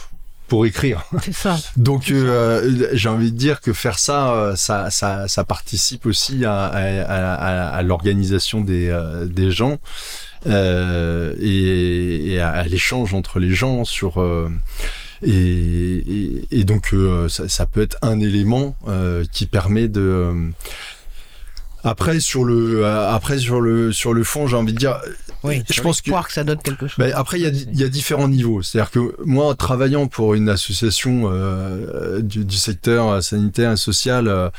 pour 0.52 0.66
écrire. 0.66 1.06
C'est 1.24 1.34
ça. 1.34 1.58
Donc 1.78 2.12
euh, 2.12 2.90
j'ai 2.92 3.08
envie 3.08 3.32
de 3.32 3.38
dire 3.38 3.62
que 3.62 3.72
faire 3.72 3.98
ça, 3.98 4.34
euh, 4.34 4.56
ça, 4.58 4.90
ça, 4.90 5.30
ça 5.30 5.46
participe 5.46 6.06
aussi 6.06 6.44
à, 6.44 6.66
à, 6.66 6.82
à- 7.04 7.68
à- 7.70 7.82
l'organisation 7.84 8.60
des, 8.60 8.90
euh, 8.90 9.28
des 9.28 9.50
gens 9.50 9.78
euh, 10.48 11.34
et, 11.40 12.34
et 12.34 12.42
à, 12.42 12.64
l'échange 12.64 13.14
entre 13.14 13.40
les 13.40 13.52
gens 13.52 13.86
sur 13.86 14.22
euh, 14.22 14.50
et, 15.24 15.32
et, 15.32 16.48
et 16.52 16.64
donc 16.66 16.90
euh, 16.94 17.30
ça, 17.30 17.48
ça 17.48 17.66
peut 17.66 17.82
être 17.82 17.98
un 18.02 18.20
élément 18.20 18.76
euh, 18.90 19.24
qui 19.32 19.46
permet 19.46 19.88
de 19.88 20.34
après 21.84 22.20
sur 22.20 22.44
le 22.44 22.84
euh, 22.86 23.10
après 23.10 23.38
sur 23.40 23.62
le 23.62 23.92
sur 23.92 24.14
le 24.14 24.24
fond 24.24 24.48
j'ai 24.48 24.56
envie 24.56 24.74
de 24.74 24.78
dire 24.78 25.00
Oui, 25.44 25.64
je 25.72 25.82
pense 25.82 26.02
que 26.02 26.12
que 26.12 26.32
ça 26.34 26.44
donne 26.44 26.60
quelque 26.62 26.86
chose. 26.88 26.98
Ben, 27.00 27.12
après, 27.16 27.40
il 27.40 27.44
y, 27.44 27.48
a, 27.48 27.50
il 27.50 27.80
y 27.80 27.84
a 27.84 27.90
différents 27.90 28.28
niveaux. 28.28 28.62
C'est-à-dire 28.62 28.92
que 28.92 29.16
moi, 29.26 29.48
en 29.48 29.56
travaillant 29.56 30.06
pour 30.08 30.36
une 30.36 30.50
association 30.50 31.32
euh, 31.32 32.22
du, 32.22 32.46
du 32.46 32.56
secteur 32.58 33.24
sanitaire 33.24 33.72
et 33.72 33.78
social, 33.78 34.28
euh, 34.28 34.50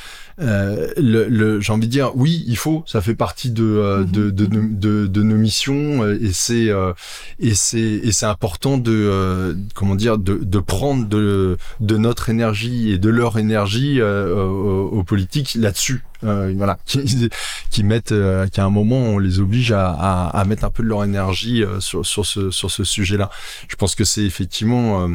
euh, 0.41 0.89
le, 0.97 1.29
le- 1.29 1.61
j'ai 1.61 1.73
envie 1.73 1.87
de 1.87 1.93
dire, 1.93 2.11
oui, 2.17 2.43
il 2.49 2.57
faut. 2.57 2.83
Ça 2.89 3.01
fait 3.01 3.15
partie 3.15 3.51
de 3.53 3.63
euh, 3.65 4.03
de, 4.03 4.31
de, 4.31 4.47
de, 4.47 5.07
de 5.07 5.23
nos 5.23 5.37
missions 5.37 6.03
euh, 6.03 6.19
et 6.21 6.33
c'est 6.33 6.69
euh, 6.71 6.93
et 7.39 7.55
c'est 7.55 7.79
et 7.79 8.11
c'est 8.11 8.27
important 8.27 8.77
de 8.77 8.91
euh, 8.93 9.55
comment 9.77 9.95
dire 9.95 10.19
de, 10.19 10.35
de 10.43 10.59
prendre 10.59 11.07
de 11.07 11.59
de 11.79 11.97
notre 11.97 12.29
énergie 12.29 12.91
et 12.91 12.99
de 12.99 13.09
leur 13.09 13.39
énergie 13.39 14.01
euh, 14.01 14.35
aux, 14.35 14.89
aux 14.89 15.05
politiques 15.05 15.55
là-dessus. 15.55 16.03
Euh, 16.25 16.53
voilà, 16.57 16.79
qui, 16.87 17.31
qui 17.71 17.83
mettent, 17.85 18.13
euh, 18.13 18.47
qu'à 18.47 18.65
un 18.65 18.71
moment 18.71 18.97
on 18.99 19.19
les 19.19 19.41
oblige 19.41 19.73
à, 19.73 19.89
à, 19.91 20.29
à 20.39 20.45
mettre 20.45 20.65
un 20.65 20.71
peu 20.71 20.83
de 20.83 20.89
leur 20.89 21.05
énergie 21.05 21.65
euh, 21.65 21.81
sur, 21.81 22.07
sur 22.07 22.25
ce 22.27 22.51
sur 22.51 22.71
ce 22.71 22.85
sujet-là. 22.85 23.31
Je 23.69 23.77
pense 23.77 23.95
que 23.95 24.05
c'est 24.05 24.25
effectivement 24.25 25.05
euh, 25.05 25.09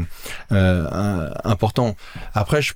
euh, 0.51 1.29
important. 1.43 1.95
Après, 2.33 2.61
je, 2.61 2.73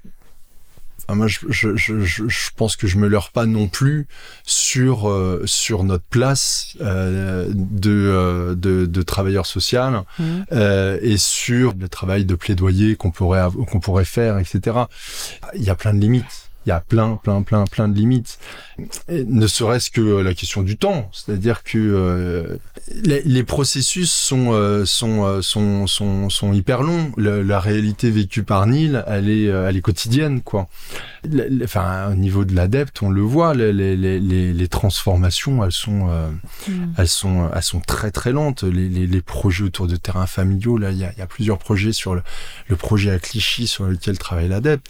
enfin, 1.08 1.16
moi, 1.16 1.28
je, 1.28 1.40
je, 1.50 1.76
je, 1.76 2.04
je 2.06 2.50
pense 2.56 2.76
que 2.76 2.88
je 2.88 2.98
me 2.98 3.08
leurre 3.08 3.32
pas 3.32 3.46
non 3.46 3.68
plus 3.68 4.08
sur 4.44 5.10
euh, 5.10 5.42
sur 5.46 5.84
notre 5.84 6.06
place 6.06 6.78
euh, 6.82 7.48
de, 7.54 8.56
de 8.58 8.86
de 8.86 9.02
travailleur 9.02 9.46
social 9.46 10.04
euh, 10.52 11.00
et 11.02 11.18
sur 11.18 11.74
le 11.78 11.90
travail 11.90 12.26
de 12.26 12.36
plaidoyer 12.36 12.96
qu'on 12.96 13.12
pourrait 13.12 13.46
qu'on 13.70 13.80
pourrait 13.80 14.06
faire, 14.06 14.38
etc. 14.38 14.78
Il 15.56 15.64
y 15.64 15.70
a 15.70 15.76
plein 15.76 15.94
de 15.94 16.00
limites. 16.00 16.51
Il 16.66 16.70
y 16.70 16.72
a 16.72 16.80
plein, 16.80 17.16
plein, 17.16 17.42
plein, 17.42 17.66
plein 17.66 17.88
de 17.88 17.96
limites. 17.96 18.38
Et 19.10 19.24
ne 19.24 19.48
serait-ce 19.48 19.90
que 19.90 20.02
euh, 20.02 20.24
la 20.24 20.34
question 20.36 20.62
du 20.62 20.78
temps, 20.78 21.10
c'est-à-dire 21.12 21.64
que 21.64 21.78
euh, 21.80 22.58
les, 23.04 23.22
les 23.24 23.44
processus 23.44 24.12
sont, 24.12 24.54
euh, 24.54 24.86
sont, 24.86 25.42
sont, 25.42 25.88
sont, 25.88 26.30
sont 26.30 26.54
hyper 26.54 26.84
longs. 26.84 27.12
Le- 27.18 27.42
la 27.42 27.60
réalité 27.60 28.12
vécue 28.12 28.44
par 28.44 28.68
Neil, 28.68 29.02
elle 29.08 29.30
est, 29.30 29.46
elle 29.46 29.76
est 29.76 29.82
quotidienne, 29.82 30.42
quoi. 30.42 30.68
Le- 31.28 31.48
le- 31.50 31.66
Enfin, 31.66 32.12
au 32.12 32.16
niveau 32.16 32.46
de 32.46 32.54
l'adepte, 32.56 33.02
on 33.02 33.10
le 33.10 33.22
voit, 33.22 33.54
les, 33.56 33.72
les, 33.74 33.96
les, 33.96 34.68
transformations, 34.68 35.64
elles 35.64 35.72
sont, 35.72 36.10
euh, 36.10 36.30
Mm. 36.68 36.94
elles 36.98 37.08
sont, 37.08 37.50
elles 37.56 37.64
sont 37.64 37.80
très 37.80 38.12
très 38.12 38.32
lentes. 38.32 38.64
Les, 38.64 39.22
projets 39.22 39.64
autour 39.64 39.88
de 39.88 39.96
terrains 39.96 40.28
familiaux, 40.28 40.78
là, 40.78 40.92
il 40.92 40.98
y 40.98 41.06
a, 41.06 41.14
y 41.18 41.22
a 41.22 41.28
plusieurs 41.28 41.58
projets 41.58 41.92
sur 41.94 42.14
le, 42.16 42.22
le 42.68 42.76
projet 42.76 43.12
à 43.12 43.20
Clichy 43.20 43.68
sur 43.68 43.86
lequel 43.86 44.18
travaille 44.18 44.48
l'adepte. 44.50 44.88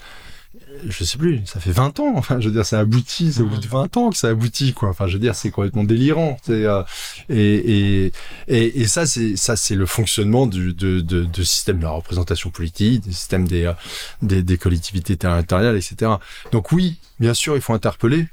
Je 0.88 1.04
sais 1.04 1.18
plus, 1.18 1.42
ça 1.46 1.60
fait 1.60 1.72
20 1.72 2.00
ans. 2.00 2.14
Enfin, 2.16 2.40
je 2.40 2.48
veux 2.48 2.54
dire, 2.54 2.66
ça 2.66 2.80
aboutit, 2.80 3.34
c'est 3.34 3.42
au 3.42 3.46
bout 3.46 3.58
de 3.58 3.68
20 3.68 3.98
ans 3.98 4.10
que 4.10 4.18
ça 4.18 4.30
aboutit, 4.30 4.74
quoi. 4.74 4.90
Enfin, 4.90 5.08
je 5.08 5.14
veux 5.14 5.20
dire, 5.20 5.36
c'est 5.36 5.52
complètement 5.52 5.84
délirant. 5.84 6.38
Euh, 6.50 6.84
et, 7.30 8.06
et 8.06 8.12
et 8.48 8.82
et 8.82 8.88
ça, 8.88 9.06
c'est 9.06 9.36
ça, 9.36 9.56
c'est 9.56 9.76
le 9.76 9.86
fonctionnement 9.86 10.48
du 10.48 10.74
de, 10.74 11.00
de, 11.02 11.24
de 11.24 11.44
système 11.44 11.78
de 11.80 11.84
la 11.84 11.92
représentation 11.92 12.50
politique, 12.50 13.02
du 13.02 13.14
système 13.14 13.48
des 13.48 13.66
euh, 13.66 13.74
des, 14.22 14.44
des 14.44 14.58
collectivités 14.58 15.18
territoriales, 15.18 15.78
etc. 15.78 16.12
Donc 16.52 16.72
oui, 16.72 16.98
bien 17.20 17.34
sûr, 17.34 17.56
il 17.56 17.62
faut 17.62 17.74
interpeller. 17.74 18.28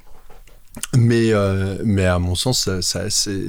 Mais, 0.96 1.32
euh, 1.32 1.76
mais 1.84 2.04
à 2.04 2.18
mon 2.18 2.34
sens, 2.34 2.64
ça, 2.64 2.82
ça, 2.82 3.10
c'est, 3.10 3.46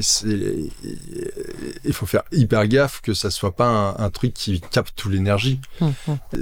il 1.86 1.94
faut 1.94 2.06
faire 2.06 2.24
hyper 2.32 2.68
gaffe 2.68 3.02
que 3.02 3.14
ça 3.14 3.32
soit 3.32 3.56
pas 3.56 3.68
un, 3.68 4.06
un 4.06 4.10
truc 4.10 4.34
qui 4.34 4.62
capte 4.62 4.96
toute 4.96 5.12
l'énergie. 5.12 5.60
Mhm. 5.82 5.90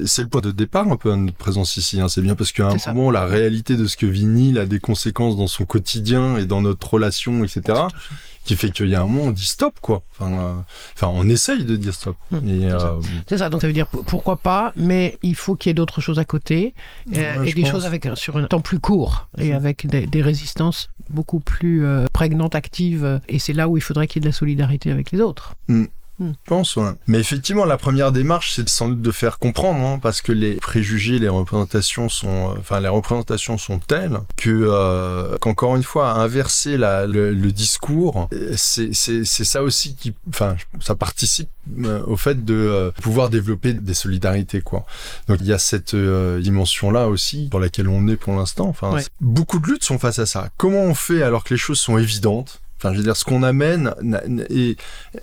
C'est 0.05 0.23
le 0.23 0.27
point 0.27 0.41
de 0.41 0.51
départ 0.51 0.87
un 0.87 0.97
peu 0.97 1.11
de 1.11 1.15
notre 1.15 1.37
présence 1.37 1.77
ici. 1.77 2.01
Hein. 2.01 2.09
C'est 2.09 2.21
bien 2.21 2.35
parce 2.35 2.51
qu'à 2.51 2.67
un 2.67 2.77
ça. 2.77 2.93
moment, 2.93 3.11
la 3.11 3.25
réalité 3.25 3.75
de 3.75 3.85
ce 3.85 3.97
que 3.97 4.05
vit 4.05 4.25
Neil 4.25 4.57
a 4.59 4.65
des 4.65 4.79
conséquences 4.79 5.37
dans 5.37 5.47
son 5.47 5.65
quotidien 5.65 6.37
et 6.37 6.45
dans 6.45 6.61
notre 6.61 6.93
relation, 6.93 7.43
etc. 7.43 7.79
Qui 8.47 8.55
fait 8.55 8.71
qu'il 8.71 8.87
y 8.87 8.95
a 8.95 9.01
un 9.01 9.05
moment, 9.05 9.23
on 9.25 9.31
dit 9.31 9.45
stop, 9.45 9.75
quoi. 9.81 10.03
Enfin, 10.17 10.31
euh, 10.31 10.53
enfin 10.95 11.07
on 11.13 11.27
essaye 11.27 11.65
de 11.65 11.75
dire 11.75 11.93
stop. 11.93 12.15
C'est 12.31 12.37
euh, 12.37 12.79
ça. 12.79 12.95
C'est 13.27 13.37
ça, 13.39 13.49
donc 13.49 13.59
ça 13.61 13.67
veut 13.67 13.73
dire 13.73 13.87
pourquoi 13.87 14.37
pas, 14.37 14.71
mais 14.77 15.17
il 15.21 15.35
faut 15.35 15.55
qu'il 15.55 15.69
y 15.69 15.71
ait 15.71 15.73
d'autres 15.73 15.99
choses 15.99 16.17
à 16.17 16.23
côté 16.25 16.73
euh, 17.15 17.39
Ouais, 17.39 17.49
et 17.49 17.53
des 17.53 17.63
pense. 17.63 17.71
choses 17.71 17.85
avec 17.85 18.07
sur 18.15 18.37
un 18.37 18.45
temps 18.45 18.61
plus 18.61 18.79
court 18.79 19.27
et 19.37 19.51
avec 19.53 19.85
des, 19.85 20.07
des 20.07 20.21
résistances 20.21 20.89
beaucoup 21.09 21.41
plus 21.41 21.85
euh, 21.85 22.05
prégnantes, 22.13 22.55
actives. 22.55 23.19
Et 23.27 23.37
c'est 23.37 23.53
là 23.53 23.67
où 23.67 23.75
il 23.75 23.81
faudrait 23.81 24.07
qu'il 24.07 24.21
y 24.21 24.23
ait 24.23 24.27
de 24.27 24.29
la 24.29 24.37
solidarité 24.37 24.91
avec 24.91 25.11
les 25.11 25.19
autres. 25.19 25.55
Je 26.19 26.25
pense, 26.45 26.75
ouais. 26.77 26.89
Mais 27.05 27.19
effectivement, 27.19 27.65
la 27.65 27.77
première 27.77 28.11
démarche, 28.11 28.53
c'est 28.55 28.67
sans 28.69 28.89
doute 28.89 29.01
de 29.03 29.11
faire 29.11 29.37
comprendre, 29.37 29.79
hein, 29.85 29.99
parce 30.01 30.21
que 30.21 30.31
les 30.31 30.55
préjugés, 30.55 31.19
les 31.19 31.29
représentations 31.29 32.09
sont, 32.09 32.49
euh, 32.49 32.59
enfin, 32.59 32.79
les 32.79 32.87
représentations 32.87 33.57
sont 33.59 33.77
telles 33.77 34.19
que, 34.35 34.49
euh, 34.49 35.37
qu'encore 35.39 35.75
une 35.75 35.83
fois, 35.83 36.11
inverser 36.13 36.77
la, 36.77 37.05
le, 37.05 37.33
le 37.33 37.51
discours, 37.51 38.29
euh, 38.33 38.53
c'est, 38.57 38.93
c'est, 38.93 39.25
c'est 39.25 39.43
ça 39.43 39.61
aussi 39.61 39.95
qui, 39.95 40.15
enfin, 40.29 40.55
ça 40.79 40.95
participe 40.95 41.49
euh, 41.83 42.01
au 42.07 42.17
fait 42.17 42.43
de 42.45 42.91
pouvoir 43.01 43.29
développer 43.29 43.73
des 43.73 43.93
solidarités, 43.93 44.61
quoi. 44.61 44.85
Donc, 45.27 45.37
il 45.41 45.47
y 45.47 45.53
a 45.53 45.59
cette 45.59 45.93
euh, 45.93 46.39
dimension-là 46.39 47.09
aussi, 47.09 47.47
pour 47.51 47.59
laquelle 47.59 47.89
on 47.89 48.07
est 48.07 48.15
pour 48.17 48.33
l'instant. 48.35 48.67
Enfin, 48.67 48.91
Ouais. 48.93 49.03
beaucoup 49.21 49.59
de 49.59 49.67
luttes 49.67 49.83
sont 49.83 49.99
face 49.99 50.17
à 50.17 50.25
ça. 50.25 50.49
Comment 50.57 50.81
on 50.81 50.95
fait 50.95 51.21
alors 51.21 51.43
que 51.43 51.53
les 51.53 51.59
choses 51.59 51.79
sont 51.79 51.97
évidentes? 51.97 52.59
Enfin, 52.77 52.91
je 52.93 52.97
veux 52.97 53.03
dire, 53.03 53.17
ce 53.17 53.25
qu'on 53.25 53.41
amène, 53.41 53.93
et 54.51 54.77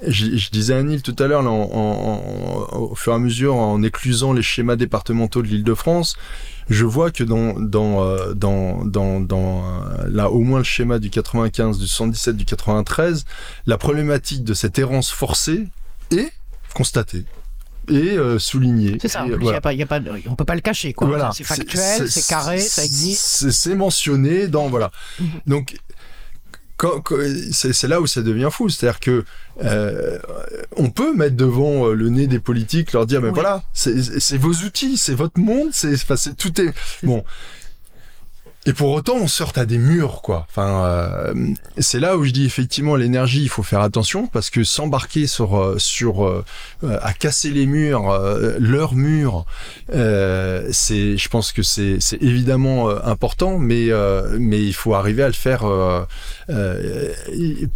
je, 0.06 0.36
je 0.36 0.50
disais 0.50 0.74
à 0.74 0.82
Neil 0.82 1.02
tout 1.02 1.14
à 1.20 1.26
l'heure, 1.28 1.42
là, 1.42 1.50
en- 1.50 1.70
en- 1.72 2.68
en- 2.72 2.78
au 2.78 2.94
fur 2.96 3.12
et 3.12 3.16
à 3.16 3.18
mesure, 3.20 3.54
en 3.54 3.80
éclusant 3.82 4.32
les 4.32 4.42
schémas 4.42 4.74
départementaux 4.76 5.40
de 5.40 5.46
l'Île-de-France, 5.46 6.16
je 6.68 6.84
vois 6.84 7.10
que 7.12 7.22
dans, 7.22 7.52
dans, 7.60 8.02
euh, 8.02 8.34
dans, 8.34 8.84
dans, 8.84 9.20
dans 9.20 9.62
euh, 9.82 10.08
là, 10.10 10.30
au 10.30 10.40
moins 10.40 10.58
le 10.58 10.64
schéma 10.64 10.98
du 10.98 11.10
95, 11.10 11.78
du 11.78 11.86
117, 11.86 12.36
du 12.36 12.44
93, 12.44 13.24
la 13.66 13.78
problématique 13.78 14.42
de 14.42 14.54
cette 14.54 14.78
errance 14.78 15.10
forcée 15.10 15.68
est 16.10 16.32
constatée 16.74 17.24
et 17.88 18.16
euh, 18.16 18.38
soulignée. 18.38 18.96
C'est 19.00 19.08
ça, 19.08 19.24
Et, 19.26 19.28
il 19.28 19.34
y 19.34 19.36
voilà. 19.36 19.58
a 19.58 19.60
pas, 19.60 19.72
y 19.74 19.82
a 19.82 19.86
pas, 19.86 20.00
on 20.26 20.34
peut 20.34 20.46
pas 20.46 20.54
le 20.54 20.62
cacher. 20.62 20.92
Quoi. 20.94 21.06
Voilà. 21.06 21.30
C'est 21.34 21.44
factuel, 21.44 22.10
c'est 22.10 22.26
carré, 22.26 22.58
ça 22.58 22.82
existe. 22.82 23.50
C'est 23.50 23.74
mentionné 23.74 24.48
dans 24.48 24.68
voilà. 24.68 24.90
Mhm. 25.20 25.26
Donc 25.46 25.76
c'est 27.52 27.87
là 27.88 28.00
où 28.00 28.06
ça 28.06 28.22
devient 28.22 28.48
fou, 28.50 28.68
c'est-à-dire 28.68 29.00
que 29.00 29.24
euh, 29.62 30.18
on 30.76 30.90
peut 30.90 31.14
mettre 31.14 31.37
devant 31.37 31.87
euh, 31.88 31.94
le 31.94 32.08
nez 32.08 32.26
des 32.26 32.40
politiques, 32.40 32.92
leur 32.92 33.06
dire 33.06 33.20
mais 33.20 33.28
Oui. 33.28 33.34
voilà, 33.34 33.62
c'est 33.72 34.37
vos 34.37 34.52
outils, 34.52 34.96
c'est 34.96 35.14
votre 35.14 35.38
monde, 35.38 35.68
c'est 35.72 35.94
enfin, 35.94 36.16
c'est- 36.16 36.37
tout 36.37 36.60
est 36.60 36.72
bon. 37.02 37.24
Et 38.66 38.72
pour 38.72 38.92
autant, 38.92 39.16
on 39.16 39.27
sort 39.29 39.53
à 39.57 39.66
des 39.66 39.77
murs, 39.77 40.22
quoi. 40.22 40.46
Enfin, 40.48 40.85
euh, 40.87 41.35
c'est 41.79 42.00
là 42.00 42.16
où 42.16 42.24
je 42.24 42.31
dis 42.31 42.46
effectivement 42.46 42.96
l'énergie, 42.96 43.42
il 43.42 43.50
faut 43.50 43.62
faire 43.62 43.81
attention 43.83 44.27
parce 44.27 44.48
que 44.48 44.64
s'embarquer 44.64 45.27
sur 45.27 45.61
euh, 45.61 45.79
sur 45.79 46.24
euh, 46.27 46.42
euh, 46.83 46.98
à 47.03 47.12
casser 47.12 47.50
les 47.50 47.66
murs, 47.66 48.11
euh, 48.11 48.57
leurs 48.59 48.94
murs, 48.94 49.44
euh, 49.92 50.66
c'est, 50.72 51.18
je 51.18 51.29
pense 51.29 51.53
que 51.53 51.62
c'est 51.62 51.98
c'est 52.00 52.22
évidemment 52.22 52.88
euh, 52.88 52.98
important, 53.05 53.59
mais 53.59 53.90
euh, 53.90 54.38
mais 54.40 54.62
il 54.62 54.72
faut 54.74 54.94
arriver 54.94 55.22
à 55.22 55.27
le 55.29 55.35
faire 55.35 55.64
euh, 55.64 56.03
euh, 56.48 57.12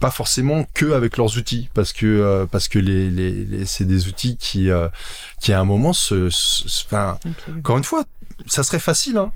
pas 0.00 0.10
forcément 0.10 0.64
que 0.72 0.92
avec 0.92 1.18
leurs 1.18 1.36
outils, 1.36 1.68
parce 1.74 1.92
que 1.92 2.06
euh, 2.06 2.46
parce 2.46 2.66
que 2.68 2.78
les, 2.78 3.10
les, 3.10 3.30
les- 3.32 3.66
c'est 3.66 3.84
des 3.84 4.08
outils 4.08 4.38
qui 4.38 4.70
euh, 4.70 4.88
qui 5.40 5.52
à 5.52 5.60
un 5.60 5.64
moment 5.64 5.92
se, 5.92 6.30
se- 6.30 6.66
se- 6.66 6.84
enfin, 6.86 7.18
encore 7.58 7.76
une 7.76 7.84
fois, 7.84 8.04
ça 8.46 8.62
serait 8.62 8.78
facile, 8.78 9.18
hein. 9.18 9.32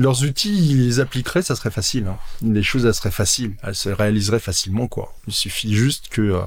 Leurs 0.00 0.22
outils, 0.24 0.56
ils 0.70 0.86
les 0.86 1.00
appliqueraient, 1.00 1.42
ça 1.42 1.54
serait 1.56 1.70
facile. 1.70 2.06
hein. 2.06 2.16
Les 2.42 2.62
choses, 2.62 2.84
elles 2.86 2.94
seraient 2.94 3.10
faciles. 3.10 3.52
Elles 3.62 3.74
se 3.74 3.90
réaliseraient 3.90 4.40
facilement, 4.40 4.86
quoi. 4.88 5.14
Il 5.26 5.32
suffit 5.34 5.74
juste 5.74 6.08
que 6.08 6.22
euh, 6.22 6.40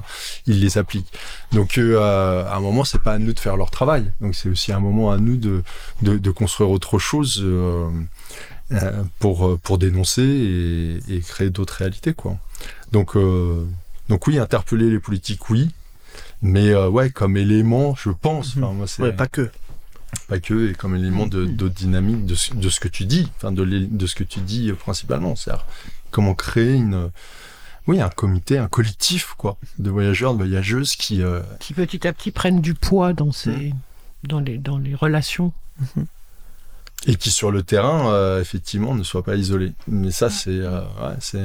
ils 0.46 0.60
les 0.60 0.76
appliquent. 0.76 1.12
Donc, 1.52 1.78
euh, 1.78 2.44
à 2.46 2.56
un 2.56 2.60
moment, 2.60 2.84
c'est 2.84 3.00
pas 3.00 3.12
à 3.14 3.18
nous 3.18 3.32
de 3.32 3.40
faire 3.40 3.56
leur 3.56 3.70
travail. 3.70 4.10
Donc, 4.20 4.34
c'est 4.34 4.48
aussi 4.48 4.72
un 4.72 4.80
moment 4.80 5.12
à 5.12 5.18
nous 5.18 5.36
de, 5.36 5.62
de, 6.02 6.18
de 6.18 6.30
construire 6.30 6.70
autre 6.70 6.98
chose 6.98 7.40
euh, 7.42 7.88
euh, 8.72 9.02
pour, 9.20 9.46
euh, 9.46 9.56
pour 9.62 9.78
dénoncer 9.78 10.22
et, 10.22 11.14
et 11.14 11.20
créer 11.20 11.50
d'autres 11.50 11.74
réalités, 11.74 12.12
quoi. 12.14 12.36
Donc, 12.92 13.16
euh, 13.16 13.64
donc 14.08 14.26
oui, 14.26 14.38
interpeller 14.38 14.90
les 14.90 14.98
politiques, 15.00 15.48
oui. 15.50 15.70
Mais 16.42 16.70
euh, 16.70 16.88
ouais, 16.88 17.10
comme 17.10 17.36
élément, 17.36 17.94
je 17.94 18.10
pense. 18.10 18.56
Enfin, 18.56 18.72
moi, 18.72 18.86
c'est 18.86 19.02
Ouais, 19.02 19.12
pas 19.12 19.26
que. 19.26 19.50
Pas 20.28 20.38
que, 20.40 20.70
et 20.70 20.74
comme 20.74 20.94
élément 20.96 21.26
de, 21.26 21.44
de 21.44 21.68
dynamique 21.68 22.26
de, 22.26 22.34
ce- 22.34 22.54
de 22.54 22.68
ce 22.68 22.80
que 22.80 22.88
tu 22.88 23.04
dis, 23.04 23.30
enfin 23.36 23.52
de, 23.52 23.64
de 23.64 24.06
ce 24.06 24.14
que 24.14 24.24
tu 24.24 24.40
dis 24.40 24.70
euh, 24.70 24.74
principalement, 24.74 25.36
c'est-à-dire 25.36 25.64
comment 26.10 26.34
créer 26.34 26.74
une, 26.74 27.10
oui, 27.86 28.00
un 28.00 28.08
comité, 28.08 28.56
un 28.58 28.68
collectif 28.68 29.34
quoi, 29.36 29.56
de 29.78 29.90
voyageurs, 29.90 30.32
de 30.34 30.38
voyageuses 30.38 30.96
qui, 30.96 31.22
euh, 31.22 31.40
Qui 31.60 31.74
petit 31.74 32.06
à 32.06 32.12
petit 32.12 32.30
prennent 32.30 32.60
du 32.60 32.74
poids 32.74 33.12
dans, 33.12 33.32
ces, 33.32 33.50
Mm. 33.50 33.72
dans, 34.24 34.40
les, 34.40 34.58
dans 34.58 34.78
les 34.78 34.94
relations. 34.94 35.52
et 37.06 37.16
qui 37.16 37.30
sur 37.30 37.50
le 37.50 37.62
terrain 37.62 38.10
euh, 38.12 38.40
effectivement 38.40 38.94
ne 38.94 39.02
soient 39.02 39.22
pas 39.24 39.36
isolés. 39.36 39.72
Mais 39.88 40.10
ça 40.10 40.30
c'est, 40.30 40.50
euh, 40.50 40.80
ouais, 40.80 41.16
c'est, 41.20 41.38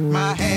my 0.00 0.34
head. 0.34 0.47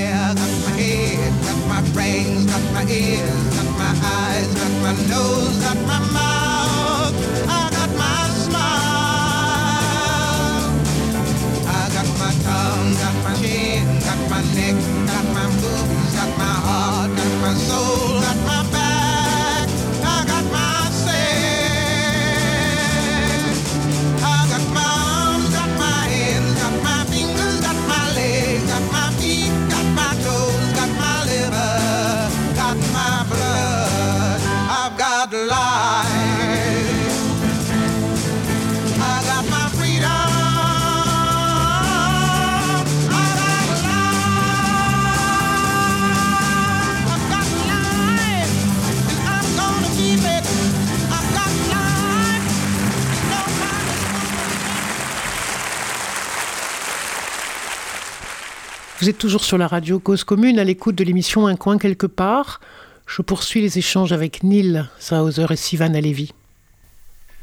Toujours 59.21 59.43
sur 59.43 59.59
la 59.59 59.67
radio 59.67 59.99
Cause 59.99 60.23
Commune 60.23 60.57
à 60.57 60.63
l'écoute 60.63 60.95
de 60.95 61.03
l'émission 61.03 61.45
Un 61.45 61.55
coin 61.55 61.77
quelque 61.77 62.07
part. 62.07 62.59
Je 63.05 63.21
poursuis 63.21 63.61
les 63.61 63.77
échanges 63.77 64.11
avec 64.13 64.41
Neil 64.41 64.83
Sauser 64.97 65.45
et 65.51 65.55
Sivan 65.55 65.93
Alevi. 65.93 66.33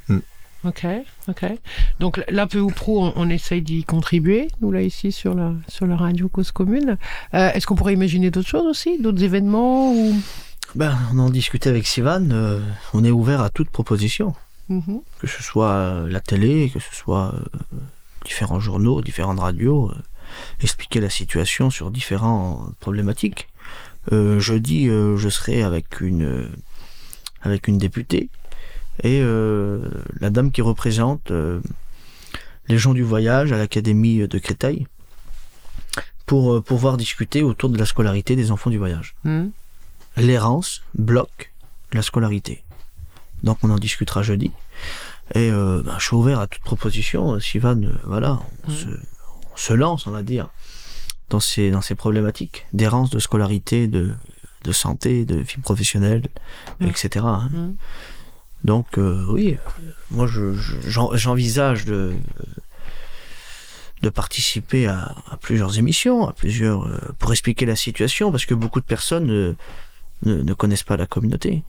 Hmm. 0.08 0.18
Ok, 0.64 0.84
ok. 1.28 1.44
Donc 2.00 2.20
là, 2.28 2.48
peu 2.48 2.58
ou 2.58 2.66
prou, 2.70 3.00
on, 3.00 3.12
on 3.14 3.30
essaye 3.30 3.62
d'y 3.62 3.84
contribuer, 3.84 4.48
nous 4.60 4.72
là 4.72 4.82
ici 4.82 5.12
sur 5.12 5.34
la, 5.36 5.52
sur 5.68 5.86
la 5.86 5.94
radio 5.94 6.28
Cause 6.28 6.50
Commune. 6.50 6.98
Euh, 7.34 7.52
Est-ce 7.52 7.64
qu'on 7.68 7.76
pourrait 7.76 7.94
imaginer 7.94 8.32
d'autres 8.32 8.48
choses 8.48 8.66
aussi, 8.66 8.98
d'autres 9.00 9.22
événements 9.22 9.92
ou... 9.92 10.16
Ben, 10.74 10.98
on 11.14 11.18
en 11.20 11.30
discutait 11.30 11.70
avec 11.70 11.86
Sivan, 11.86 12.28
euh, 12.32 12.60
on 12.92 13.04
est 13.04 13.12
ouvert 13.12 13.40
à 13.40 13.50
toute 13.50 13.70
proposition, 13.70 14.34
Mhm. 14.68 15.00
que 15.20 15.28
ce 15.28 15.44
soit 15.44 15.70
euh, 15.70 16.08
la 16.10 16.20
télé, 16.20 16.70
que 16.74 16.80
ce 16.80 16.92
soit 16.92 17.34
différents 18.24 18.58
journaux, 18.60 19.00
différentes 19.00 19.38
radios, 19.40 19.92
expliquer 20.60 21.00
la 21.00 21.10
situation 21.10 21.70
sur 21.70 21.90
différentes 21.90 22.74
problématiques. 22.80 23.48
Euh, 24.12 24.40
jeudi, 24.40 24.88
euh, 24.88 25.16
je 25.16 25.28
serai 25.28 25.62
avec 25.62 26.00
une, 26.00 26.48
avec 27.42 27.68
une 27.68 27.78
députée 27.78 28.30
et 29.02 29.20
euh, 29.22 29.80
la 30.20 30.30
dame 30.30 30.50
qui 30.50 30.62
représente 30.62 31.30
les 32.68 32.78
gens 32.78 32.94
du 32.94 33.02
voyage 33.02 33.52
à 33.52 33.58
l'Académie 33.58 34.26
de 34.26 34.38
Créteil 34.38 34.86
pour 36.26 36.62
pouvoir 36.62 36.96
discuter 36.96 37.42
autour 37.42 37.70
de 37.70 37.78
la 37.78 37.86
scolarité 37.86 38.36
des 38.36 38.50
enfants 38.50 38.70
du 38.70 38.78
voyage 38.78 39.14
Mhm. 39.24 39.50
l'errance 40.16 40.82
bloque 40.94 41.52
la 41.92 42.02
scolarité. 42.02 42.64
Donc 43.42 43.58
on 43.62 43.70
en 43.70 43.78
discutera 43.78 44.22
jeudi. 44.22 44.50
Et 45.34 45.50
euh, 45.50 45.82
ben, 45.84 45.94
je 45.98 46.04
suis 46.06 46.16
ouvert 46.16 46.40
à 46.40 46.46
toute 46.46 46.62
proposition. 46.62 47.38
Sivan, 47.40 47.80
voilà, 48.04 48.40
on, 48.66 48.70
Mhm. 48.70 48.76
se, 48.76 48.86
se 49.58 49.72
lance, 49.72 50.06
on 50.06 50.10
va 50.10 50.22
dire, 50.22 50.48
dans 51.30 51.40
ces, 51.40 51.70
dans 51.70 51.80
ces 51.82 51.94
problématiques 51.94 52.66
d'errance, 52.72 53.10
de 53.10 53.18
scolarité, 53.18 53.86
de, 53.88 54.14
de 54.64 54.72
santé, 54.72 55.24
de 55.24 55.36
vie 55.36 55.58
professionnelle, 55.62 56.22
Mhm. 56.80 56.88
etc. 56.88 57.24
hein. 57.26 57.48
Mhm. 57.52 57.76
Donc 58.64 58.98
euh, 58.98 59.24
oui, 59.28 59.56
euh, 59.56 59.90
moi 60.10 60.26
je- 60.26 60.54
je- 60.54 60.76
j'en- 60.86 61.14
j'envisage 61.16 61.84
de, 61.84 62.12
de 64.02 64.08
participer 64.10 64.86
à, 64.86 65.14
à 65.30 65.36
plusieurs 65.36 65.78
émissions, 65.78 66.28
à 66.28 66.32
plusieurs 66.32 66.86
euh, 66.86 66.98
pour 67.18 67.32
expliquer 67.32 67.66
la 67.66 67.76
situation, 67.76 68.30
parce 68.30 68.46
que 68.46 68.54
beaucoup 68.54 68.80
de 68.80 68.84
personnes 68.86 69.26
ne, 69.26 69.54
ne 70.42 70.54
connaissent 70.54 70.82
pas 70.84 70.96
la 70.96 71.06
communauté. 71.06 71.62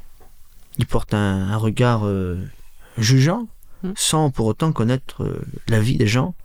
Ils 0.78 0.86
portent 0.86 1.14
un, 1.14 1.50
un 1.52 1.58
regard 1.58 2.06
euh, 2.06 2.38
jugeant, 2.98 3.48
Mm. 3.82 3.92
sans 3.96 4.30
pour 4.30 4.46
autant 4.48 4.74
connaître 4.74 5.26
la 5.70 5.80
vie 5.80 5.96
des 5.96 6.06
gens 6.06 6.36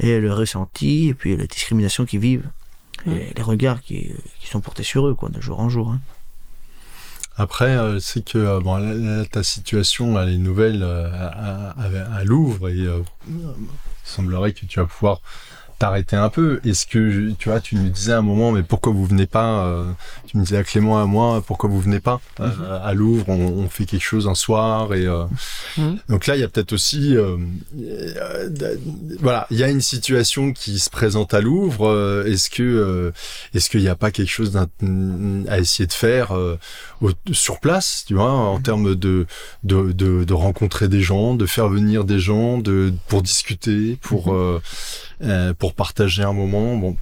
et 0.00 0.18
le 0.18 0.32
ressenti 0.34 1.08
et 1.08 1.14
puis 1.14 1.36
la 1.36 1.46
discrimination 1.46 2.04
qu'ils 2.06 2.20
vivent 2.20 2.48
et 3.06 3.32
les 3.36 3.42
regards 3.42 3.80
qui, 3.80 4.12
qui 4.40 4.46
sont 4.48 4.60
portés 4.60 4.82
sur 4.82 5.06
eux, 5.06 5.14
quoi, 5.14 5.28
de 5.30 5.40
jour 5.40 5.60
en 5.60 5.68
jour. 5.70 5.90
hein. 5.90 6.00
Après, 7.36 7.70
euh, 7.76 7.98
c'est 8.00 8.22
que 8.24 8.36
euh, 8.38 8.60
bon, 8.60 8.76
là, 8.76 8.92
là, 8.92 9.24
ta 9.24 9.42
situation, 9.42 10.20
elle 10.20 10.30
est 10.34 10.36
nouvelle 10.38 10.82
euh, 10.82 11.08
à, 11.10 11.70
à- 11.70 12.16
à 12.16 12.24
Louvre 12.24 12.68
et 12.68 12.80
euh, 12.80 13.00
il 13.28 13.40
semblerait 14.04 14.52
que 14.52 14.66
tu 14.66 14.78
vas 14.80 14.84
pouvoir 14.86 15.20
t'arrêter 15.78 16.16
un 16.16 16.28
peu. 16.28 16.60
Est-ce 16.64 16.84
que 16.86 17.30
tu 17.38 17.48
vois, 17.48 17.60
tu 17.60 17.76
nous 17.76 17.88
disais 17.88 18.12
à 18.12 18.18
un 18.18 18.22
moment, 18.22 18.52
mais 18.52 18.62
pourquoi 18.62 18.92
vous 18.92 19.06
venez 19.06 19.26
pas 19.26 19.64
euh, 19.64 19.90
Tu 20.30 20.36
me 20.38 20.44
disais 20.44 20.58
à 20.58 20.62
Clément 20.62 20.96
et 21.00 21.02
à 21.02 21.06
moi, 21.06 21.42
pourquoi 21.44 21.68
vous 21.68 21.80
venez 21.80 21.98
pas 21.98 22.20
euh, 22.38 22.46
à 22.84 22.94
Louvre 22.94 23.28
on, 23.28 23.34
on 23.64 23.68
fait 23.68 23.84
quelque 23.84 24.04
chose 24.04 24.28
un 24.28 24.36
soir 24.36 24.94
et 24.94 25.04
euh, 25.04 25.24
Mhm. 25.76 25.98
donc 26.08 26.26
là, 26.28 26.36
il 26.36 26.40
y 26.40 26.44
a 26.44 26.48
peut-être 26.48 26.72
aussi, 26.72 27.16
euh, 27.16 27.36
voilà, 29.20 29.46
il 29.50 29.58
y 29.58 29.64
a 29.64 29.68
une 29.68 29.80
situation 29.80 30.52
qui 30.52 30.78
se 30.78 30.88
présente 30.90 31.34
à 31.34 31.40
Louvre. 31.40 32.24
est-ce 32.26 32.48
que 32.50 33.12
est-ce 33.54 33.68
qu'il 33.70 33.80
n'y 33.80 33.88
a 33.88 33.96
pas 33.96 34.10
quelque 34.12 34.28
chose 34.30 34.56
à 34.56 35.58
essayer 35.58 35.86
de 35.88 35.92
faire 35.92 36.32
au- 37.00 37.10
sur 37.32 37.58
place, 37.60 38.04
tu 38.06 38.14
vois, 38.14 38.30
en 38.32 38.60
termes 38.60 38.94
de, 38.94 39.26
de, 39.64 39.92
de, 39.92 40.24
de 40.24 40.32
rencontrer 40.34 40.86
des 40.88 41.02
gens, 41.02 41.34
de 41.34 41.46
faire 41.46 41.68
venir 41.68 42.04
des 42.04 42.20
gens, 42.20 42.58
de 42.58 42.92
pour 43.08 43.22
discuter, 43.22 43.96
pour 44.00 44.34
pour 45.58 45.74
partager 45.74 46.22
un 46.22 46.32
moment? 46.32 46.76
Bon, 46.76 46.96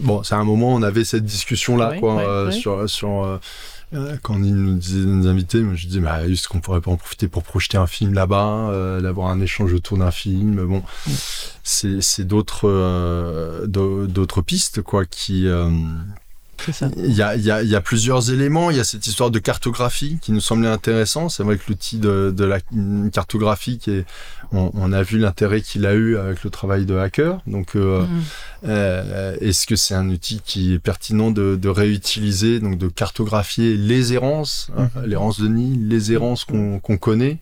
bon, 0.00 0.22
c'est 0.22 0.34
un 0.34 0.44
moment 0.44 0.74
on 0.74 0.82
avait 0.82 1.04
cette 1.04 1.24
discussion 1.24 1.76
là, 1.78 1.90
Ouais, 1.90 2.00
quoi, 2.00 2.16
ouais, 2.16 2.24
euh, 2.26 2.46
ouais. 2.46 2.52
sur 2.52 2.88
sur 2.90 3.24
euh, 3.24 3.38
euh, 3.94 4.16
quand 4.22 4.34
il 4.42 4.54
nous 4.54 4.74
disait 4.74 5.00
de 5.00 5.06
nous 5.06 5.26
inviter, 5.28 5.64
je 5.74 5.86
disais, 5.86 6.00
bah, 6.00 6.26
est-ce 6.26 6.46
qu'on 6.48 6.60
pourrait 6.60 6.82
pas 6.82 6.90
en 6.90 6.96
profiter 6.96 7.26
pour 7.28 7.42
projeter 7.42 7.78
un 7.78 7.86
film 7.86 8.12
là-bas, 8.12 8.68
euh, 8.70 9.00
d'avoir 9.00 9.28
un 9.28 9.40
échange 9.40 9.72
autour 9.72 9.96
d'un 9.98 10.10
film. 10.10 10.62
Bon, 10.66 10.82
Mm. 11.06 11.12
c'est 11.62 12.24
d'autres 12.26 12.68
euh, 12.68 13.66
d'au- 13.66 14.06
d'autres 14.06 14.42
pistes 14.42 14.82
quoi 14.82 15.06
qui. 15.06 15.46
Il 16.96 17.12
y 17.14 17.22
a, 17.22 17.36
il 17.36 17.42
y, 17.42 17.50
a, 17.50 17.62
il 17.62 17.68
y 17.68 17.74
a 17.76 17.80
plusieurs 17.80 18.30
éléments. 18.30 18.70
Il 18.70 18.76
y 18.76 18.80
a 18.80 18.84
cette 18.84 19.06
histoire 19.06 19.30
de 19.30 19.38
cartographie 19.38 20.18
qui 20.20 20.32
nous 20.32 20.40
semblait 20.40 20.68
intéressant. 20.68 21.28
C'est 21.28 21.42
vrai 21.42 21.56
que 21.56 21.62
l'outil 21.68 21.98
de, 21.98 22.32
de 22.36 22.44
la 22.44 22.58
cartographie, 23.12 23.78
qui 23.78 23.90
est, 23.90 24.04
on, 24.52 24.70
on 24.74 24.92
a 24.92 25.02
vu 25.02 25.18
l'intérêt 25.18 25.60
qu'il 25.60 25.86
a 25.86 25.94
eu 25.94 26.16
avec 26.16 26.44
le 26.44 26.50
travail 26.50 26.84
de 26.86 26.96
hacker. 26.96 27.40
Donc, 27.46 27.76
euh, 27.76 28.02
Mhm. 28.02 28.22
euh, 28.68 29.36
est-ce 29.40 29.66
que 29.66 29.76
c'est 29.76 29.94
un 29.94 30.08
outil 30.10 30.40
qui 30.44 30.72
est 30.74 30.78
pertinent 30.78 31.30
de, 31.30 31.56
de 31.56 31.68
réutiliser, 31.68 32.60
donc 32.60 32.78
de 32.78 32.88
cartographier 32.88 33.76
les 33.76 34.12
errances, 34.12 34.70
hein, 34.76 34.88
l'errance 35.06 35.40
de 35.40 35.48
Nil, 35.48 35.88
les 35.88 36.12
errances 36.12 36.44
qu'on 36.44 36.78
qu'on 36.80 36.96
connaît? 36.96 37.38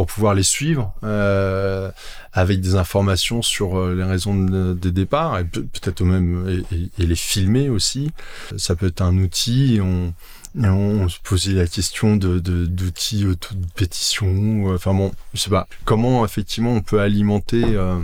Pour 0.00 0.06
pouvoir 0.14 0.32
les 0.32 0.42
suivre 0.42 0.94
euh, 1.04 1.90
avec 2.32 2.62
des 2.62 2.74
informations 2.74 3.42
sur 3.42 3.76
euh, 3.78 3.94
les 3.94 4.02
raisons 4.04 4.34
de, 4.34 4.72
de 4.72 4.88
départ 4.90 5.38
et 5.38 5.44
peut- 5.44 5.66
peut-être 5.66 6.02
même 6.04 6.64
et, 6.98 7.04
les 7.06 7.14
filmer 7.16 7.68
aussi. 7.68 8.10
Ça 8.56 8.76
peut 8.76 8.86
être 8.86 9.02
un 9.02 9.18
outil. 9.18 9.74
et 9.76 9.80
On, 9.82 10.14
et 10.58 10.68
on 10.68 11.06
se 11.10 11.18
posait 11.22 11.52
la 11.52 11.66
question 11.66 12.16
de 12.16 12.38
de- 12.38 12.64
d'outils 12.64 13.26
auto 13.26 13.54
de 13.54 13.66
pétition. 13.74 14.26
ou, 14.26 14.74
Enfin 14.74 14.94
bon, 14.94 15.12
je 15.34 15.40
sais 15.40 15.50
pas 15.50 15.68
comment 15.84 16.24
effectivement 16.24 16.72
on 16.72 16.80
peut 16.80 17.00
alimenter. 17.00 17.62
euh, 17.64 17.98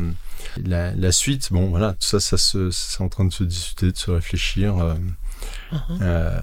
la, 0.67 0.95
la 0.95 1.13
suite, 1.13 1.49
bon 1.51 1.69
voilà, 1.71 1.93
tout 1.93 2.07
ça, 2.07 2.21
ça 2.21 2.37
se, 2.37 2.71
c'est 2.71 3.01
en 3.03 3.09
train 3.09 3.25
de 3.25 3.33
se 3.33 3.43
discuter, 3.43 3.91
de 3.91 3.97
se 3.97 4.11
réfléchir. 4.11 4.77
euh, 4.77 4.95
euh, 6.03 6.39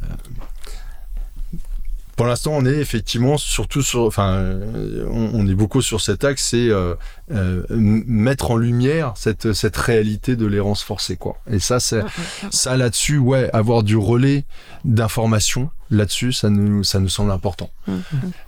pour 2.16 2.28
l'instant, 2.28 2.52
on 2.54 2.66
est 2.66 2.78
effectivement 2.78 3.38
surtout 3.38 3.82
sur, 3.82 4.02
enfin, 4.02 4.34
euh, 4.36 5.06
on, 5.10 5.32
on 5.34 5.48
est 5.48 5.56
beaucoup 5.56 5.82
sur 5.82 6.02
cet 6.02 6.24
axe, 6.24 6.50
c'est 6.50 6.70
euh, 6.70 6.94
euh, 7.32 7.64
mettre 7.70 8.52
en 8.52 8.58
lumière 8.58 9.14
cette 9.16 9.54
cette 9.54 9.78
réalité 9.78 10.36
de 10.36 10.46
l'errance 10.46 10.84
forcée, 10.84 11.16
quoi. 11.16 11.38
Et 11.50 11.60
ça, 11.60 11.80
c'est 11.80 12.04
ça 12.52 12.78
là-dessus, 12.78 13.18
ouais, 13.18 13.50
avoir 13.54 13.84
du 13.84 13.98
relais 13.98 14.46
d'information 14.86 15.70
là-dessus, 15.94 16.34
ça 16.34 16.50
nous 16.50 16.84
ça 16.84 17.00
nous 17.00 17.10
semble 17.10 17.32
important 17.32 17.70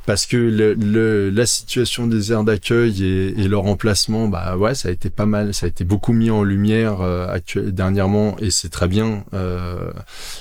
parce 0.05 0.25
que 0.25 0.37
le, 0.37 0.73
le- 0.73 1.29
la 1.29 1.45
situation 1.45 2.07
des 2.07 2.31
aires 2.31 2.43
d'accueil 2.43 3.03
et, 3.03 3.39
et 3.41 3.47
leur 3.47 3.65
emplacement, 3.65 4.27
bah 4.27 4.57
ouais, 4.57 4.75
ça 4.75 4.89
a 4.89 4.91
été 4.91 5.09
pas 5.09 5.25
mal, 5.25 5.53
ça 5.53 5.65
a 5.65 5.69
été 5.69 5.83
beaucoup 5.83 6.13
mis 6.13 6.29
en 6.29 6.43
lumière 6.43 7.01
euh, 7.01 7.37
dernièrement 7.55 8.35
et 8.39 8.51
c'est 8.51 8.69
très 8.69 8.87
bien. 8.87 9.23
Euh, 9.33 9.91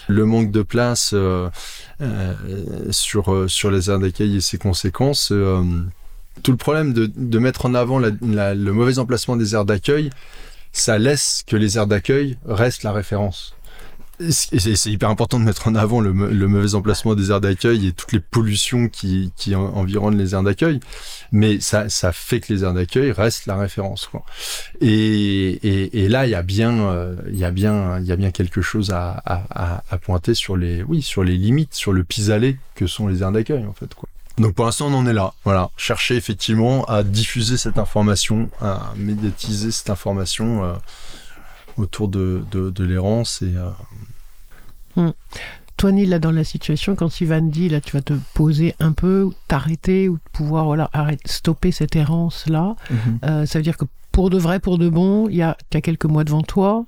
le 0.09 0.25
manque 0.25 0.51
de 0.51 0.63
place 0.63 1.11
euh, 1.15 1.49
euh, 2.01 2.35
sur 2.91 3.45
sur 3.49 3.71
les 3.71 3.91
aires 3.91 3.99
d'accueil 3.99 4.37
et 4.37 4.41
ses 4.41 4.59
conséquences. 4.59 5.33
tout 6.43 6.51
le 6.51 6.57
problème 6.57 6.93
de, 6.93 7.11
de 7.15 7.39
mettre 7.39 7.67
en 7.67 7.75
avant 7.75 7.99
la- 7.99 8.11
la- 8.23 8.55
le 8.55 8.73
mauvais 8.73 8.99
emplacement 8.99 9.37
des 9.37 9.55
aires 9.55 9.65
d'accueil, 9.65 10.11
ça 10.73 10.99
laisse 10.99 11.45
que 11.47 11.57
les 11.57 11.77
aires 11.79 11.87
d'accueil 11.87 12.37
restent 12.47 12.83
la 12.83 12.93
référence. 12.93 13.55
C'est 14.31 14.91
hyper 14.91 15.09
important 15.11 15.41
de 15.41 15.45
mettre 15.45 15.67
en 15.69 15.75
avant 15.75 16.01
le, 16.01 16.13
mauvais 16.13 16.75
emplacement 16.75 17.15
des 17.15 17.31
aires 17.31 17.41
d'accueil 17.41 17.89
et 17.89 17.93
toutes 17.93 18.13
les 18.13 18.21
pollutions 18.21 18.89
qui, 18.89 19.33
qui 19.37 19.55
en- 19.55 19.75
environnent 19.75 20.19
les 20.19 20.35
aires 20.35 20.43
d'accueil, 20.43 20.81
mais 21.33 21.59
ça, 21.61 21.89
fait 22.13 22.41
que 22.41 22.53
les 22.53 22.65
aires 22.65 22.75
d'accueil 22.75 23.13
restent 23.13 23.47
la 23.47 23.57
référence. 23.57 24.07
Quoi. 24.07 24.25
Et, 24.81 26.09
là, 26.09 26.27
il 26.27 26.31
y 26.31 26.35
a 26.35 26.43
bien, 26.43 26.79
euh, 26.79 27.17
il 27.29 27.39
y 27.39 27.45
a 27.45 27.51
bien, 27.51 28.31
quelque 28.33 28.63
chose 28.63 28.91
à, 28.93 29.83
pointer 30.03 30.35
sur 30.35 30.57
les, 30.57 30.85
limites, 30.85 31.75
sur 31.75 31.93
le 31.93 32.05
pis-aller 32.05 32.59
que 32.75 32.87
sont 32.87 33.09
les 33.09 33.23
aires 33.23 33.33
d'accueil 33.33 33.65
en 33.67 33.73
fait. 33.73 33.91
Donc 34.39 34.55
pour 34.55 34.65
l'instant, 34.65 34.89
on 34.89 34.95
en 34.95 35.07
est 35.07 35.13
là. 35.13 35.33
Voilà, 35.45 35.71
chercher 35.77 36.17
effectivement 36.17 36.85
à 36.87 37.03
diffuser 37.05 37.57
cette 37.57 37.79
information, 37.79 38.51
à 38.61 38.93
médiatiser 38.97 39.71
cette 39.71 39.91
information. 39.91 40.65
euh, 40.65 40.73
autour 41.77 42.09
de, 42.09 42.43
de, 42.51 42.71
de 42.71 42.85
l'errance 42.85 43.43
et 43.43 43.55
euh, 44.97 45.11
Toi, 45.77 45.91
Neil, 45.93 46.07
là, 46.07 46.19
dans 46.21 46.31
la 46.31 46.45
situation, 46.45 46.95
quand 46.95 47.21
Ivan 47.21 47.43
dit, 47.43 47.69
là, 47.69 47.81
tu 47.81 47.93
vas 47.97 48.03
te 48.03 48.15
poser 48.35 48.75
un 48.79 48.93
peu, 48.93 49.25
ou 49.25 49.35
t'arrêter, 49.49 50.09
ou 50.09 50.19
pouvoir, 50.33 50.67
voilà, 50.67 50.89
arrêter, 50.93 51.29
stopper 51.29 51.73
cette 51.73 51.97
errance-là, 51.97 52.77
Mhm. 52.91 53.19
euh, 53.25 53.47
ça 53.47 53.59
veut 53.59 53.65
dire 53.65 53.77
que 53.77 53.85
pour 54.13 54.31
de 54.31 54.39
vrai, 54.39 54.61
pour 54.61 54.79
de 54.79 54.89
bon, 54.89 55.29
il 55.29 55.35
y 55.37 55.43
a, 55.43 55.57
as 55.75 55.81
quelques 55.81 56.05
mois 56.05 56.23
devant 56.23 56.43
toi 56.43 56.85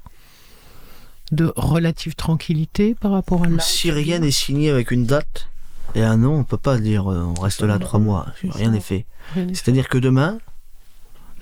de 1.33 1.53
relative 1.57 2.15
tranquillité 2.15 2.95
par 2.95 3.11
rapport 3.11 3.43
à 3.43 3.49
là. 3.49 3.59
Si 3.59 3.91
rien 3.91 4.21
n'est 4.21 4.31
signé 4.31 4.71
avec 4.71 4.93
une 4.93 5.05
date 5.07 5.49
et 5.97 6.03
un 6.05 6.17
nom, 6.17 6.35
on 6.39 6.45
peut 6.45 6.57
pas 6.57 6.79
dire 6.79 7.11
euh, 7.11 7.25
on 7.25 7.35
reste 7.41 7.63
là 7.63 7.81
trois 7.81 7.99
mois. 7.99 8.27
Rien 8.49 8.71
n'est 8.71 8.79
fait. 8.81 9.07
C'est-à-dire 9.35 9.89
que 9.89 9.99
demain, 9.99 10.39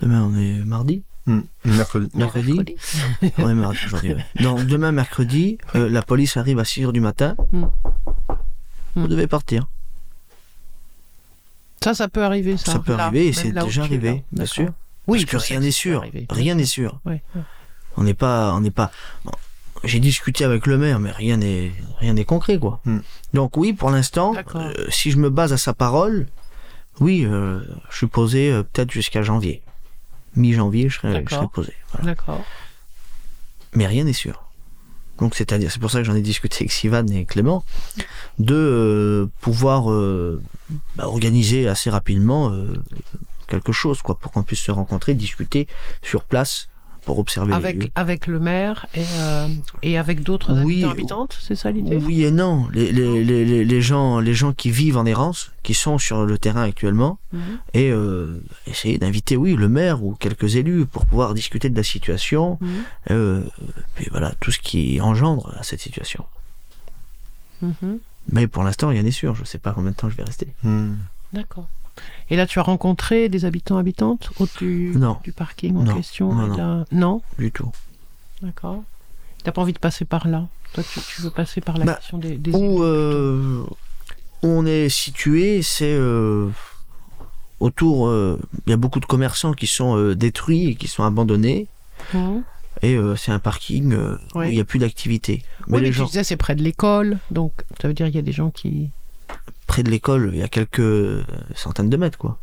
demain 0.01 0.23
on 0.23 0.35
est 0.35 0.65
mardi, 0.65 1.03
hmm, 1.27 1.41
mercredi. 1.65 2.09
mercredi, 2.13 2.75
on 3.37 3.49
est 3.49 3.53
mardi 3.53 3.77
aujourd'hui. 3.85 4.13
ouais. 4.13 4.25
Donc 4.43 4.65
demain 4.65 4.91
mercredi, 4.91 5.57
euh, 5.75 5.89
la 5.89 6.01
police 6.01 6.37
arrive 6.37 6.59
à 6.59 6.65
6 6.65 6.85
heures 6.85 6.93
du 6.93 7.01
matin. 7.01 7.35
Vous 7.51 7.69
Mm. 8.95 9.07
devez 9.07 9.27
partir. 9.27 9.67
Ça, 11.83 11.93
ça 11.93 12.07
peut 12.07 12.23
arriver, 12.23 12.57
ça. 12.57 12.71
Ça 12.73 12.79
peut 12.79 12.95
là, 12.95 13.05
arriver 13.05 13.27
et 13.27 13.33
c'est 13.33 13.51
déjà 13.51 13.83
arrivé, 13.83 14.23
bien 14.31 14.45
sûr. 14.45 14.69
Oui, 15.07 15.25
Parce 15.25 15.43
que 15.45 15.49
rien 15.49 15.59
n'est 15.59 15.71
sûr. 15.71 16.03
Rien 16.29 16.55
n'est 16.55 16.65
sûr. 16.65 16.99
Ouais. 17.05 17.21
On 17.97 18.03
n'est 18.03 18.13
pas, 18.15 18.53
on 18.55 18.61
n'est 18.61 18.71
pas. 18.71 18.91
bon, 19.23 19.31
J'ai 19.83 19.99
discuté 19.99 20.43
avec 20.45 20.65
le 20.65 20.77
maire, 20.77 20.99
mais 20.99 21.11
rien 21.11 21.37
n'est, 21.37 21.71
rien 21.99 22.13
n'est 22.13 22.25
concret, 22.25 22.57
quoi. 22.57 22.79
Hmm. 22.85 22.99
Donc 23.33 23.55
oui, 23.57 23.73
pour 23.73 23.91
l'instant, 23.91 24.33
euh, 24.55 24.73
si 24.89 25.11
je 25.11 25.17
me 25.17 25.29
base 25.29 25.53
à 25.53 25.57
sa 25.57 25.73
parole, 25.73 26.25
oui, 26.99 27.23
euh, 27.25 27.59
je 27.91 27.97
suis 27.97 28.07
posé 28.07 28.51
euh, 28.51 28.63
peut-être 28.63 28.91
jusqu'à 28.91 29.21
janvier, 29.21 29.61
mi-janvier, 30.35 30.89
je 30.89 30.99
serai, 30.99 31.23
je 31.27 31.35
serai 31.35 31.47
posé. 31.47 31.73
Voilà. 31.91 32.05
D'accord. 32.05 32.43
Mais 33.73 33.87
rien 33.87 34.03
n'est 34.03 34.13
sûr. 34.13 34.45
Donc 35.17 35.35
c'est-à-dire, 35.35 35.71
c'est 35.71 35.79
pour 35.79 35.91
ça 35.91 35.99
que 35.99 36.03
j'en 36.03 36.15
ai 36.15 36.21
discuté 36.21 36.57
avec 36.61 36.71
Sivan 36.71 37.05
et 37.07 37.25
Clément, 37.25 37.63
de 38.37 38.55
euh, 38.55 39.31
pouvoir 39.39 39.91
euh, 39.91 40.41
bah, 40.95 41.07
organiser 41.07 41.67
assez 41.67 41.89
rapidement 41.89 42.49
euh, 42.51 42.73
quelque 43.47 43.71
chose, 43.71 44.01
quoi, 44.01 44.15
pour 44.15 44.31
qu'on 44.31 44.43
puisse 44.43 44.59
se 44.59 44.71
rencontrer, 44.71 45.13
discuter 45.13 45.67
sur 46.01 46.23
place, 46.23 46.67
pour 47.05 47.19
observer 47.19 47.53
les 47.53 47.73
lieux. 47.73 47.87
Avec, 47.95 48.27
le 48.27 48.39
maire 48.39 48.87
et, 48.95 49.03
euh, 49.19 49.47
et 49.83 49.97
avec 49.97 50.23
d'autres 50.23 50.53
Oui, 50.63 50.83
habitants 50.83 50.91
habitantes, 50.91 51.37
c'est 51.39 51.55
ça 51.55 51.71
l'idée 51.71 51.97
Oui 51.97 52.23
et 52.23 52.31
non. 52.31 52.67
Les, 52.73 52.91
les, 52.91 53.23
les, 53.23 53.45
les- 53.45 53.63
les 53.65 53.81
gens, 53.81 54.19
les 54.19 54.33
gens 54.33 54.53
qui 54.53 54.71
vivent 54.71 54.97
en 54.97 55.05
errance, 55.05 55.51
qui 55.63 55.73
sont 55.75 55.97
sur 55.99 56.25
le 56.25 56.37
terrain 56.37 56.63
actuellement, 56.63 57.19
Mhm. 57.31 57.41
et 57.73 57.91
euh, 57.91 58.41
essayer 58.67 58.97
d'inviter, 58.97 59.37
oui, 59.37 59.55
le 59.55 59.69
maire 59.69 60.03
ou 60.03 60.15
quelques 60.15 60.55
élus 60.55 60.85
pour 60.85 61.05
pouvoir 61.05 61.33
discuter 61.33 61.69
de 61.69 61.75
la 61.77 61.83
situation, 61.83 62.57
euh, 63.11 63.43
puis 63.95 64.07
voilà, 64.11 64.33
tout 64.39 64.51
ce 64.51 64.59
qui 64.59 64.99
engendre 65.01 65.53
à 65.59 65.63
cette 65.63 65.81
situation. 65.81 66.25
Mhm. 67.61 67.99
Mais 68.31 68.47
pour 68.47 68.63
l'instant, 68.63 68.87
rien 68.89 69.03
n'est 69.03 69.11
sûr. 69.11 69.35
Je 69.35 69.41
ne 69.41 69.45
sais 69.45 69.59
pas 69.59 69.71
combien 69.73 69.91
de 69.91 69.95
temps 69.95 70.09
je 70.09 70.15
vais 70.17 70.23
rester. 70.23 70.47
Hmm. 70.63 70.95
D'accord. 71.33 71.67
Et 72.29 72.35
là, 72.35 72.45
tu 72.47 72.59
as 72.59 72.63
rencontré 72.63 73.29
des 73.29 73.45
habitants 73.45 73.77
habitantes 73.77 74.29
du, 74.59 74.91
Non. 74.95 75.17
du 75.23 75.31
parking 75.31 75.75
en 75.77 75.83
Non. 75.83 75.95
question 75.95 76.33
Non, 76.33 76.47
non. 76.47 76.57
là- 76.57 76.85
non? 76.91 77.21
Du 77.37 77.51
tout. 77.51 77.71
D'accord. 78.41 78.83
T'as 79.43 79.51
pas 79.51 79.61
envie 79.61 79.73
de 79.73 79.79
passer 79.79 80.05
par 80.05 80.27
là? 80.27 80.47
Toi, 80.73 80.83
tu, 80.91 80.99
tu 80.99 81.21
veux 81.21 81.29
passer 81.29 81.61
par 81.61 81.77
la 81.77 81.85
Bah, 81.85 81.93
question 81.95 82.17
des, 82.17 82.37
des 82.37 82.51
Où, 82.51 82.83
euh, 82.83 83.63
où 84.43 84.47
on 84.47 84.65
est 84.65 84.89
situé, 84.89 85.61
c'est 85.61 85.93
euh, 85.93 86.49
autour. 87.59 88.07
euh, 88.07 88.39
Il 88.65 88.71
y 88.71 88.73
a 88.73 88.77
beaucoup 88.77 88.99
de 88.99 89.05
commerçants 89.05 89.53
qui 89.53 89.67
sont 89.67 90.13
détruits 90.13 90.67
et 90.69 90.75
qui 90.75 90.87
sont 90.87 91.03
abandonnés. 91.03 91.67
Mhm. 92.13 92.43
Et 92.81 92.97
c'est 93.15 93.31
un 93.31 93.39
parking 93.39 93.95
où 94.35 94.41
il 94.43 94.49
n'y 94.49 94.59
a 94.59 94.65
plus 94.65 94.79
d'activité. 94.79 95.43
Mais 95.67 95.77
Oui, 95.77 95.81
mais 95.81 95.87
les 95.87 95.91
tu 95.91 95.97
gens 95.99 96.05
disais 96.07 96.23
c'est 96.25 96.35
près 96.37 96.55
de 96.55 96.61
l'école, 96.61 97.19
donc 97.31 97.53
ça 97.81 97.87
veut 97.87 97.93
dire 97.93 98.07
qu'il 98.07 98.15
y 98.15 98.19
a 98.19 98.21
des 98.21 98.33
gens 98.33 98.49
qui. 98.49 98.89
Près 99.75 99.83
de 99.83 99.91
l'école, 99.91 100.29
il 100.31 100.39
y 100.39 100.43
a 100.43 100.47
quelques 100.47 101.21
centaines 101.53 101.89
de 101.89 101.97
mètres, 101.97 102.17
quoi. 102.17 102.37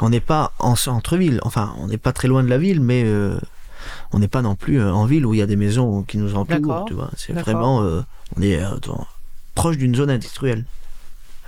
On 0.00 0.08
n'est 0.08 0.20
pas 0.20 0.52
en 0.58 0.76
centre-ville. 0.76 1.40
Enfin, 1.42 1.74
on 1.78 1.88
n'est 1.88 1.98
pas 1.98 2.12
très 2.12 2.26
loin 2.26 2.42
de 2.42 2.48
la 2.48 2.56
ville, 2.56 2.80
mais 2.80 3.02
euh, 3.04 3.38
on 4.12 4.18
n'est 4.18 4.28
pas 4.28 4.40
non 4.40 4.54
plus 4.54 4.80
euh, 4.80 4.90
en 4.90 5.04
ville 5.04 5.26
où 5.26 5.34
il 5.34 5.38
y 5.40 5.42
a 5.42 5.46
des 5.46 5.56
maisons 5.56 6.02
qui 6.04 6.16
nous 6.16 6.36
entourent. 6.36 6.84
Tu 6.86 6.94
vois, 6.94 7.10
c'est 7.18 7.34
vraiment. 7.34 7.82
euh, 7.82 8.00
on 8.36 8.40
est 8.40 8.56
euh, 8.62 8.78
dans- 8.80 9.06
proche 9.54 9.76
d'une 9.76 9.94
zone 9.94 10.08
industrielle, 10.08 10.64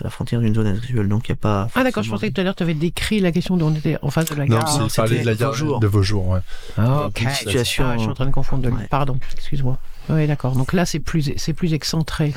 à 0.00 0.04
la 0.04 0.10
frontière 0.10 0.40
d'une 0.40 0.54
zone 0.54 0.66
industrielle, 0.66 1.08
donc 1.08 1.28
il 1.28 1.32
n'y 1.32 1.38
a 1.38 1.40
pas. 1.40 1.68
Ah 1.76 1.82
d'accord, 1.84 2.02
je 2.02 2.10
pensais 2.10 2.28
que 2.28 2.34
tout 2.34 2.40
à 2.42 2.44
l'heure 2.44 2.56
tu 2.56 2.62
avais 2.64 2.74
décrit 2.74 3.20
la 3.20 3.32
question 3.32 3.56
d'on 3.56 3.74
était 3.74 3.96
en 4.02 4.10
face 4.10 4.26
de 4.26 4.34
la 4.34 4.44
Non, 4.44 4.58
gare. 4.58 4.68
c'est 4.68 4.82
c'était 4.82 4.96
parler 4.96 5.20
de 5.20 5.26
la 5.26 5.34
gare 5.34 5.78
de 5.80 5.86
vos 5.86 6.02
jours. 6.02 6.28
Ouais. 6.28 6.40
Ah, 6.76 7.06
ok. 7.06 7.22
ok. 7.24 7.30
Situation- 7.32 7.84
Ah, 7.88 7.94
je 7.96 8.00
suis 8.00 8.10
en 8.10 8.14
train 8.14 8.26
de 8.26 8.32
confondre. 8.32 8.64
de- 8.64 8.70
Ouais. 8.70 8.86
Pardon, 8.90 9.16
excuse-moi. 9.34 9.78
Oui, 10.10 10.26
d'accord. 10.26 10.56
Donc 10.56 10.72
là, 10.74 10.84
c'est 10.84 10.98
plus, 11.00 11.32
c'est 11.36 11.52
plus 11.54 11.72
excentré. 11.72 12.34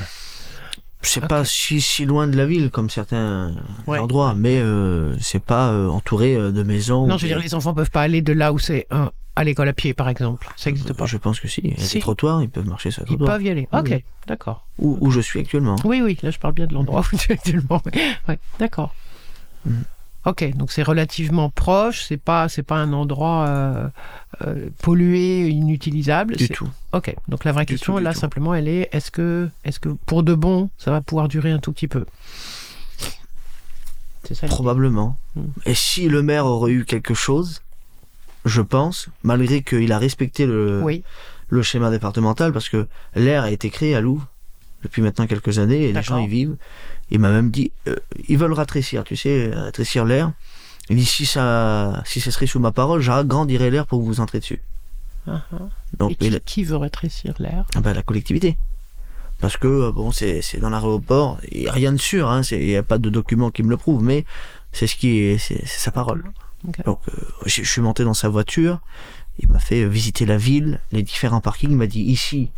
C'est 1.04 1.22
Ok. 1.22 1.28
pas 1.28 1.44
si, 1.44 1.80
si 1.80 2.04
loin 2.04 2.26
de 2.26 2.36
la 2.36 2.46
ville 2.46 2.70
comme 2.70 2.90
certains 2.90 3.54
Ouais. 3.86 3.98
endroits, 3.98 4.34
mais 4.36 4.58
euh, 4.58 5.14
c'est 5.20 5.42
pas 5.42 5.68
euh, 5.70 5.88
entouré 5.88 6.34
euh, 6.34 6.50
de 6.50 6.62
maisons. 6.62 7.06
Non, 7.06 7.16
je 7.18 7.22
veux 7.22 7.28
dire, 7.28 7.38
les 7.38 7.54
enfants 7.54 7.74
peuvent 7.74 7.90
pas 7.90 8.02
aller 8.02 8.22
de 8.22 8.32
là 8.32 8.52
où 8.52 8.58
c'est 8.58 8.86
à 9.36 9.44
l'école 9.44 9.68
à 9.68 9.72
pied, 9.72 9.94
par 9.94 10.08
exemple. 10.08 10.48
Ça 10.56 10.70
n'existe 10.70 10.92
pas. 10.92 11.06
Je 11.06 11.16
pense 11.16 11.40
que 11.40 11.48
si. 11.48 11.60
Il 11.64 11.70
y 11.70 11.74
a 11.74 11.84
Si. 11.84 11.94
des 11.94 12.00
trottoirs, 12.00 12.42
ils 12.42 12.48
peuvent 12.48 12.66
marcher 12.68 12.90
sur 12.90 13.02
les 13.02 13.10
Ils 13.10 13.16
trottoirs. 13.16 13.36
peuvent 13.36 13.46
y 13.46 13.50
aller. 13.50 13.68
Ok, 13.72 13.88
oui. 13.90 14.04
d'accord. 14.26 14.66
Où, 14.78 14.96
où 15.00 15.10
je 15.10 15.20
suis 15.20 15.40
actuellement. 15.40 15.76
Oui, 15.84 16.00
oui, 16.02 16.16
là 16.22 16.30
je 16.30 16.38
parle 16.38 16.54
bien 16.54 16.66
de 16.66 16.74
l'endroit 16.74 17.02
où 17.12 17.16
tu 17.16 17.30
es 17.32 17.34
actuellement. 17.34 17.82
Ouais, 18.28 18.38
d'accord. 18.58 18.94
Mhm. 19.66 19.84
Ok, 20.26 20.56
donc 20.56 20.72
c'est 20.72 20.82
relativement 20.82 21.50
proche, 21.50 22.04
c'est 22.08 22.16
pas, 22.16 22.48
c'est 22.48 22.62
pas 22.62 22.76
un 22.76 22.92
endroit 22.94 23.46
euh, 23.46 23.88
euh, 24.46 24.68
pollué, 24.82 25.48
inutilisable. 25.48 26.36
Du 26.36 26.46
c'est- 26.46 26.54
tout. 26.54 26.68
Ok, 26.92 27.14
donc 27.28 27.44
la 27.44 27.52
vraie 27.52 27.66
Du 27.66 27.74
question 27.74 27.94
tout, 27.94 27.98
là 28.00 28.14
tout. 28.14 28.20
simplement 28.20 28.54
elle 28.54 28.68
est 28.68 28.88
est-ce 28.92 29.10
que, 29.10 29.48
est-ce 29.64 29.78
que 29.80 29.90
pour 30.06 30.22
de 30.22 30.34
bon 30.34 30.70
ça 30.78 30.90
va 30.90 31.00
pouvoir 31.02 31.28
durer 31.28 31.50
un 31.50 31.58
tout 31.58 31.72
petit 31.72 31.88
peu? 31.88 32.04
C'est 34.26 34.34
ça. 34.34 34.46
Probablement. 34.46 35.16
Mm. 35.36 35.42
Et 35.66 35.74
si 35.74 36.08
le 36.08 36.22
maire 36.22 36.46
aurait 36.46 36.72
eu 36.72 36.84
quelque 36.84 37.14
chose, 37.14 37.60
je 38.46 38.62
pense, 38.62 39.08
malgré 39.22 39.62
qu'il 39.62 39.92
a 39.92 39.98
respecté 39.98 40.46
le, 40.46 40.80
Oui, 40.82 41.02
le 41.48 41.62
schéma 41.62 41.90
départemental, 41.90 42.52
parce 42.52 42.68
que 42.70 42.86
l'air 43.14 43.42
a 43.44 43.50
été 43.50 43.68
créé 43.70 43.94
à 43.94 44.00
Louvre 44.00 44.26
depuis 44.82 45.02
maintenant 45.02 45.26
quelques 45.26 45.58
années 45.58 45.84
et 45.84 45.92
les 45.92 46.02
gens 46.02 46.18
y 46.18 46.26
vivent. 46.26 46.56
Il 47.14 47.20
m'a 47.20 47.30
même 47.30 47.50
dit, 47.52 47.70
euh, 47.86 47.94
ils 48.28 48.36
veulent 48.36 48.52
rétrécir, 48.52 49.04
tu 49.04 49.14
sais, 49.14 49.50
rétrécir 49.54 50.04
l'air. 50.04 50.32
Il 50.90 50.96
dit, 50.96 51.04
si 51.04 51.26
ça, 51.26 52.02
si 52.04 52.20
ce 52.20 52.32
serait 52.32 52.46
sous 52.48 52.58
ma 52.58 52.72
parole, 52.72 53.00
j'agrandirais 53.00 53.70
l'air 53.70 53.86
pour 53.86 54.00
que 54.00 54.04
vous 54.04 54.18
entrez 54.18 54.40
dessus. 54.40 54.60
Ah, 55.28 55.42
ah. 55.52 55.58
Donc, 55.96 56.16
Et 56.20 56.40
qui, 56.40 56.64
veut 56.64 56.76
rétrécir 56.76 57.34
l'air? 57.38 57.66
Ah 57.76 57.80
ben, 57.80 57.94
la 57.94 58.02
collectivité. 58.02 58.58
Parce 59.38 59.56
que, 59.56 59.68
euh, 59.68 59.92
bon, 59.92 60.10
c'est 60.10 60.42
c'est 60.42 60.58
dans 60.58 60.70
l'aéroport, 60.70 61.38
il 61.52 61.60
n'y 61.60 61.68
a 61.68 61.72
rien 61.72 61.92
de 61.92 61.98
sûr, 61.98 62.28
hein, 62.28 62.42
c'est- 62.42 62.60
il 62.60 62.66
n'y 62.66 62.76
a 62.76 62.82
pas 62.82 62.98
de 62.98 63.10
document 63.10 63.50
qui 63.52 63.62
me 63.62 63.70
le 63.70 63.76
prouve, 63.76 64.02
mais 64.02 64.24
c'est 64.72 64.88
ce 64.88 64.96
qui 64.96 65.18
est, 65.20 65.38
c'est 65.38 65.64
sa 65.66 65.92
parole. 65.92 66.24
Donc, 66.84 66.98
euh, 67.08 67.12
je 67.46 67.62
je 67.62 67.70
suis 67.70 67.80
monté 67.80 68.02
dans 68.02 68.14
sa 68.14 68.28
voiture, 68.28 68.80
il 69.38 69.48
m'a 69.48 69.60
fait 69.60 69.86
visiter 69.88 70.26
la 70.26 70.36
ville, 70.36 70.80
les 70.90 71.04
différents 71.04 71.40
parkings, 71.40 71.70
il 71.70 71.76
m'a 71.76 71.86
dit 71.86 72.02
ici, 72.02 72.50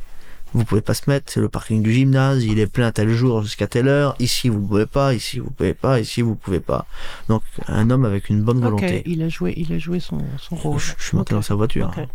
vous 0.54 0.64
pouvez 0.64 0.80
pas 0.80 0.94
se 0.94 1.08
mettre, 1.10 1.30
c'est 1.32 1.40
le 1.40 1.48
parking 1.48 1.82
du 1.82 1.92
gymnase, 1.92 2.44
il 2.44 2.58
est 2.58 2.66
plein 2.66 2.90
tel 2.92 3.10
jour 3.10 3.42
jusqu'à 3.42 3.66
telle 3.66 3.88
heure, 3.88 4.14
ici 4.18 4.48
vous 4.48 4.60
pouvez 4.60 4.86
pas, 4.86 5.12
ici 5.14 5.38
vous 5.38 5.50
pouvez 5.50 5.74
pas, 5.74 6.00
ici 6.00 6.22
vous 6.22 6.34
pouvez 6.34 6.60
pas. 6.60 6.86
Donc, 7.28 7.42
un 7.68 7.90
homme 7.90 8.04
avec 8.04 8.30
une 8.30 8.42
bonne 8.42 8.60
volonté. 8.60 9.02
il 9.06 9.22
a 9.22 9.28
joué, 9.28 9.52
il 9.56 9.72
a 9.72 9.78
joué 9.78 10.00
son, 10.00 10.18
son 10.38 10.56
rôle. 10.56 10.78
Je, 10.78 10.92
je 10.98 11.04
suis 11.04 11.16
monté 11.16 11.34
dans 11.34 11.42
sa 11.42 11.54
voiture. 11.54 11.92
Ok. 11.96 12.06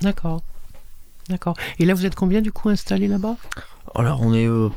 D'accord. 0.00 0.42
D'accord. 1.28 1.56
Et 1.78 1.84
là, 1.84 1.94
vous 1.94 2.06
êtes 2.06 2.14
combien 2.14 2.40
du 2.40 2.50
coup 2.52 2.68
installés 2.68 3.08
là-bas? 3.08 3.36
Alors, 3.94 4.20
on 4.22 4.34
est 4.34 4.46
euh, 4.46 4.68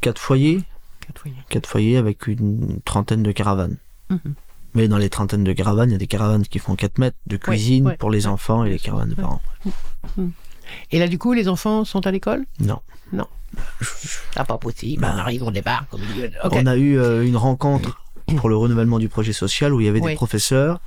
quatre 0.00 0.20
foyers, 0.20 0.62
Quatre 1.06 1.20
foyers. 1.20 1.36
quatre 1.48 1.66
foyers 1.68 1.96
avec 1.96 2.26
une 2.26 2.80
trentaine 2.84 3.22
de 3.22 3.32
caravanes. 3.32 3.76
Mhm. 4.10 4.34
Mais 4.74 4.88
dans 4.88 4.98
les 4.98 5.08
trentaines 5.08 5.44
de 5.44 5.52
caravanes, 5.52 5.88
il 5.88 5.92
y 5.92 5.96
a 5.96 5.98
des 5.98 6.06
caravanes 6.06 6.44
qui 6.44 6.58
font 6.58 6.76
4 6.76 6.98
mètres 6.98 7.16
de 7.26 7.38
cuisine 7.38 7.86
ouais, 7.86 7.96
pour 7.96 8.10
les 8.10 8.26
ouais, 8.26 8.32
enfants 8.32 8.62
et 8.64 8.70
les 8.70 8.78
caravanes 8.78 9.08
de 9.08 9.14
parents. 9.14 9.40
Et 10.90 10.98
là, 10.98 11.08
du 11.08 11.18
coup, 11.18 11.32
les 11.32 11.48
enfants 11.48 11.84
sont 11.84 12.06
à 12.06 12.10
l'école? 12.10 12.44
Non. 12.60 12.80
Ah, 14.34 14.44
pas 14.44 14.58
possible. 14.58 15.00
Bah, 15.02 15.12
on 15.14 15.18
arrive, 15.18 15.42
on 15.44 15.50
débarque. 15.50 15.88
On 16.42 16.66
a 16.66 16.76
eu 16.76 16.98
euh, 16.98 17.24
une 17.24 17.36
rencontre 17.36 18.00
pour 18.36 18.48
le 18.48 18.56
renouvellement 18.56 18.98
du 18.98 19.08
projet 19.08 19.32
social 19.32 19.72
où 19.72 19.80
il 19.80 19.86
y 19.86 19.88
avait 19.88 20.00
Oui. 20.00 20.10
des 20.12 20.16
professeurs 20.16 20.80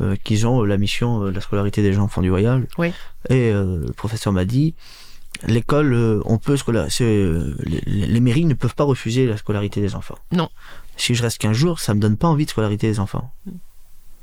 euh, 0.00 0.16
qui 0.24 0.44
ont 0.46 0.62
euh, 0.62 0.66
la 0.66 0.76
mission 0.78 1.20
de 1.24 1.30
la 1.30 1.40
scolarité 1.40 1.82
des 1.82 1.98
enfants 1.98 2.22
du 2.22 2.30
voyage. 2.30 2.62
Oui. 2.78 2.88
Et 3.28 3.50
euh, 3.52 3.84
le 3.86 3.92
professeur 3.92 4.32
m'a 4.32 4.44
dit 4.44 4.74
l'école, 5.46 6.22
on 6.24 6.38
peut 6.38 6.56
les, 7.06 7.82
les 7.86 8.20
mairies 8.20 8.46
ne 8.46 8.54
peuvent 8.54 8.74
pas 8.74 8.84
refuser 8.84 9.26
la 9.26 9.36
scolarité 9.36 9.80
des 9.80 9.94
enfants. 9.94 10.16
Non. 10.32 10.48
Si 10.96 11.14
je 11.14 11.22
reste 11.22 11.38
15 11.38 11.52
jours, 11.56 11.80
ça 11.80 11.92
me 11.92 12.00
donne 12.00 12.16
pas 12.16 12.28
envie 12.28 12.46
de 12.46 12.50
scolarité 12.50 12.86
des 12.86 13.00
enfants. 13.00 13.30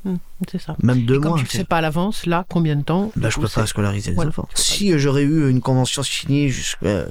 Hmm, 0.05 0.15
c'est 0.51 0.59
ça. 0.59 0.75
Même 0.83 1.05
deux 1.05 1.15
Et 1.15 1.19
comme 1.19 1.29
mois. 1.29 1.37
tu 1.39 1.45
ne 1.45 1.49
sais 1.49 1.63
pas 1.63 1.77
à 1.77 1.81
l'avance, 1.81 2.25
là, 2.25 2.45
combien 2.49 2.75
de 2.75 2.81
temps 2.83 3.11
Là, 3.15 3.27
du 3.27 3.31
je 3.31 3.35
coup, 3.35 3.41
peux 3.43 3.47
pas 3.47 3.65
scolariser 3.65 4.09
les 4.11 4.15
Voilà. 4.15 4.29
enfants. 4.29 4.49
Si 4.53 4.97
j'aurais 4.99 5.23
eu 5.23 5.49
une 5.49 5.61
convention 5.61 6.03
signée 6.03 6.49
jusqu'à 6.49 7.05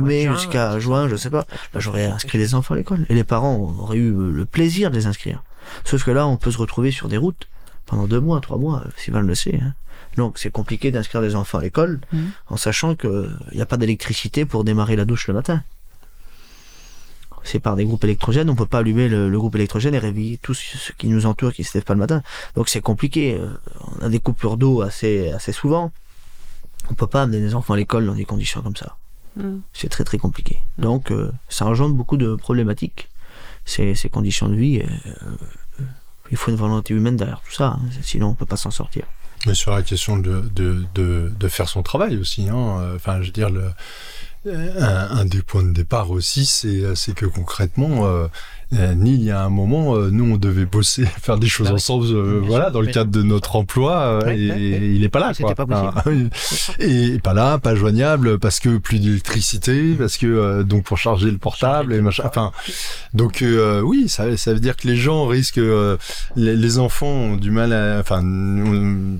mai, 0.00 0.28
jusqu'à 0.32 0.78
juin, 0.78 1.08
je 1.08 1.16
sais 1.16 1.30
pas, 1.30 1.46
bah, 1.74 1.80
j'aurais 1.80 2.06
inscrit 2.06 2.38
les 2.38 2.54
enfants 2.54 2.74
à 2.74 2.76
l'école. 2.76 3.06
Et 3.08 3.14
les 3.14 3.24
parents 3.24 3.56
auraient 3.78 3.98
eu 3.98 4.12
le 4.12 4.44
plaisir 4.44 4.90
de 4.90 4.96
les 4.96 5.06
inscrire. 5.06 5.42
Sauf 5.84 6.04
que 6.04 6.10
là, 6.10 6.26
on 6.26 6.36
peut 6.36 6.50
se 6.50 6.58
retrouver 6.58 6.90
sur 6.90 7.08
des 7.08 7.16
routes 7.16 7.48
pendant 7.86 8.06
deux 8.06 8.20
mois, 8.20 8.40
trois 8.40 8.58
mois, 8.58 8.84
Sylvain 8.96 9.22
le 9.22 9.34
sait. 9.34 9.58
hein. 9.62 9.74
Donc, 10.16 10.38
c'est 10.38 10.50
compliqué 10.50 10.90
d'inscrire 10.90 11.22
les 11.22 11.34
enfants 11.34 11.58
à 11.58 11.62
l'école 11.62 12.00
Mhm. 12.12 12.30
en 12.50 12.56
sachant 12.56 12.94
qu'il 12.94 13.30
n'y 13.54 13.60
a 13.62 13.66
pas 13.66 13.76
d'électricité 13.78 14.44
pour 14.44 14.62
démarrer 14.62 14.94
la 14.94 15.04
douche 15.06 15.26
le 15.26 15.34
matin. 15.34 15.62
C'est 17.44 17.58
par 17.58 17.74
des 17.76 17.84
groupes 17.84 18.04
électrogènes, 18.04 18.48
on 18.50 18.54
peut 18.54 18.66
pas 18.66 18.78
allumer 18.78 19.08
le, 19.08 19.28
le 19.28 19.38
groupe 19.38 19.54
électrogène 19.56 19.94
et 19.94 19.98
réveiller 19.98 20.38
tous 20.38 20.54
ceux 20.54 20.94
qui 20.96 21.08
nous 21.08 21.26
entourent 21.26 21.52
qui 21.52 21.64
se 21.64 21.76
lèvent 21.76 21.84
pas 21.84 21.94
le 21.94 22.00
matin. 22.00 22.22
Donc 22.54 22.68
c'est 22.68 22.80
compliqué. 22.80 23.34
euh, 23.34 23.48
On 24.00 24.04
a 24.06 24.08
des 24.08 24.20
coupures 24.20 24.56
d'eau 24.56 24.82
assez, 24.82 25.30
assez 25.30 25.52
souvent. 25.52 25.90
On 26.90 26.94
peut 26.94 27.06
pas 27.06 27.22
amener 27.22 27.40
les 27.40 27.54
enfants 27.54 27.74
à 27.74 27.76
l'école 27.76 28.06
dans 28.06 28.14
des 28.14 28.24
conditions 28.24 28.62
comme 28.62 28.76
ça. 28.76 28.96
Hmm. 29.36 29.58
C'est 29.72 29.88
très 29.88 30.04
très 30.04 30.18
compliqué. 30.18 30.58
Donc 30.78 31.10
euh, 31.10 31.32
ça 31.48 31.64
engendre 31.66 31.94
beaucoup 31.94 32.16
de 32.16 32.34
problématiques, 32.34 33.08
ces, 33.64 33.94
ces 33.94 34.08
conditions 34.08 34.48
de 34.48 34.54
vie. 34.56 34.80
euh, 34.80 35.86
il 36.30 36.36
faut 36.36 36.50
une 36.50 36.56
volonté 36.56 36.94
humaine 36.94 37.16
derrière 37.16 37.42
tout 37.44 37.52
ça, 37.52 37.76
hein, 37.76 37.80
sinon 38.02 38.28
on 38.28 38.34
peut 38.34 38.46
pas 38.46 38.56
s'en 38.56 38.70
sortir. 38.70 39.04
Mais 39.46 39.54
sur 39.54 39.72
la 39.72 39.82
question 39.82 40.16
de, 40.16 40.40
de, 40.54 40.84
de, 40.94 41.30
de 41.38 41.48
faire 41.48 41.68
son 41.68 41.82
travail 41.82 42.16
aussi, 42.16 42.48
hein, 42.48 42.92
enfin, 42.94 43.20
je 43.20 43.26
veux 43.26 43.32
dire, 43.32 43.50
le, 43.50 43.70
un, 44.46 45.18
un 45.18 45.24
des 45.24 45.42
points 45.42 45.62
de 45.62 45.72
départ 45.72 46.10
aussi, 46.10 46.46
c'est 46.46 46.94
c'est 46.94 47.14
que 47.14 47.26
concrètement, 47.26 48.28
euh, 48.74 48.94
Neil, 48.94 49.14
il 49.14 49.24
y 49.24 49.30
a 49.30 49.42
un 49.42 49.48
moment, 49.48 49.96
euh, 49.96 50.10
nous, 50.10 50.32
on 50.32 50.36
devait 50.36 50.64
bosser, 50.64 51.04
faire 51.20 51.38
des 51.38 51.46
choses 51.48 51.68
Bah 51.68 51.74
ensemble, 51.74 52.06
euh, 52.06 52.40
voilà, 52.44 52.66
sûr, 52.66 52.72
dans 52.72 52.80
le 52.80 52.86
cadre 52.88 53.10
de 53.10 53.22
notre 53.22 53.56
emploi, 53.56 53.96
euh, 53.98 54.22
Ouais, 54.24 54.38
et, 54.38 54.50
ouais, 54.50 54.54
ouais. 54.56 54.60
et 54.60 54.92
il 54.92 55.04
est 55.04 55.08
pas 55.08 55.20
là, 55.20 55.32
quoi. 55.34 55.54
pas 55.54 55.66
possible. 55.66 55.88
Enfin, 55.88 56.10
et 56.78 57.18
pas 57.18 57.34
là, 57.34 57.58
pas 57.58 57.74
joignable, 57.74 58.38
parce 58.38 58.60
que 58.60 58.78
plus 58.78 58.98
d'électricité, 58.98 59.94
parce 59.94 60.16
que 60.16 60.26
euh, 60.26 60.62
donc 60.62 60.84
pour 60.84 60.98
charger 60.98 61.30
le 61.30 61.38
portable 61.38 61.92
et 61.92 62.00
machin. 62.00 62.24
Enfin, 62.26 62.52
donc 63.14 63.42
euh, 63.42 63.80
oui, 63.80 64.08
ça, 64.08 64.36
ça 64.36 64.52
veut 64.52 64.60
dire 64.60 64.76
que 64.76 64.86
les 64.86 64.96
gens 64.96 65.26
risquent, 65.26 65.58
euh, 65.58 65.96
les, 66.36 66.56
les 66.56 66.78
enfants 66.78 67.06
ont 67.06 67.36
du 67.36 67.50
mal 67.50 67.72
à, 67.72 67.98
enfin, 68.00 68.22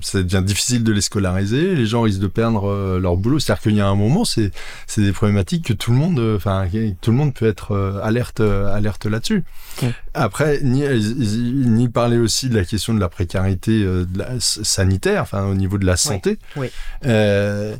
ça 0.01 0.23
devient 0.23 0.43
difficile 0.45 0.83
de 0.83 0.91
les 0.91 1.01
scolariser. 1.01 1.75
Les 1.75 1.85
gens 1.85 2.01
risquent 2.01 2.21
de 2.21 2.27
perdre 2.27 2.97
leur 2.97 3.17
boulot. 3.17 3.39
C'est-à-dire 3.39 3.61
qu'il 3.61 3.75
y 3.75 3.81
a 3.81 3.87
un 3.87 3.95
moment, 3.95 4.25
c'est 4.25 4.51
c'est 4.87 5.01
des 5.01 5.11
problématiques 5.11 5.65
que 5.65 5.73
tout 5.73 5.91
le 5.91 5.97
monde, 5.97 6.19
enfin, 6.35 6.65
tout 7.01 7.11
le 7.11 7.17
monde 7.17 7.33
peut 7.33 7.47
être 7.47 7.99
alerte, 8.03 8.39
alerte 8.41 9.05
là-dessus. 9.05 9.42
Ouais. 9.81 9.93
Après, 10.13 10.59
ni, 10.61 11.89
parler 11.89 12.17
aussi 12.17 12.49
de 12.49 12.55
la 12.55 12.63
question 12.65 12.93
de 12.93 12.99
la 12.99 13.09
précarité 13.09 13.83
euh, 13.83 14.05
de 14.05 14.19
la, 14.19 14.39
sanitaire, 14.39 15.21
enfin 15.23 15.45
au 15.45 15.55
niveau 15.55 15.77
de 15.77 15.85
la 15.85 15.97
santé. 15.97 16.37
oui. 16.55 16.69
Euh, 17.05 17.75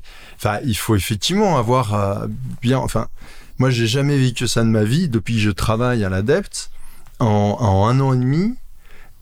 Enfin, 0.45 0.59
il 0.65 0.75
faut 0.75 0.95
effectivement 0.97 1.57
avoir 1.57 1.93
euh, 1.93 2.27
bien, 2.61 2.77
enfin. 2.77 3.07
Moi, 3.59 3.69
j'ai 3.69 3.87
jamais 3.87 4.17
vécu 4.17 4.45
ça 4.45 4.61
de 4.61 4.67
ma 4.67 4.83
vie 4.83 5.07
depuis 5.07 5.35
que 5.35 5.39
je 5.39 5.51
travaille 5.51 6.03
à 6.03 6.09
l'Adept. 6.09 6.69
En, 7.19 7.55
en 7.59 7.87
un 7.87 7.99
an 8.01 8.13
et 8.13 8.17
demi, 8.17 8.55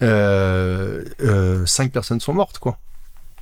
euh, 0.02 1.04
euh, 1.20 1.64
cinq 1.64 1.92
personnes 1.92 2.18
sont 2.18 2.34
mortes, 2.34 2.58
quoi. 2.58 2.78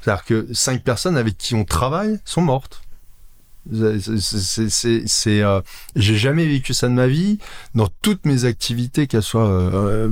C'est-à-dire 0.02 0.24
que 0.24 0.48
cinq 0.52 0.82
personnes 0.82 1.16
avec 1.16 1.38
qui 1.38 1.54
on 1.54 1.64
travaille 1.64 2.18
sont 2.26 2.42
mortes. 2.42 2.82
C'est- 3.72 5.42
euh, 5.42 5.60
j'ai 5.94 6.16
jamais 6.16 6.46
vécu 6.46 6.72
ça 6.74 6.88
de 6.88 6.94
ma 6.94 7.06
vie. 7.06 7.38
Dans 7.74 7.88
toutes 8.02 8.24
mes 8.24 8.44
activités, 8.44 9.06
qu'elles 9.06 9.22
soient 9.22 9.48
euh, 9.48 10.08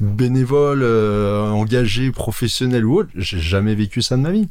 bénévoles, 0.00 0.82
euh, 0.82 1.48
engagées, 1.50 2.10
professionnelles 2.10 2.84
ou 2.84 2.98
autres, 3.00 3.10
j'ai 3.14 3.40
jamais 3.40 3.74
vécu 3.74 4.02
ça 4.02 4.16
de 4.16 4.22
ma 4.22 4.30
vie. 4.32 4.48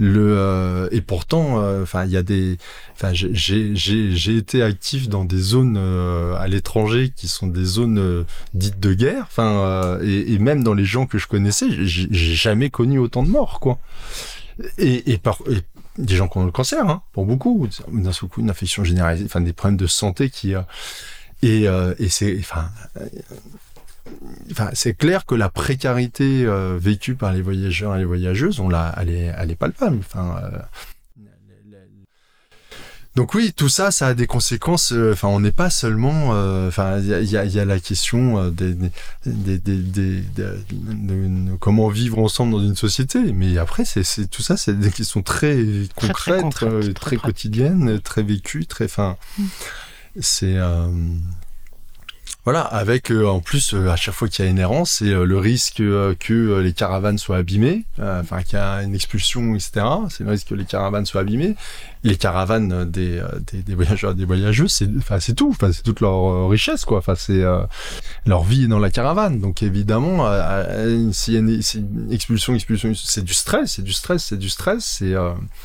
Euh, 0.00 0.88
et 0.92 1.00
pourtant, 1.00 1.60
euh, 1.60 1.82
enfin, 1.82 2.04
il 2.04 2.10
y 2.12 2.16
a 2.16 2.22
des, 2.22 2.58
enfin, 2.94 3.10
j'ai- 3.12 4.36
été 4.36 4.62
actif 4.62 5.08
dans 5.08 5.24
des 5.24 5.38
zones 5.38 5.76
à 5.76 6.46
l'étranger 6.46 7.10
qui 7.14 7.26
sont 7.28 7.46
des 7.46 7.64
zones 7.64 8.24
dites 8.54 8.78
de 8.78 8.92
guerre. 8.92 9.24
Enfin, 9.28 9.98
et, 10.02 10.38
même 10.38 10.62
dans 10.62 10.74
les 10.74 10.84
gens 10.84 11.06
que 11.06 11.18
je 11.18 11.26
connaissais, 11.26 11.66
j'ai 11.70 12.34
jamais 12.34 12.70
connu 12.70 12.98
autant 12.98 13.22
de 13.22 13.28
morts, 13.28 13.58
quoi. 13.60 13.78
Et, 14.76 15.12
et, 15.12 15.18
par, 15.18 15.38
et 15.50 15.58
des 15.98 16.16
gens 16.16 16.28
qui 16.28 16.38
ont 16.38 16.44
le 16.44 16.52
cancer, 16.52 16.88
hein, 16.88 17.02
pour 17.12 17.26
beaucoup, 17.26 17.68
d'un 17.88 18.12
seul 18.12 18.28
coup, 18.28 18.40
une 18.40 18.50
infection 18.50 18.84
généralisée, 18.84 19.24
enfin 19.26 19.40
des 19.40 19.52
problèmes 19.52 19.76
de 19.76 19.86
santé 19.86 20.30
qui 20.30 20.54
euh, 20.54 20.62
et, 21.42 21.68
euh, 21.68 21.94
et 21.98 22.08
c'est 22.08 22.36
enfin 22.38 22.70
euh, 22.96 23.06
enfin 24.50 24.70
c'est 24.72 24.94
clair 24.94 25.26
que 25.26 25.34
la 25.34 25.48
précarité 25.48 26.44
euh, 26.44 26.78
vécue 26.80 27.14
par 27.14 27.32
les 27.32 27.42
voyageurs 27.42 27.94
et 27.94 27.98
les 27.98 28.04
voyageuses, 28.04 28.60
on 28.60 28.68
l'a, 28.68 28.94
elle 28.98 29.10
est, 29.10 29.32
elle 29.36 29.50
est 29.50 29.56
palpable. 29.56 29.98
Enfin. 30.00 30.40
Donc 33.16 33.34
oui, 33.34 33.52
tout 33.56 33.68
ça, 33.68 33.90
ça 33.90 34.06
a 34.08 34.14
des 34.14 34.26
conséquences. 34.28 34.92
euh, 34.92 35.12
Enfin, 35.12 35.28
on 35.28 35.40
n'est 35.40 35.50
pas 35.52 35.70
seulement. 35.70 36.34
euh, 36.34 36.68
Enfin, 36.68 36.98
il 36.98 37.06
y 37.06 37.36
a, 37.36 37.44
y 37.44 37.64
la 37.64 37.80
question 37.80 38.38
euh, 38.38 38.50
des, 38.50 38.74
des, 38.74 38.90
des, 39.26 39.58
des- 39.58 39.76
des- 39.76 40.22
de- 40.36 41.56
comment 41.58 41.88
vivre 41.88 42.18
ensemble 42.20 42.52
dans 42.52 42.60
une 42.62 42.76
société. 42.76 43.32
Mais 43.32 43.58
après, 43.58 43.84
c'est, 43.84 44.04
c'est 44.04 44.26
tout 44.28 44.42
ça, 44.42 44.56
c'est 44.56 44.78
des 44.78 44.90
questions 44.90 45.22
très 45.22 45.56
très 45.96 46.06
concrètes, 46.08 46.42
concrètes, 46.42 46.94
très 46.94 47.16
quotidiennes, 47.16 48.00
très 48.00 48.22
vécues, 48.22 48.66
très. 48.66 48.84
Enfin, 48.84 49.16
c'est. 50.20 50.56
euh, 50.56 50.86
voilà, 52.48 52.62
avec 52.62 53.10
euh, 53.10 53.26
en 53.26 53.40
plus 53.40 53.74
euh, 53.74 53.90
à 53.90 53.96
chaque 53.96 54.14
fois 54.14 54.26
qu'il 54.26 54.42
y 54.42 54.48
a 54.48 54.50
une 54.50 54.58
errance, 54.58 54.92
c'est 55.00 55.10
euh, 55.10 55.24
le 55.24 55.36
risque 55.36 55.82
que 55.82 56.60
les 56.60 56.72
caravanes 56.72 57.18
soient 57.18 57.36
abîmées, 57.36 57.84
enfin 58.00 58.42
qu'il 58.42 58.58
y 58.58 58.62
a 58.62 58.82
une 58.82 58.94
expulsion, 58.94 59.54
etc. 59.54 59.84
C'est 60.08 60.24
le 60.24 60.30
risque 60.30 60.48
que 60.48 60.54
les 60.54 60.64
caravanes 60.64 61.04
soient 61.04 61.20
abîmées. 61.20 61.56
Les 62.04 62.16
caravanes 62.16 62.88
des, 62.88 63.20
des, 63.52 63.62
des 63.62 63.74
voyageurs 63.74 64.14
des 64.14 64.24
voyageuses, 64.24 64.70
c'est 64.70 64.88
enfin 64.96 65.18
c'est 65.20 65.34
tout, 65.34 65.50
enfin 65.50 65.72
c'est 65.72 65.82
toute 65.82 66.00
leur 66.00 66.48
richesse 66.48 66.84
quoi. 66.84 66.98
Enfin 66.98 67.16
c'est 67.16 67.42
leur 68.24 68.44
vie 68.44 68.68
dans 68.68 68.78
la 68.78 68.88
caravane. 68.88 69.40
Donc 69.40 69.62
évidemment, 69.62 70.24
s'il 71.12 71.34
y 71.34 71.36
a 71.36 71.40
une, 71.40 72.12
expulsion, 72.12 72.54
expulsion, 72.54 72.92
c'est 72.94 73.24
du 73.24 73.34
stress, 73.34 73.72
c'est 73.72 73.82
du 73.82 73.92
stress, 73.92 74.24
c'est 74.24 74.38
du 74.38 74.48
stress. 74.48 74.84
C'est 74.84 75.14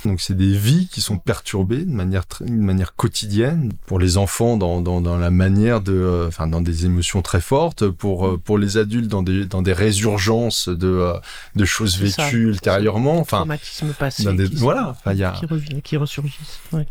donc 0.06 0.20
c'est 0.20 0.36
des 0.36 0.58
vies 0.58 0.90
qui 0.92 1.02
sont 1.02 1.20
perturbées 1.20 1.86
de 1.86 1.94
manière 1.94 2.24
de 2.42 2.50
manière 2.50 2.96
quotidienne 2.96 3.72
pour 3.86 4.00
les 4.00 4.18
enfants 4.18 4.58
dans, 4.58 4.82
dans, 4.82 5.18
la 5.18 5.30
manière 5.30 5.82
de, 5.82 6.26
enfin 6.28 6.48
dans 6.48 6.62
émotions 6.86 7.22
très 7.22 7.42
fortes, 7.42 7.88
pour 7.88 8.28
euh, 8.28 8.38
pour 8.38 8.58
les 8.58 8.78
adultes 8.78 9.08
dans 9.08 9.24
des 9.24 9.46
dans 9.46 9.62
des 9.62 9.74
résurgences 9.74 10.70
de 10.70 10.88
euh, 10.88 11.14
de 11.56 11.66
choses 11.66 11.98
vécues 11.98 12.48
ultérieurement. 12.50 13.18
Enfin 13.20 13.38
Traumatisme 13.38 13.94
passé. 13.94 14.24
dans 14.24 14.34
des- 14.34 14.50
qui 14.50 14.56
voilà, 14.56 14.96
sont- 15.04 15.12
y 15.12 15.24
a- 15.24 15.32
Qui 15.32 15.46
reviennent, 15.46 15.82
qui 15.82 15.98
ressurgissent. 15.98 16.60
ouais. 16.72 16.88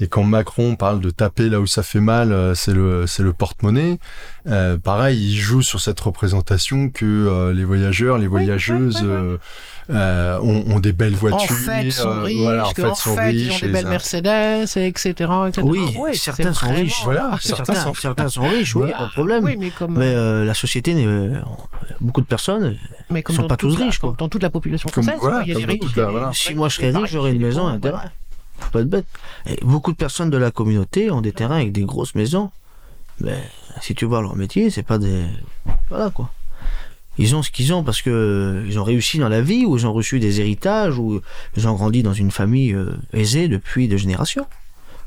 Et 0.00 0.06
quand 0.06 0.22
Macron 0.22 0.76
parle 0.76 1.00
de 1.00 1.10
taper 1.10 1.48
là 1.48 1.60
où 1.60 1.66
ça 1.66 1.82
fait 1.82 2.00
mal, 2.00 2.32
euh, 2.32 2.54
c'est 2.54 2.74
le 2.74 3.06
c'est 3.06 3.22
le 3.22 3.32
porte-monnaie. 3.32 3.98
Euh, 4.46 4.76
pareil, 4.78 5.18
il 5.30 5.36
joue 5.36 5.62
sur 5.62 5.80
cette 5.80 5.98
représentation 6.00 6.90
que 6.90 7.04
euh, 7.06 7.52
les 7.52 7.64
voyageurs, 7.64 8.18
les 8.18 8.26
voyageuses 8.28 9.02
euh, 9.90 10.38
ont, 10.40 10.64
ont 10.74 10.80
des 10.80 10.92
belles 10.92 11.14
En 11.14 11.18
voitures. 11.18 11.56
fait, 11.56 11.90
sont 11.90 12.08
euh, 12.08 12.22
riches, 12.22 12.40
voilà, 12.40 12.66
en 12.68 12.70
que 12.72 12.82
fait, 12.82 12.88
en 12.88 12.94
sont 12.94 13.16
fait, 13.16 13.34
ils 13.34 13.48
ont 13.48 13.52
riches. 13.52 13.60
des 13.62 13.68
belles 13.68 13.86
Mercedes, 13.86 14.76
et 14.76 14.86
etc. 14.86 15.10
etc. 15.48 15.60
Oui, 15.64 15.94
Ouais, 15.98 16.14
certains 16.14 16.52
sont 16.52 16.70
riches. 16.70 17.00
Voilà, 17.04 17.36
certains 17.40 17.64
Certains, 17.74 17.82
sont- 17.82 17.94
certains 17.94 18.28
sont 18.28 18.42
riches, 18.48 18.76
oui, 18.76 18.90
pas 18.92 19.06
de 19.06 19.10
problème. 19.12 19.44
Oui, 19.44 19.56
mais 19.58 19.70
comme, 19.70 19.98
Mais 19.98 20.14
euh, 20.14 20.44
la 20.44 20.54
société, 20.54 20.94
beaucoup 22.00 22.20
de 22.20 22.26
personnes, 22.26 22.76
mais 23.10 23.22
comme 23.22 23.34
sont 23.36 23.46
pas 23.48 23.56
tous 23.56 23.74
riches, 23.76 23.98
quoi. 23.98 24.14
Dans 24.18 24.28
toute 24.28 24.42
la 24.42 24.50
population 24.50 24.88
Comme- 24.92 25.04
française, 25.04 25.20
voilà, 25.20 25.42
il 25.44 25.48
y 25.48 25.52
a 25.52 25.66
des 25.66 25.72
riches. 25.72 25.94
voilà. 25.96 26.30
si 26.32 26.54
moi 26.54 26.68
je 26.68 26.76
serais 26.76 26.90
riche, 26.90 27.10
j'aurais 27.10 27.32
une 27.32 27.42
maison, 27.42 27.66
un 27.66 27.78
terrain. 27.78 28.04
Pas 28.70 28.80
être 28.80 28.88
bête. 28.88 29.06
Et 29.46 29.58
beaucoup 29.62 29.90
de 29.90 29.96
personnes 29.96 30.30
de 30.30 30.36
la 30.36 30.52
communauté 30.52 31.10
ont 31.10 31.20
des 31.20 31.32
terrains 31.32 31.56
avec 31.56 31.72
des 31.72 31.82
grosses 31.82 32.14
maisons. 32.14 32.52
Mais 33.20 33.36
si 33.80 33.94
tu 33.96 34.04
vois 34.04 34.22
leur 34.22 34.36
métier, 34.36 34.70
c'est 34.70 34.84
pas 34.84 34.98
des. 34.98 35.24
Voilà 35.88 36.10
quoi. 36.10 36.30
Ils 37.18 37.36
ont 37.36 37.42
ce 37.42 37.50
qu'ils 37.50 37.72
ont 37.74 37.84
parce 37.84 38.00
que 38.00 38.10
euh, 38.10 38.64
ils 38.66 38.78
ont 38.78 38.84
réussi 38.84 39.18
dans 39.18 39.28
la 39.28 39.42
vie, 39.42 39.64
ou 39.66 39.76
ils 39.76 39.86
ont 39.86 39.92
reçu 39.92 40.18
des 40.18 40.40
héritages, 40.40 40.98
ou 40.98 41.20
ils 41.56 41.68
ont 41.68 41.74
grandi 41.74 42.02
dans 42.02 42.14
une 42.14 42.30
famille 42.30 42.72
euh, 42.72 42.96
aisée 43.12 43.48
depuis 43.48 43.86
des 43.88 43.98
générations. 43.98 44.46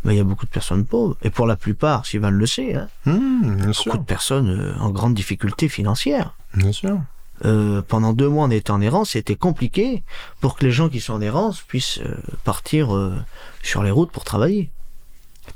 Mais 0.03 0.13
il 0.13 0.17
y 0.17 0.21
a 0.21 0.23
beaucoup 0.23 0.45
de 0.45 0.51
personnes 0.51 0.85
pauvres. 0.85 1.17
Et 1.23 1.31
pour 1.31 1.47
la 1.47 1.55
plupart, 1.55 2.05
Sylvain 2.05 2.29
le 2.29 2.45
sait, 2.45 2.75
hein, 2.75 2.87
Mmh, 3.05 3.55
beaucoup 3.57 3.73
sûr, 3.73 3.97
de 3.97 4.03
personnes 4.03 4.49
euh, 4.49 4.79
en 4.79 4.91
grande 4.91 5.15
difficulté 5.15 5.67
financière. 5.67 6.35
bien 6.53 6.71
sûr. 6.71 6.99
Euh, 7.43 7.81
pendant 7.81 8.13
deux 8.13 8.29
mois, 8.29 8.45
on 8.45 8.51
était 8.51 8.71
en 8.71 8.79
errance, 8.81 9.09
c'était 9.09 9.35
compliqué 9.35 10.03
pour 10.39 10.55
que 10.55 10.63
les 10.63 10.71
gens 10.71 10.87
qui 10.87 11.01
sont 11.01 11.13
en 11.13 11.21
errance 11.21 11.59
puissent 11.61 11.99
partir 12.45 12.95
euh, 12.95 13.13
sur 13.61 13.83
les 13.83 13.91
routes 13.91 14.11
pour 14.11 14.23
travailler. 14.23 14.69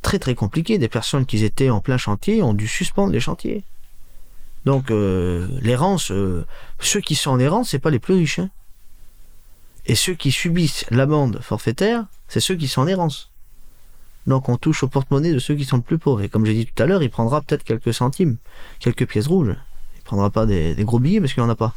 Très 0.01 0.19
très 0.19 0.35
compliqué. 0.35 0.77
Des 0.77 0.89
personnes 0.89 1.25
qui 1.25 1.43
étaient 1.45 1.69
en 1.69 1.79
plein 1.79 1.97
chantier 1.97 2.41
ont 2.43 2.53
dû 2.53 2.67
suspendre 2.67 3.13
les 3.13 3.19
chantiers. 3.21 3.63
Donc 4.65 4.91
euh, 4.91 5.47
l'errance, 5.61 6.11
euh, 6.11 6.45
ceux 6.79 7.01
qui 7.01 7.15
sont 7.15 7.31
en 7.31 7.39
errance, 7.39 7.69
c'est 7.69 7.79
pas 7.79 7.89
les 7.89 7.99
plus 7.99 8.13
riches. 8.13 8.39
hein. 8.39 8.49
Et 9.85 9.95
ceux 9.95 10.13
qui 10.13 10.31
subissent 10.31 10.85
l'amende 10.91 11.39
forfaitaire, 11.41 12.05
c'est 12.27 12.39
ceux 12.39 12.55
qui 12.55 12.67
sont 12.67 12.81
en 12.81 12.87
errance. 12.87 13.31
Donc 14.27 14.49
on 14.49 14.57
touche 14.57 14.83
au 14.83 14.87
porte-monnaie 14.87 15.33
de 15.33 15.39
ceux 15.39 15.55
qui 15.55 15.65
sont 15.65 15.77
le 15.77 15.81
plus 15.81 15.97
pauvres. 15.97 16.21
Et 16.21 16.29
comme 16.29 16.45
j'ai 16.45 16.53
dit 16.53 16.65
tout 16.65 16.83
à 16.83 16.85
l'heure, 16.85 17.01
il 17.01 17.09
prendra 17.09 17.41
peut-être 17.41 17.63
quelques 17.63 17.93
centimes, 17.93 18.37
quelques 18.79 19.07
pièces 19.07 19.27
rouges. 19.27 19.55
Il 19.95 20.03
prendra 20.03 20.29
pas 20.29 20.45
des, 20.45 20.75
gros 20.79 20.99
billets 20.99 21.19
parce 21.19 21.33
qu'il 21.33 21.41
en 21.41 21.49
a 21.49 21.55
pas. 21.55 21.73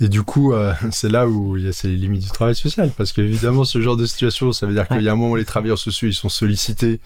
Et 0.00 0.08
du 0.08 0.22
coup, 0.22 0.52
euh, 0.52 0.72
c'est 0.92 1.08
là 1.08 1.26
où 1.26 1.56
il 1.56 1.64
y 1.64 1.68
a 1.68 1.72
ces 1.72 1.88
limites 1.88 2.22
du 2.22 2.30
travail 2.30 2.54
social. 2.54 2.90
Parce 2.96 3.12
qu'évidemment, 3.12 3.64
ce 3.64 3.80
genre 3.80 3.96
de 3.96 4.06
situation, 4.06 4.52
ça 4.52 4.66
veut 4.66 4.74
dire 4.74 4.86
qu'il 4.88 5.02
y 5.02 5.08
a 5.08 5.12
un 5.12 5.16
moment 5.16 5.32
où 5.32 5.36
les 5.36 5.44
travailleurs 5.44 5.78
sociaux, 5.78 6.08
ils 6.08 6.14
sont 6.14 6.28
sollicités 6.28 7.00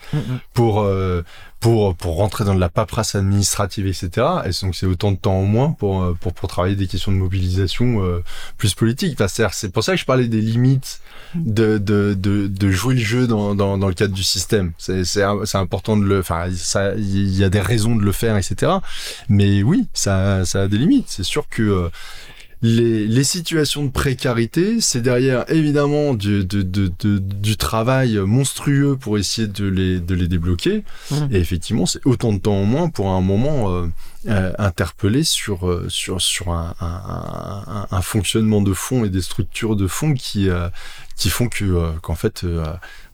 pour, 0.52 0.80
euh, 0.82 1.22
pour, 1.60 1.94
pour 1.96 2.16
rentrer 2.16 2.44
dans 2.44 2.54
de 2.54 2.60
la 2.60 2.68
paperasse 2.68 3.14
administrative, 3.14 3.86
etc. 3.86 4.10
Et 4.44 4.50
donc, 4.62 4.74
c'est 4.74 4.86
autant 4.86 5.12
de 5.12 5.16
temps 5.16 5.36
en 5.38 5.44
moins 5.44 5.70
pour, 5.72 6.02
euh, 6.02 6.16
pour, 6.20 6.34
pour 6.34 6.48
travailler 6.48 6.76
des 6.76 6.86
questions 6.86 7.12
de 7.12 7.16
mobilisation 7.16 8.04
euh, 8.04 8.22
plus 8.58 8.74
politique. 8.74 9.14
Enfin, 9.20 9.28
c'est- 9.28 9.68
pour 9.72 9.82
ça 9.84 9.92
que 9.92 9.98
je 9.98 10.04
parlais 10.04 10.28
des 10.28 10.40
limites 10.42 11.00
de, 11.34 11.78
de, 11.78 12.14
de, 12.18 12.46
de 12.46 12.70
jouer 12.70 12.94
le 12.94 13.00
jeu 13.00 13.26
dans, 13.26 13.54
dans, 13.54 13.78
dans 13.78 13.88
le 13.88 13.94
cadre 13.94 14.12
du 14.12 14.22
système. 14.24 14.72
C'est 14.76 15.04
c'est 15.04 15.22
c'est 15.46 15.56
important 15.58 15.96
de 15.96 16.04
le... 16.04 16.18
Enfin, 16.18 16.46
ça- 16.54 16.94
il 16.96 17.34
y 17.34 17.42
a 17.42 17.48
des 17.48 17.60
raisons 17.60 17.96
de 17.96 18.02
le 18.02 18.12
faire, 18.12 18.36
etc. 18.36 18.72
Mais 19.30 19.62
oui, 19.62 19.86
ça, 19.94 20.44
ça 20.44 20.62
a 20.62 20.68
des 20.68 20.76
limites. 20.78 21.06
C'est 21.08 21.22
sûr 21.24 21.48
que... 21.48 21.90
les, 22.62 23.06
les 23.08 23.24
situations 23.24 23.84
de 23.84 23.90
précarité, 23.90 24.80
c'est 24.80 25.02
derrière 25.02 25.44
évidemment 25.50 26.14
du, 26.14 26.44
de, 26.44 26.62
de, 26.62 26.92
de- 27.00 27.18
du 27.18 27.56
travail 27.56 28.16
monstrueux 28.18 28.96
pour 28.96 29.18
essayer 29.18 29.48
de 29.48 29.66
les, 29.66 29.98
de 29.98 30.14
les 30.14 30.28
débloquer. 30.28 30.84
Mhm. 31.10 31.28
Et 31.32 31.38
effectivement, 31.38 31.86
c'est 31.86 32.04
autant 32.06 32.32
de 32.32 32.38
temps 32.38 32.54
en 32.54 32.64
moins 32.64 32.88
pour 32.88 33.08
un 33.10 33.20
moment 33.20 33.72
euh, 33.72 33.86
euh, 34.28 34.52
interpeller 34.58 35.24
sur, 35.24 35.68
euh, 35.68 35.86
sur, 35.88 36.20
sur 36.22 36.50
un, 36.52 36.74
un, 36.80 37.64
un- 37.66 37.86
un 37.90 38.00
fonctionnement 38.02 38.62
de 38.62 38.72
fond 38.72 39.04
et 39.04 39.10
des 39.10 39.22
structures 39.22 39.74
de 39.74 39.88
fond 39.88 40.14
qui, 40.14 40.48
euh, 40.48 40.68
qui 41.16 41.30
font 41.30 41.48
que 41.48 41.64
euh, 41.64 41.90
qu'en 42.00 42.14
fait 42.14 42.44
euh, 42.44 42.64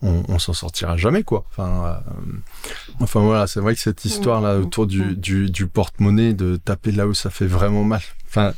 on, 0.02 0.24
on 0.28 0.38
s'en 0.38 0.52
sortira 0.52 0.98
jamais 0.98 1.22
quoi. 1.22 1.46
Enfin, 1.50 1.84
euh, 1.86 2.32
enfin 3.00 3.20
voilà, 3.20 3.46
c'est 3.46 3.60
vrai 3.60 3.74
que 3.74 3.80
cette 3.80 4.04
histoire 4.04 4.42
là 4.42 4.58
autour 4.58 4.86
du, 4.86 5.16
du, 5.16 5.50
du 5.50 5.66
porte-monnaie 5.66 6.34
de 6.34 6.56
taper 6.56 6.92
là 6.92 7.06
où 7.06 7.14
ça 7.14 7.30
fait 7.30 7.46
vraiment 7.46 7.84
mal. 7.84 8.02
Enfin, 8.28 8.52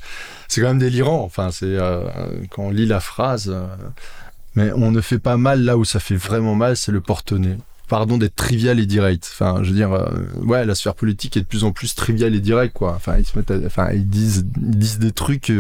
c'est 0.51 0.61
quand 0.61 0.69
même 0.69 0.79
délirant. 0.79 1.23
Enfin, 1.23 1.51
c'est 1.53 1.65
euh, 1.67 2.03
quand 2.51 2.65
on 2.65 2.71
lit 2.71 2.87
la 2.87 2.99
phrase, 2.99 3.51
euh, 3.55 3.67
mais 4.57 4.73
on 4.73 4.91
ne 4.91 5.01
fait 5.01 5.21
pas 5.21 5.37
mal 5.37 5.63
là 5.63 5.77
où 5.79 5.85
ça 5.85 6.01
fait 6.01 6.17
vraiment 6.17 6.57
mal, 6.57 6.77
c'est 6.77 6.91
le 6.91 7.01
porte-monnaie. 7.01 7.57
Pardon 7.87 8.19
d'être 8.19 8.35
trivial 8.35 8.81
et 8.81 8.87
direct. 8.87 9.29
Enfin, 9.33 9.63
je 9.63 9.69
veux 9.71 9.77
dire, 9.77 9.93
euh, 9.93 10.09
ouais, 10.43 10.67
la 10.67 10.75
sphère 10.75 10.95
politique 10.97 11.37
est 11.37 11.43
de 11.43 11.47
plus 11.47 11.63
en 11.63 11.71
plus 11.71 11.95
triviale 11.95 12.35
et 12.35 12.41
direct, 12.41 12.75
quoi. 12.75 12.95
Enfin, 12.95 13.17
ils 13.19 13.25
se 13.25 13.39
mettent, 13.39 13.53
enfin, 13.65 13.91
ils 13.93 14.09
disent, 14.09 14.45
ils 14.61 14.79
disent 14.79 14.99
des 14.99 15.13
trucs. 15.13 15.53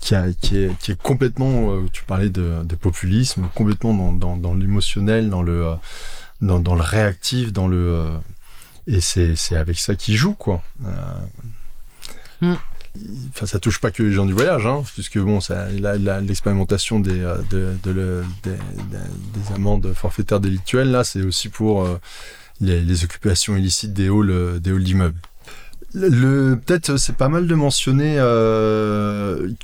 qui, 0.00 0.14
a- 0.14 0.26
est, 0.28 1.02
complètement, 1.02 1.84
tu 1.92 2.04
parlais 2.04 2.30
de, 2.30 2.62
populisme, 2.80 3.48
complètement 3.54 4.12
dans, 4.12 4.54
l'émotionnel, 4.54 5.28
dans 5.28 5.42
le, 5.42 5.74
dans, 6.40 6.74
le 6.74 6.80
réactif, 6.80 7.52
dans 7.52 7.68
le, 7.68 8.06
et 8.86 9.00
c'est, 9.00 9.34
avec 9.56 9.78
ça 9.78 9.94
qu'ils 9.94 10.16
jouent, 10.16 10.34
quoi. 10.34 10.62
Hmm. 12.40 12.54
Enfin, 13.30 13.46
ça 13.46 13.58
touche 13.58 13.80
pas 13.80 13.90
que 13.90 14.02
les 14.02 14.12
gens 14.12 14.26
du 14.26 14.32
voyage, 14.32 14.66
hein, 14.66 14.82
puisque 14.94 15.18
bon, 15.18 15.38
l'expérimentation 16.26 17.00
des, 17.00 17.20
euh, 17.20 17.36
des, 17.50 17.92
des- 17.92 18.50
des 18.50 19.54
amendes 19.54 19.92
forfaitaires 19.94 20.40
délictuelles, 20.40 20.90
là, 20.90 21.04
c'est 21.04 21.22
aussi 21.22 21.48
pour 21.48 21.84
euh, 21.84 21.98
les, 22.60 22.82
occupations 23.04 23.56
illicites 23.56 23.92
des 23.92 24.08
halls, 24.08 24.30
euh, 24.30 24.58
des 24.58 24.70
halls 24.70 24.82
d'immeubles. 24.84 25.18
Le, 25.94 26.08
le- 26.08 26.56
peut-être 26.64 26.96
c'est 26.98 27.16
pas 27.16 27.28
mal 27.28 27.46
de 27.46 27.54
mentionner 27.54 28.16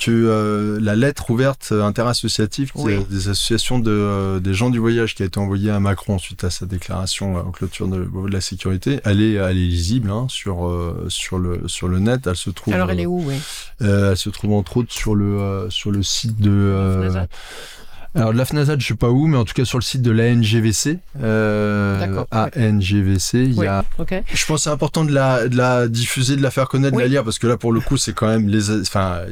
que 0.00 0.10
euh, 0.10 0.78
la 0.80 0.94
lettre 0.96 1.30
ouverte 1.30 1.72
interassociative 1.72 2.72
qui 2.72 2.80
Oui. 2.82 2.92
est 2.94 3.10
des 3.10 3.28
associations 3.28 3.78
de, 3.78 3.90
euh, 3.90 4.40
des 4.40 4.54
gens 4.54 4.70
du 4.70 4.78
voyage 4.78 5.14
qui 5.14 5.22
a 5.22 5.26
été 5.26 5.38
envoyée 5.38 5.70
à 5.70 5.80
Macron 5.80 6.18
suite 6.18 6.44
à 6.44 6.50
sa 6.50 6.66
déclaration 6.66 7.36
euh, 7.36 7.40
en 7.42 7.50
clôture 7.50 7.88
de, 7.88 7.96
de 8.04 8.32
la 8.32 8.40
sécurité, 8.40 9.00
elle 9.04 9.20
est, 9.22 9.32
elle 9.34 9.56
est 9.58 9.66
lisible 9.66 10.10
hein, 10.10 10.26
sur, 10.28 10.66
euh, 10.66 11.06
sur, 11.08 11.38
le, 11.38 11.62
sur 11.68 11.88
le 11.88 11.98
net. 11.98 12.26
Elle 12.26 12.36
se 12.36 12.50
trouve, 12.50 12.74
Alors 12.74 12.90
elle 12.90 13.00
est 13.00 13.06
euh, 13.06 13.08
où, 13.08 13.24
oui? 13.26 13.36
euh, 13.82 14.12
elle 14.12 14.16
se 14.16 14.30
trouve 14.30 14.52
entre 14.52 14.76
autres 14.78 14.92
sur 14.92 15.14
le, 15.14 15.40
euh, 15.40 15.70
sur 15.70 15.90
le 15.90 16.02
site 16.02 16.40
de. 16.40 16.50
Alors 18.14 18.32
de 18.32 18.38
la 18.38 18.44
FNASAT, 18.44 18.78
je 18.78 18.86
sais 18.86 18.94
pas 18.94 19.10
où, 19.10 19.26
mais 19.26 19.36
en 19.36 19.44
tout 19.44 19.54
cas 19.54 19.64
sur 19.64 19.78
le 19.78 19.82
site 19.82 20.02
de 20.02 20.10
l'ANGVC. 20.10 20.98
Euh, 21.22 21.98
D'accord, 22.00 22.26
ANGVC, 22.32 23.34
il 23.44 23.58
Oui, 23.58 23.66
y 23.66 23.68
a 23.68 23.84
ok. 23.98 24.22
je 24.32 24.46
pense 24.46 24.60
que 24.60 24.64
c'est 24.64 24.70
important 24.70 25.04
de 25.04 25.12
la, 25.12 25.48
de 25.48 25.56
la 25.56 25.88
diffuser, 25.88 26.36
de 26.36 26.42
la 26.42 26.50
faire 26.50 26.68
connaître, 26.68 26.94
de 26.96 27.00
la 27.00 27.08
lire, 27.08 27.24
parce 27.24 27.38
que 27.38 27.46
là, 27.46 27.56
pour 27.56 27.72
le 27.72 27.80
coup, 27.80 27.96
c'est 27.96 28.12
quand 28.12 28.28
même 28.28 28.48
les, 28.48 28.70
enfin, 28.80 29.22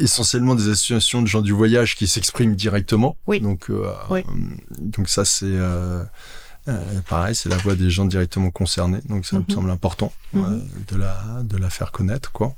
essentiellement 0.00 0.54
des 0.54 0.68
associations 0.68 1.22
de 1.22 1.26
gens 1.26 1.40
du 1.42 1.52
voyage 1.52 1.94
qui 1.96 2.06
s'expriment 2.06 2.54
directement. 2.54 3.16
Oui. 3.26 3.40
Donc, 3.40 3.70
euh, 3.70 3.84
Oui. 4.10 4.20
donc 4.80 5.08
ça, 5.08 5.24
c'est 5.24 5.46
euh, 5.46 6.02
euh, 6.68 7.00
pareil, 7.08 7.34
c'est 7.34 7.48
la 7.48 7.56
voix 7.56 7.74
des 7.74 7.90
gens 7.90 8.04
directement 8.04 8.50
concernés. 8.50 9.00
Donc 9.08 9.24
ça 9.26 9.36
Mhm. 9.36 9.44
me 9.48 9.54
semble 9.54 9.70
important 9.70 10.12
Mhm. 10.34 10.44
euh, 10.44 10.58
de 10.92 10.96
la, 11.00 11.16
de 11.42 11.56
la 11.56 11.70
faire 11.70 11.90
connaître, 11.92 12.30
quoi. 12.32 12.54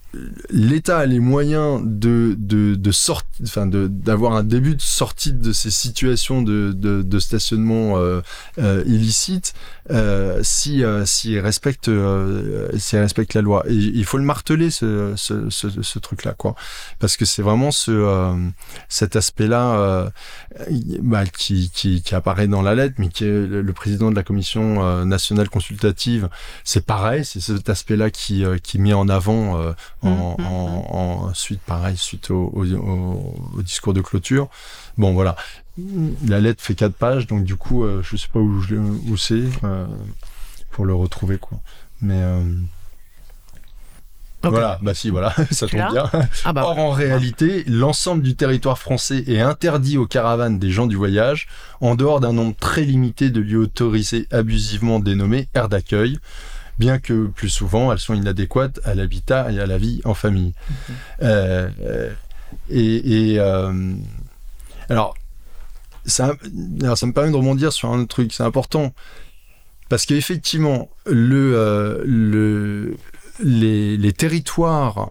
L'État 0.50 0.98
a 0.98 1.06
les 1.06 1.20
moyens 1.20 1.80
de, 1.84 2.34
de, 2.38 2.74
de 2.74 2.90
sortir, 2.90 3.28
enfin, 3.44 3.66
de, 3.66 3.86
d'avoir 3.86 4.32
un 4.32 4.42
début 4.42 4.74
de 4.74 4.80
sortie 4.80 5.32
de 5.32 5.52
ces 5.52 5.70
situations 5.70 6.42
de, 6.42 6.72
de, 6.76 7.02
de 7.02 7.18
stationnement 7.20 7.96
euh, 7.98 8.20
euh, 8.58 8.82
illicite 8.86 9.54
euh, 9.90 10.40
si 10.42 10.82
euh, 10.84 11.04
s'il 11.06 11.38
respecte 11.38 11.88
euh, 11.88 12.68
s'il 12.78 12.98
respecte 12.98 13.34
la 13.34 13.40
loi 13.42 13.64
et 13.68 13.74
il 13.74 14.04
faut 14.04 14.18
le 14.18 14.24
marteler 14.24 14.70
ce 14.70 15.12
ce, 15.16 15.48
ce, 15.50 15.68
ce 15.82 15.98
truc 15.98 16.24
là 16.24 16.34
quoi 16.34 16.54
parce 16.98 17.16
que 17.16 17.24
c'est 17.24 17.42
vraiment 17.42 17.70
ce 17.70 17.90
euh, 17.90 18.34
cet 18.88 19.16
aspect 19.16 19.46
là 19.48 20.10
bah, 21.02 21.26
qui, 21.26 21.70
qui 21.70 22.02
qui 22.02 22.14
apparaît 22.14 22.48
dans 22.48 22.60
la 22.62 22.74
lettre 22.74 22.96
mais 22.98 23.08
qui 23.08 23.24
est 23.24 23.46
le, 23.46 23.72
président 23.72 24.10
de 24.10 24.16
la 24.16 24.24
commission 24.24 24.82
euh, 24.82 25.04
nationale 25.04 25.48
consultative 25.48 26.28
c'est 26.64 26.84
pareil 26.84 27.24
c'est 27.24 27.38
cet 27.40 27.68
aspect 27.68 27.96
là 27.96 28.10
qui 28.10 28.44
euh, 28.44 28.58
qui 28.58 28.76
est 28.78 28.80
mis 28.80 28.92
en 28.92 29.08
avant 29.08 29.58
euh, 29.60 29.72
en, 30.02 30.34
Mhm. 30.38 30.46
en, 30.46 31.26
en 31.28 31.34
suite 31.34 31.60
pareil 31.60 31.96
suite 31.96 32.30
au, 32.32 32.50
au, 32.52 32.64
au- 32.66 33.62
discours 33.62 33.94
de 33.94 34.00
clôture 34.00 34.48
bon 34.98 35.12
voilà 35.12 35.36
la 36.26 36.40
lettre 36.40 36.62
fait 36.62 36.74
quatre 36.74 36.94
pages, 36.94 37.26
donc 37.26 37.44
du 37.44 37.56
coup, 37.56 37.84
euh, 37.84 38.02
je 38.02 38.16
sais 38.16 38.26
pas 38.30 38.40
où, 38.40 38.60
où 39.08 39.16
c'est 39.16 39.44
euh, 39.64 39.86
pour 40.72 40.84
le 40.84 40.92
retrouver, 40.92 41.38
quoi. 41.38 41.58
Mais 42.02 42.20
voilà, 44.42 44.78
bah 44.82 44.94
si, 44.94 45.10
voilà, 45.10 45.34
ça 45.50 45.66
tombe 45.66 45.90
bien. 45.92 46.10
Ah 46.44 46.52
bah 46.52 46.62
Or, 46.64 46.78
en 46.78 46.90
réalité, 46.90 47.64
l'ensemble 47.66 48.22
du 48.22 48.36
territoire 48.36 48.78
français 48.78 49.24
est 49.26 49.40
interdit 49.40 49.98
aux 49.98 50.06
caravanes 50.06 50.58
des 50.58 50.70
gens 50.70 50.86
du 50.86 50.96
voyage, 50.96 51.48
en 51.80 51.94
dehors 51.94 52.20
d'un 52.20 52.32
nombre 52.32 52.54
très 52.58 52.82
limité 52.82 53.30
de 53.30 53.40
lieux 53.40 53.58
autorisés 53.58 54.26
abusivement 54.30 54.98
dénommés 54.98 55.48
aires 55.54 55.68
d'accueil, 55.68 56.18
bien 56.78 56.98
que 56.98 57.26
plus 57.26 57.50
souvent 57.50 57.92
elles 57.92 57.98
sont 57.98 58.14
inadéquates 58.14 58.80
à 58.84 58.94
l'habitat 58.94 59.52
et 59.52 59.60
à 59.60 59.66
la 59.66 59.78
vie 59.78 60.00
en 60.04 60.14
famille. 60.14 60.54
Euh, 61.22 61.68
euh, 61.82 62.10
et 62.70 63.32
et, 63.32 63.38
euh, 63.38 63.92
alors, 64.88 65.14
ça, 66.06 66.34
alors, 66.82 66.96
ça 66.96 67.06
me 67.06 67.12
permet 67.12 67.30
de 67.30 67.36
rebondir 67.36 67.72
sur 67.72 67.90
un 67.90 68.00
autre 68.00 68.08
truc, 68.08 68.32
c'est 68.32 68.42
important. 68.42 68.94
Parce 69.90 70.06
qu'effectivement, 70.06 70.88
le, 71.04 71.52
euh, 71.56 72.02
le, 72.06 72.96
les, 73.42 73.96
les 73.96 74.12
territoires 74.12 75.10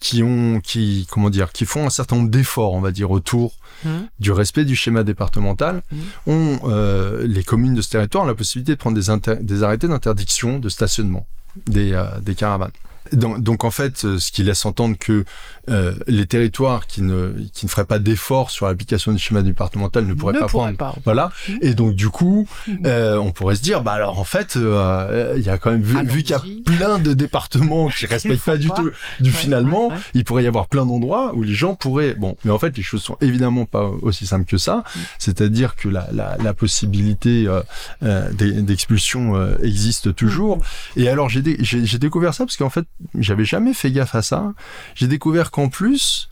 qui, 0.00 0.22
ont, 0.24 0.60
qui, 0.60 1.06
comment 1.10 1.30
dire, 1.30 1.52
qui 1.52 1.66
font 1.66 1.86
un 1.86 1.90
certain 1.90 2.16
nombre 2.16 2.30
d'efforts, 2.30 2.72
on 2.72 2.80
va 2.80 2.90
dire, 2.90 3.10
autour 3.10 3.54
Mhm. 3.84 4.08
du 4.20 4.32
respect 4.32 4.64
du 4.64 4.74
schéma 4.74 5.04
départemental, 5.04 5.82
Mhm. 5.92 5.98
ont 6.26 6.58
euh, 6.64 7.26
les 7.26 7.44
communes 7.44 7.74
de 7.74 7.82
ce 7.82 7.90
territoire 7.90 8.24
ont 8.24 8.26
la 8.26 8.34
possibilité 8.34 8.72
de 8.72 8.78
prendre 8.78 8.96
des, 8.96 9.62
arrêtés 9.62 9.86
d'interdiction 9.86 10.58
de 10.58 10.68
stationnement 10.70 11.26
des, 11.66 11.92
euh, 11.92 12.06
des 12.22 12.34
caravanes. 12.34 12.70
Donc, 13.12 13.42
donc, 13.42 13.64
en 13.64 13.70
fait, 13.70 14.04
euh, 14.04 14.18
ce 14.18 14.32
qui 14.32 14.42
laisse 14.42 14.64
entendre 14.66 14.96
que 14.98 15.24
euh, 15.68 15.94
les 16.06 16.26
territoires 16.26 16.86
qui 16.86 17.02
ne, 17.02 17.32
qui 17.52 17.66
ne 17.66 17.70
feraient 17.70 17.84
pas 17.84 17.98
d'efforts 17.98 18.50
sur 18.50 18.66
l'application 18.66 19.12
du 19.12 19.18
schéma 19.18 19.42
départemental 19.42 20.06
ne 20.06 20.14
pourraient 20.14 20.34
ne 20.34 20.38
pas 20.40 20.46
pourrait 20.46 20.72
prendre 20.74 20.94
pas. 20.94 21.00
voilà. 21.04 21.32
Et 21.60 21.74
donc, 21.74 21.94
du 21.94 22.08
coup, 22.08 22.46
Mhm. 22.68 22.78
euh, 22.86 23.16
on 23.16 23.32
pourrait 23.32 23.56
se 23.56 23.62
dire, 23.62 23.82
bah 23.82 23.92
alors, 23.92 24.18
en 24.18 24.24
fait, 24.24 24.56
euh, 24.56 25.34
il 25.36 25.42
y 25.42 25.48
a 25.50 25.58
quand 25.58 25.70
même, 25.70 25.82
vu, 25.82 25.96
vu 26.06 26.22
qu'il 26.22 26.30
y 26.30 26.34
a 26.34 26.42
plein 26.64 26.98
de 26.98 27.12
départements 27.14 27.88
qui 27.88 28.06
respectent 28.06 28.44
pas 28.44 28.56
du 28.56 28.68
pas. 28.68 28.74
tout, 28.76 28.90
du 29.20 29.30
Ouais, 29.30 29.36
finalement, 29.36 29.88
ouais, 29.88 29.94
ouais. 29.94 30.00
il 30.14 30.24
pourrait 30.24 30.44
y 30.44 30.46
avoir 30.46 30.66
plein 30.68 30.86
d'endroits 30.86 31.34
où 31.34 31.42
les 31.42 31.54
gens 31.54 31.74
pourraient, 31.74 32.14
bon, 32.14 32.36
mais 32.44 32.50
en 32.52 32.58
fait, 32.58 32.76
les 32.76 32.82
choses 32.82 33.02
sont 33.02 33.16
évidemment 33.20 33.64
pas 33.66 33.90
aussi 34.02 34.26
simples 34.26 34.44
que 34.46 34.58
ça. 34.58 34.76
Mm. 34.94 34.98
C'est-à-dire 35.18 35.74
que 35.76 35.88
la, 35.88 36.08
la, 36.12 36.36
la 36.42 36.54
possibilité 36.54 37.46
euh, 37.48 37.60
euh, 38.02 38.30
d'e- 38.32 38.60
d'expulsion 38.62 39.36
euh, 39.36 39.56
existe 39.62 40.14
toujours. 40.14 40.60
Et 40.96 41.08
alors, 41.08 41.28
j'ai 41.28 41.42
dé- 41.42 41.56
j'ai 41.60 41.84
j'ai 41.86 41.98
découvert 41.98 42.34
ça 42.34 42.44
parce 42.44 42.56
qu'en 42.56 42.70
fait, 42.70 42.84
j'avais 43.18 43.44
jamais 43.44 43.74
fait 43.74 43.90
gaffe 43.90 44.14
à 44.14 44.22
ça. 44.22 44.54
J'ai 44.94 45.06
découvert 45.08 45.50
qu'en 45.50 45.68
plus, 45.68 46.28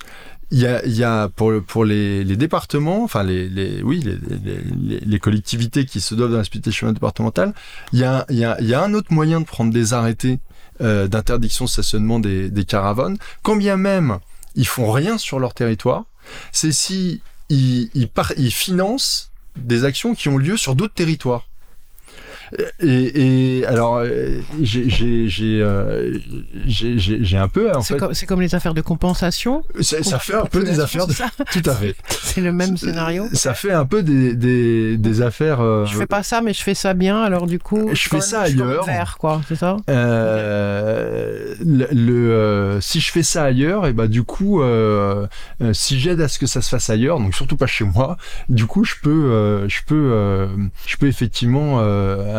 il 0.51 0.59
y 0.59 0.67
a, 0.67 0.85
y 0.87 1.03
a 1.03 1.29
pour, 1.29 1.53
pour 1.67 1.85
les, 1.85 2.23
les 2.25 2.37
départements, 2.37 3.03
enfin 3.03 3.23
les, 3.23 3.49
les 3.49 3.83
oui 3.83 4.01
les, 4.01 5.01
les, 5.01 5.19
collectivités 5.19 5.85
qui 5.85 6.01
se 6.01 6.15
doivent 6.15 6.35
respecter 6.35 6.71
le 6.71 6.75
chemin 6.75 6.93
départemental, 6.93 7.55
il 7.93 7.99
y 7.99 8.05
a, 8.05 8.25
y, 8.29 8.45
a, 8.45 8.61
y 8.61 8.75
a 8.75 8.83
un 8.83 8.95
autre 8.95 9.13
moyen 9.13 9.41
de 9.41 9.47
prendre 9.47 9.73
des 9.73 9.95
arrêtés 9.95 10.39
euh, 10.81 11.09
d'interdiction 11.09 11.65
de 11.65 11.71
stationnement 11.71 12.21
des, 12.21 12.51
des 12.51 12.65
caravanes, 12.65 13.17
quand 13.43 13.57
bien 13.57 13.77
même 13.77 14.19
ils 14.55 14.67
font 14.67 14.93
rien 14.93 15.19
sur 15.19 15.41
leur 15.41 15.55
territoire, 15.55 16.05
c'est 16.53 16.73
si 16.73 17.23
il, 17.49 17.91
il, 17.95 18.09
par- 18.09 18.33
il 18.37 18.53
finance 18.53 19.33
des 19.57 19.85
actions 19.85 20.15
qui 20.15 20.29
ont 20.29 20.39
lieu 20.39 20.57
sur 20.57 20.75
d'autres 20.77 20.95
territoires. 20.95 21.49
Et, 22.81 23.59
et 23.59 23.67
alors, 23.67 23.97
euh, 23.99 24.41
j'ai 24.63 24.87
euh, 25.61 26.19
j'ai- 26.67 27.37
un 27.37 27.49
peu, 27.49 27.73
en 27.75 27.81
C'est 27.83 28.27
comme, 28.27 28.41
les 28.41 28.55
affaires 28.55 28.75
de 28.75 28.81
compensation. 28.81 29.63
ça, 29.81 30.19
fait 30.19 30.35
un 30.35 30.45
peu 30.45 30.63
des 30.63 30.79
affaires, 30.81 31.07
de... 31.07 31.13
Ça 31.13 31.31
tout 31.53 31.63
à 31.69 31.75
fait. 31.75 31.97
C'est 32.09 32.41
le 32.41 32.53
même 32.53 32.77
scénario. 32.77 33.27
Ça 33.33 33.55
fait 33.55 33.73
un 33.73 33.85
peu 33.87 34.03
des, 34.03 34.35
des, 34.35 34.97
des 34.97 35.23
affaires. 35.23 35.61
euh, 35.61 35.85
Je 35.87 35.97
fais 35.97 36.07
pas 36.07 36.23
ça, 36.23 36.41
mais 36.43 36.53
je 36.53 36.63
fais 36.63 36.75
ça 36.75 36.95
bien. 36.95 37.23
Alors 37.23 37.47
du 37.47 37.59
coup, 37.59 37.91
Je 37.93 38.09
fais 38.09 38.21
ça 38.21 38.43
ailleurs. 38.43 38.85
Vert, 38.85 39.17
quoi. 39.19 39.41
C'est 39.49 39.57
ça? 39.57 39.77
Euh, 39.89 41.55
le, 41.65 41.87
le, 41.93 42.33
euh, 42.33 42.81
si 42.81 43.01
je 43.01 43.11
fais 43.11 43.23
ça 43.23 43.45
ailleurs, 43.45 43.87
et 43.87 43.93
bah 43.93 44.07
du 44.07 44.23
coup, 44.23 44.63
si 45.73 45.99
j'aide 45.99 46.21
à 46.21 46.29
ce 46.29 46.39
que 46.39 46.47
ça 46.47 46.63
se 46.63 46.69
fasse 46.69 46.89
ailleurs, 46.91 47.19
donc 47.19 47.35
surtout 47.35 47.57
pas 47.57 47.67
chez 47.67 47.85
moi, 47.85 48.17
du 48.49 48.67
coup, 48.67 48.85
je 48.85 48.95
peux, 49.03 49.67
je 49.69 49.81
peux, 49.87 50.49
je 50.87 50.97
peux 50.97 51.07
effectivement 51.07 51.81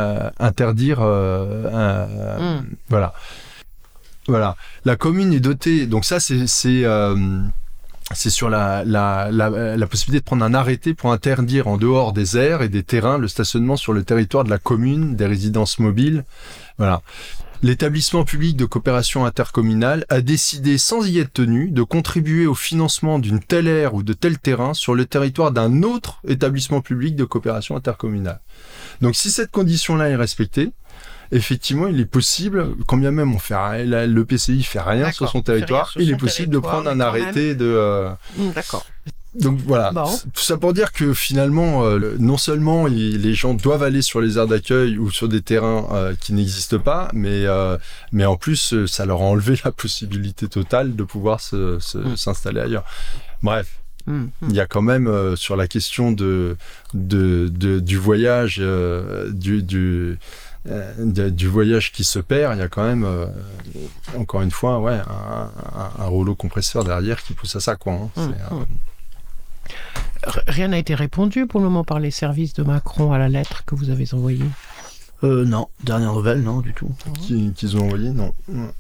euh, 0.05 0.29
interdire. 0.39 0.99
euh, 1.01 2.59
Mm. 2.59 2.65
Voilà, 2.89 3.13
voilà. 4.27 4.55
La 4.85 4.95
commune 4.95 5.33
est 5.33 5.39
dotée. 5.39 5.85
Donc 5.87 6.05
ça, 6.05 6.19
c'est 6.19 6.47
c'est 6.47 6.83
euh, 6.85 7.41
c'est 8.13 8.29
sur 8.29 8.49
la, 8.49 8.83
la, 8.85 9.29
la, 9.31 9.75
la 9.75 9.87
possibilité 9.87 10.19
de 10.21 10.25
prendre 10.25 10.45
un 10.45 10.53
arrêté 10.53 10.93
pour 10.93 11.11
interdire 11.11 11.67
en 11.67 11.77
dehors 11.77 12.13
des 12.13 12.37
aires 12.37 12.61
et 12.61 12.69
des 12.69 12.83
terrains 12.83 13.17
le 13.17 13.27
stationnement 13.27 13.77
sur 13.77 13.93
le 13.93 14.03
territoire 14.03 14.43
de 14.43 14.49
la 14.49 14.59
commune, 14.59 15.15
des 15.15 15.25
résidences 15.25 15.79
mobiles. 15.79 16.23
Voilà. 16.77 17.01
L'établissement 17.63 18.25
public 18.25 18.57
de 18.57 18.65
coopération 18.65 19.25
intercommunale 19.25 20.05
a 20.09 20.21
décidé, 20.21 20.77
sans 20.77 21.03
y 21.07 21.17
être 21.17 21.33
tenu, 21.33 21.71
de 21.71 21.81
contribuer 21.81 22.45
au 22.45 22.53
financement 22.53 23.17
d'une 23.17 23.39
telle 23.39 23.67
aire 23.67 23.95
ou 23.95 24.03
de 24.03 24.13
tel 24.13 24.37
terrain 24.37 24.75
sur 24.75 24.93
le 24.93 25.05
territoire 25.05 25.51
d'un 25.51 25.81
autre 25.81 26.19
établissement 26.27 26.81
public 26.81 27.15
de 27.15 27.23
coopération 27.23 27.75
intercommunale. 27.75 28.39
Donc 29.01 29.15
si 29.15 29.31
cette 29.31 29.51
condition-là 29.51 30.09
est 30.09 30.15
respectée, 30.15 30.71
effectivement, 31.31 31.87
il 31.87 31.99
est 31.99 32.05
possible, 32.05 32.67
quand 32.87 32.97
bien 32.97 33.11
même 33.11 33.33
on 33.33 33.39
fait 33.39 33.55
rien, 33.55 34.05
le 34.05 34.25
PCI 34.25 34.63
fait 34.63 34.79
rien 34.81 35.11
sur 35.11 35.29
son 35.29 35.41
territoire, 35.41 35.89
sur 35.89 36.01
il 36.01 36.11
est 36.11 36.17
possible 36.17 36.53
de 36.53 36.59
prendre 36.59 36.89
un 36.89 36.99
arrêté 36.99 37.55
de... 37.55 37.65
euh, 37.65 38.09
Mm, 38.37 38.51
D'accord. 38.51 38.85
donc 39.33 39.59
voilà, 39.65 39.91
Bon. 39.91 40.05
tout 40.33 40.41
ça 40.43 40.57
pour 40.57 40.71
dire 40.73 40.91
que 40.93 41.13
finalement, 41.13 41.83
euh, 41.85 42.15
non 42.19 42.37
seulement 42.37 42.87
il- 42.87 43.21
les 43.21 43.33
gens 43.33 43.53
doivent 43.53 43.83
aller 43.83 44.01
sur 44.01 44.21
les 44.21 44.37
aires 44.37 44.47
d'accueil 44.47 44.97
ou 44.97 45.09
sur 45.11 45.27
des 45.27 45.41
terrains 45.41 45.87
euh, 45.91 46.13
qui 46.21 46.31
n'existent 46.33 46.79
pas, 46.79 47.09
mais 47.13 47.45
euh, 47.45 47.77
mais 48.13 48.25
en 48.25 48.37
plus 48.37 48.85
ça 48.85 49.05
leur 49.05 49.21
a 49.21 49.25
enlevé 49.25 49.59
la 49.65 49.71
possibilité 49.71 50.47
totale 50.47 50.95
de 50.95 51.03
pouvoir 51.03 51.41
se- 51.41 51.79
se- 51.79 51.97
Mm. 51.97 52.15
s'installer 52.17 52.61
ailleurs. 52.61 52.85
Bref, 53.43 53.81
Il 54.07 54.55
y 54.55 54.59
a 54.59 54.67
quand 54.67 54.81
même 54.83 55.07
euh, 55.07 55.35
sur 55.35 55.55
la 55.55 55.67
question 55.67 56.11
de, 56.11 56.57
de, 56.93 57.47
de- 57.49 57.79
du 57.79 57.97
voyage 57.97 58.57
euh, 58.59 59.31
du, 59.31 59.63
du, 59.63 60.17
euh, 60.69 60.93
de- 60.99 61.29
du 61.29 61.47
voyage 61.47 61.91
qui 61.91 62.03
se 62.03 62.19
perd, 62.19 62.55
il 62.55 62.59
y 62.59 62.63
a 62.63 62.67
quand 62.67 62.83
même 62.85 63.07
encore 64.17 64.41
une 64.43 64.51
fois 64.51 64.79
ouais 64.79 64.93
un, 65.07 65.49
un, 65.79 66.03
un 66.03 66.07
rouleau 66.07 66.35
compresseur 66.35 66.83
derrière 66.83 67.23
qui 67.23 67.33
pousse 67.33 67.55
à 67.55 67.59
ça 67.59 67.75
quoi. 67.75 67.93
hein. 67.93 68.09
Mm. 68.51 68.63
R- 70.27 70.43
Rien 70.47 70.67
n'a 70.69 70.77
été 70.77 70.95
répondu 70.95 71.45
pour 71.47 71.59
le 71.59 71.65
moment 71.65 71.83
par 71.83 71.99
les 71.99 72.11
services 72.11 72.53
de 72.53 72.63
Macron 72.63 73.11
à 73.11 73.17
la 73.17 73.29
lettre 73.29 73.63
que 73.65 73.75
vous 73.75 73.89
avez 73.89 74.11
envoyée? 74.13 74.45
Euh, 75.23 75.45
non, 75.45 75.67
dernière 75.83 76.13
nouvelle, 76.13 76.41
non, 76.43 76.59
du 76.59 76.73
tout. 76.73 76.91
qui- 77.21 77.51
qu'ils 77.55 77.77
ont 77.77 77.85
envoyé 77.85 78.09
Non. 78.11 78.33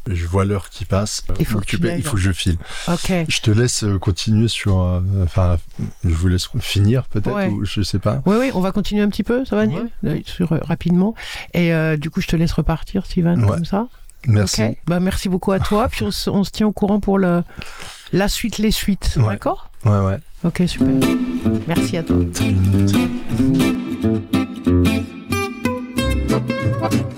Je 0.07 0.25
vois 0.27 0.43
l'heure 0.45 0.69
qui 0.69 0.85
passe. 0.85 1.23
Il 1.39 1.45
faut 1.45 1.59
que 1.59 1.65
tu 1.65 1.77
il 1.97 2.03
faut 2.03 2.15
que 2.17 2.21
je 2.21 2.31
file. 2.31 2.57
Ok. 2.87 3.11
Je 3.27 3.39
te 3.41 3.51
laisse 3.51 3.83
euh, 3.83 3.97
continuer 3.97 4.47
sur. 4.47 4.79
euh, 4.81 4.99
Enfin, 5.23 5.57
je 6.03 6.13
vous 6.13 6.27
laisse 6.27 6.49
finir 6.59 7.05
peut-être, 7.05 7.33
Ouais. 7.35 7.47
ou 7.47 7.63
je 7.65 7.81
sais 7.81 7.99
pas. 7.99 8.21
Oui, 8.25 8.35
oui, 8.39 8.51
on 8.53 8.59
va 8.59 8.71
continuer 8.71 9.01
un 9.01 9.09
petit 9.09 9.23
peu, 9.23 9.45
ça 9.45 9.55
va, 9.55 9.63
Euh, 10.03 10.19
sur, 10.25 10.51
euh, 10.51 10.59
rapidement. 10.61 11.15
Et 11.53 11.73
euh, 11.73 11.95
du 11.97 12.09
coup, 12.09 12.21
je 12.21 12.27
te 12.27 12.35
laisse 12.35 12.51
repartir, 12.51 13.05
Steven, 13.05 13.43
Ouais. 13.43 13.49
comme 13.51 13.65
ça. 13.65 13.87
Merci. 14.27 14.63
Bah, 14.87 14.99
merci 14.99 15.29
beaucoup 15.29 15.51
à 15.51 15.59
toi. 15.59 15.87
Puis 15.87 16.03
on 16.03 16.11
se, 16.11 16.29
on 16.29 16.43
se 16.43 16.51
tient 16.51 16.67
au 16.67 16.71
courant 16.71 16.99
pour 16.99 17.17
le, 17.19 17.43
la 18.11 18.27
suite, 18.27 18.57
les 18.57 18.71
suites. 18.71 19.13
Ouais. 19.17 19.23
D'accord? 19.33 19.69
Ouais, 19.85 19.99
ouais. 19.99 20.17
Ok, 20.43 20.63
super. 20.67 20.87
Merci 21.67 21.97
à 21.97 22.03
toi. 22.03 22.17
J'ai 26.91 26.99
pas 26.99 27.14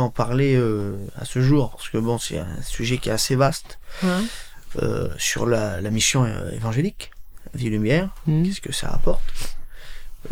en 0.00 0.10
parler 0.10 0.54
euh, 0.56 0.96
à 1.16 1.24
ce 1.24 1.40
jour 1.40 1.70
parce 1.70 1.88
que 1.88 1.98
bon, 1.98 2.18
c'est 2.18 2.38
un 2.38 2.62
sujet 2.62 2.98
qui 2.98 3.08
est 3.08 3.12
assez 3.12 3.36
vaste 3.36 3.78
Ouais. 4.02 4.10
euh, 4.82 5.08
sur 5.18 5.46
la, 5.46 5.80
la 5.80 5.90
mission 5.90 6.24
euh, 6.24 6.50
évangélique, 6.52 7.10
Vie 7.54 7.70
Lumière. 7.70 8.10
Mhm. 8.26 8.44
Qu'est-ce 8.44 8.60
que 8.60 8.72
ça 8.72 8.88
apporte? 8.90 9.22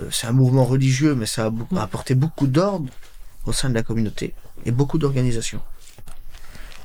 Euh, 0.00 0.08
C'est 0.10 0.26
un 0.26 0.32
mouvement 0.32 0.64
religieux, 0.64 1.14
mais 1.14 1.26
ça 1.26 1.46
a 1.46 1.50
beaucoup- 1.50 1.78
apporté 1.78 2.14
beaucoup 2.14 2.46
d'ordre 2.46 2.90
au 3.46 3.52
sein 3.52 3.68
de 3.70 3.74
la 3.74 3.82
communauté 3.82 4.34
et 4.66 4.70
beaucoup 4.70 4.98
d'organisations. 4.98 5.60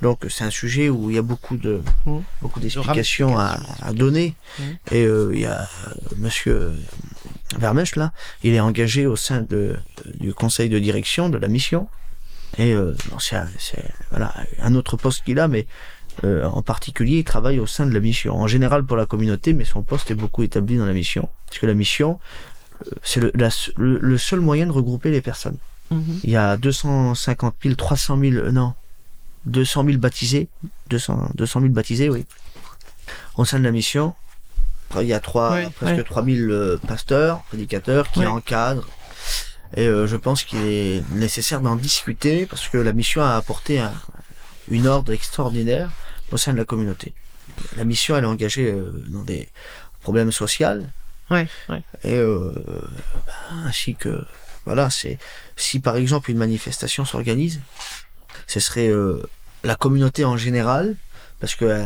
Donc 0.01 0.25
c'est 0.29 0.43
un 0.43 0.49
sujet 0.49 0.89
où 0.89 1.09
il 1.09 1.15
y 1.15 1.19
a 1.19 1.21
beaucoup 1.21 1.55
de 1.55 1.81
Mm. 2.05 2.19
beaucoup 2.41 2.59
d'explications 2.59 3.37
à, 3.39 3.57
à 3.81 3.93
donner. 3.93 4.35
Mm. 4.59 4.63
Et 4.91 5.03
euh, 5.05 5.31
il 5.33 5.39
y 5.41 5.45
a 5.45 5.61
euh, 5.61 5.93
Monsieur 6.17 6.73
Vermèche 7.57 7.95
là, 7.95 8.11
il 8.43 8.53
est 8.53 8.59
engagé 8.59 9.05
au 9.05 9.15
sein 9.15 9.41
de, 9.41 9.75
du 10.19 10.33
conseil 10.33 10.67
de 10.69 10.79
direction 10.79 11.29
de 11.29 11.37
la 11.37 11.47
mission. 11.47 11.87
Et 12.57 12.73
euh, 12.73 12.93
c'est 13.19 13.83
voilà 14.11 14.33
un 14.61 14.75
autre 14.75 14.95
poste 14.97 15.23
qu'il 15.23 15.39
a, 15.39 15.47
mais 15.47 15.65
euh, 16.23 16.43
en 16.45 16.61
particulier, 16.61 17.19
il 17.19 17.23
travaille 17.23 17.59
au 17.59 17.65
sein 17.65 17.85
de 17.87 17.91
la 17.93 17.99
mission. 17.99 18.35
En 18.35 18.47
général 18.47 18.83
pour 18.83 18.95
la 18.97 19.05
communauté, 19.07 19.53
mais 19.53 19.65
son 19.65 19.81
poste 19.81 20.11
est 20.11 20.15
beaucoup 20.15 20.43
établi 20.43 20.77
dans 20.77 20.85
la 20.85 20.93
mission. 20.93 21.29
Parce 21.47 21.59
que 21.59 21.65
la 21.65 21.73
mission, 21.73 22.19
euh, 22.85 22.91
c'est 23.01 23.19
le, 23.19 23.31
le- 23.77 23.99
le 23.99 24.17
seul 24.17 24.39
moyen 24.39 24.67
de 24.67 24.71
regrouper 24.71 25.09
les 25.09 25.21
personnes. 25.21 25.57
Mhm. 25.89 26.19
Il 26.23 26.29
y 26.29 26.35
a 26.37 26.55
250 26.57 27.55
000, 27.63 27.75
300 27.75 28.19
000, 28.19 28.33
euh, 28.35 28.51
non, 28.51 28.73
200 29.45 29.85
000 29.85 29.97
baptisés, 29.97 30.47
200, 30.89 31.31
200 31.33 31.61
000 31.61 31.73
baptisés, 31.73 32.09
oui, 32.09 32.25
au 33.35 33.45
sein 33.45 33.57
de 33.59 33.63
la 33.63 33.71
mission. 33.71 34.13
Il 35.01 35.07
y 35.07 35.13
a 35.13 35.19
trois, 35.19 35.53
Ouais, 35.53 35.67
presque 35.75 35.97
ouais. 35.97 36.03
3 36.03 36.23
000 36.23 36.37
euh, 36.51 36.77
pasteurs, 36.87 37.41
prédicateurs 37.49 38.11
qui 38.11 38.19
Ouais. 38.19 38.27
encadrent. 38.27 38.87
Et 39.75 39.87
euh, 39.87 40.07
je 40.07 40.15
pense 40.15 40.43
qu'il 40.43 40.59
est 40.65 41.03
nécessaire 41.11 41.61
d'en 41.61 41.75
discuter 41.75 42.45
parce 42.45 42.67
que 42.69 42.77
la 42.77 42.93
mission 42.93 43.21
a 43.23 43.35
apporté 43.35 43.79
un, 43.79 43.93
une 44.69 44.87
ordre 44.87 45.11
extraordinaire 45.13 45.91
au 46.31 46.37
sein 46.37 46.53
de 46.53 46.57
la 46.57 46.65
communauté. 46.65 47.13
La 47.77 47.83
mission, 47.83 48.15
elle 48.15 48.23
est 48.23 48.27
engagée 48.27 48.71
euh, 48.71 48.91
dans 49.07 49.23
des 49.23 49.49
problèmes 50.01 50.31
sociaux, 50.31 50.83
Ouais, 51.31 51.47
ouais. 51.69 51.81
et 52.03 52.17
euh, 52.17 52.51
bah, 53.25 53.33
ainsi 53.65 53.95
que 53.95 54.25
voilà 54.65 54.89
c'est 54.89 55.17
si 55.55 55.79
par 55.79 55.95
exemple 55.95 56.29
une 56.29 56.37
manifestation 56.37 57.05
s'organise 57.05 57.61
ce 58.45 58.59
serait 58.59 58.89
euh, 58.89 59.23
la 59.63 59.75
communauté 59.75 60.25
en 60.25 60.35
général 60.35 60.95
parce 61.39 61.55
que 61.55 61.63
euh, 61.65 61.83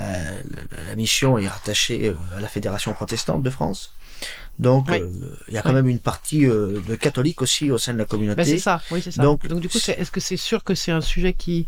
la, 0.88 0.95
mission 0.95 1.38
est 1.38 1.47
rattachée 1.47 2.15
à 2.35 2.41
la 2.41 2.47
fédération 2.47 2.93
protestante 2.93 3.43
de 3.43 3.49
France 3.51 3.93
donc 4.59 4.87
Oui. 4.89 4.99
euh, 5.01 5.09
il 5.47 5.53
y 5.53 5.57
a 5.57 5.61
quand 5.61 5.69
Oui. 5.69 5.75
même 5.75 5.87
une 5.89 5.99
partie 5.99 6.45
euh, 6.45 6.79
de 6.87 6.95
catholiques 6.95 7.41
aussi 7.41 7.69
au 7.71 7.77
sein 7.77 7.93
de 7.93 7.97
la 7.99 8.05
communauté 8.05 8.37
Ben, 8.37 8.45
c'est 8.45 8.57
ça, 8.59 8.81
oui, 8.91 9.01
c'est 9.03 9.11
ça. 9.11 9.21
Donc, 9.21 9.45
Donc, 9.47 9.59
du 9.59 9.69
coup, 9.69 9.77
est-ce 9.77 10.11
que 10.11 10.19
c'est 10.19 10.37
sûr 10.37 10.63
que 10.63 10.73
c'est 10.75 10.91
un 10.91 11.01
sujet 11.01 11.33
qui, 11.33 11.67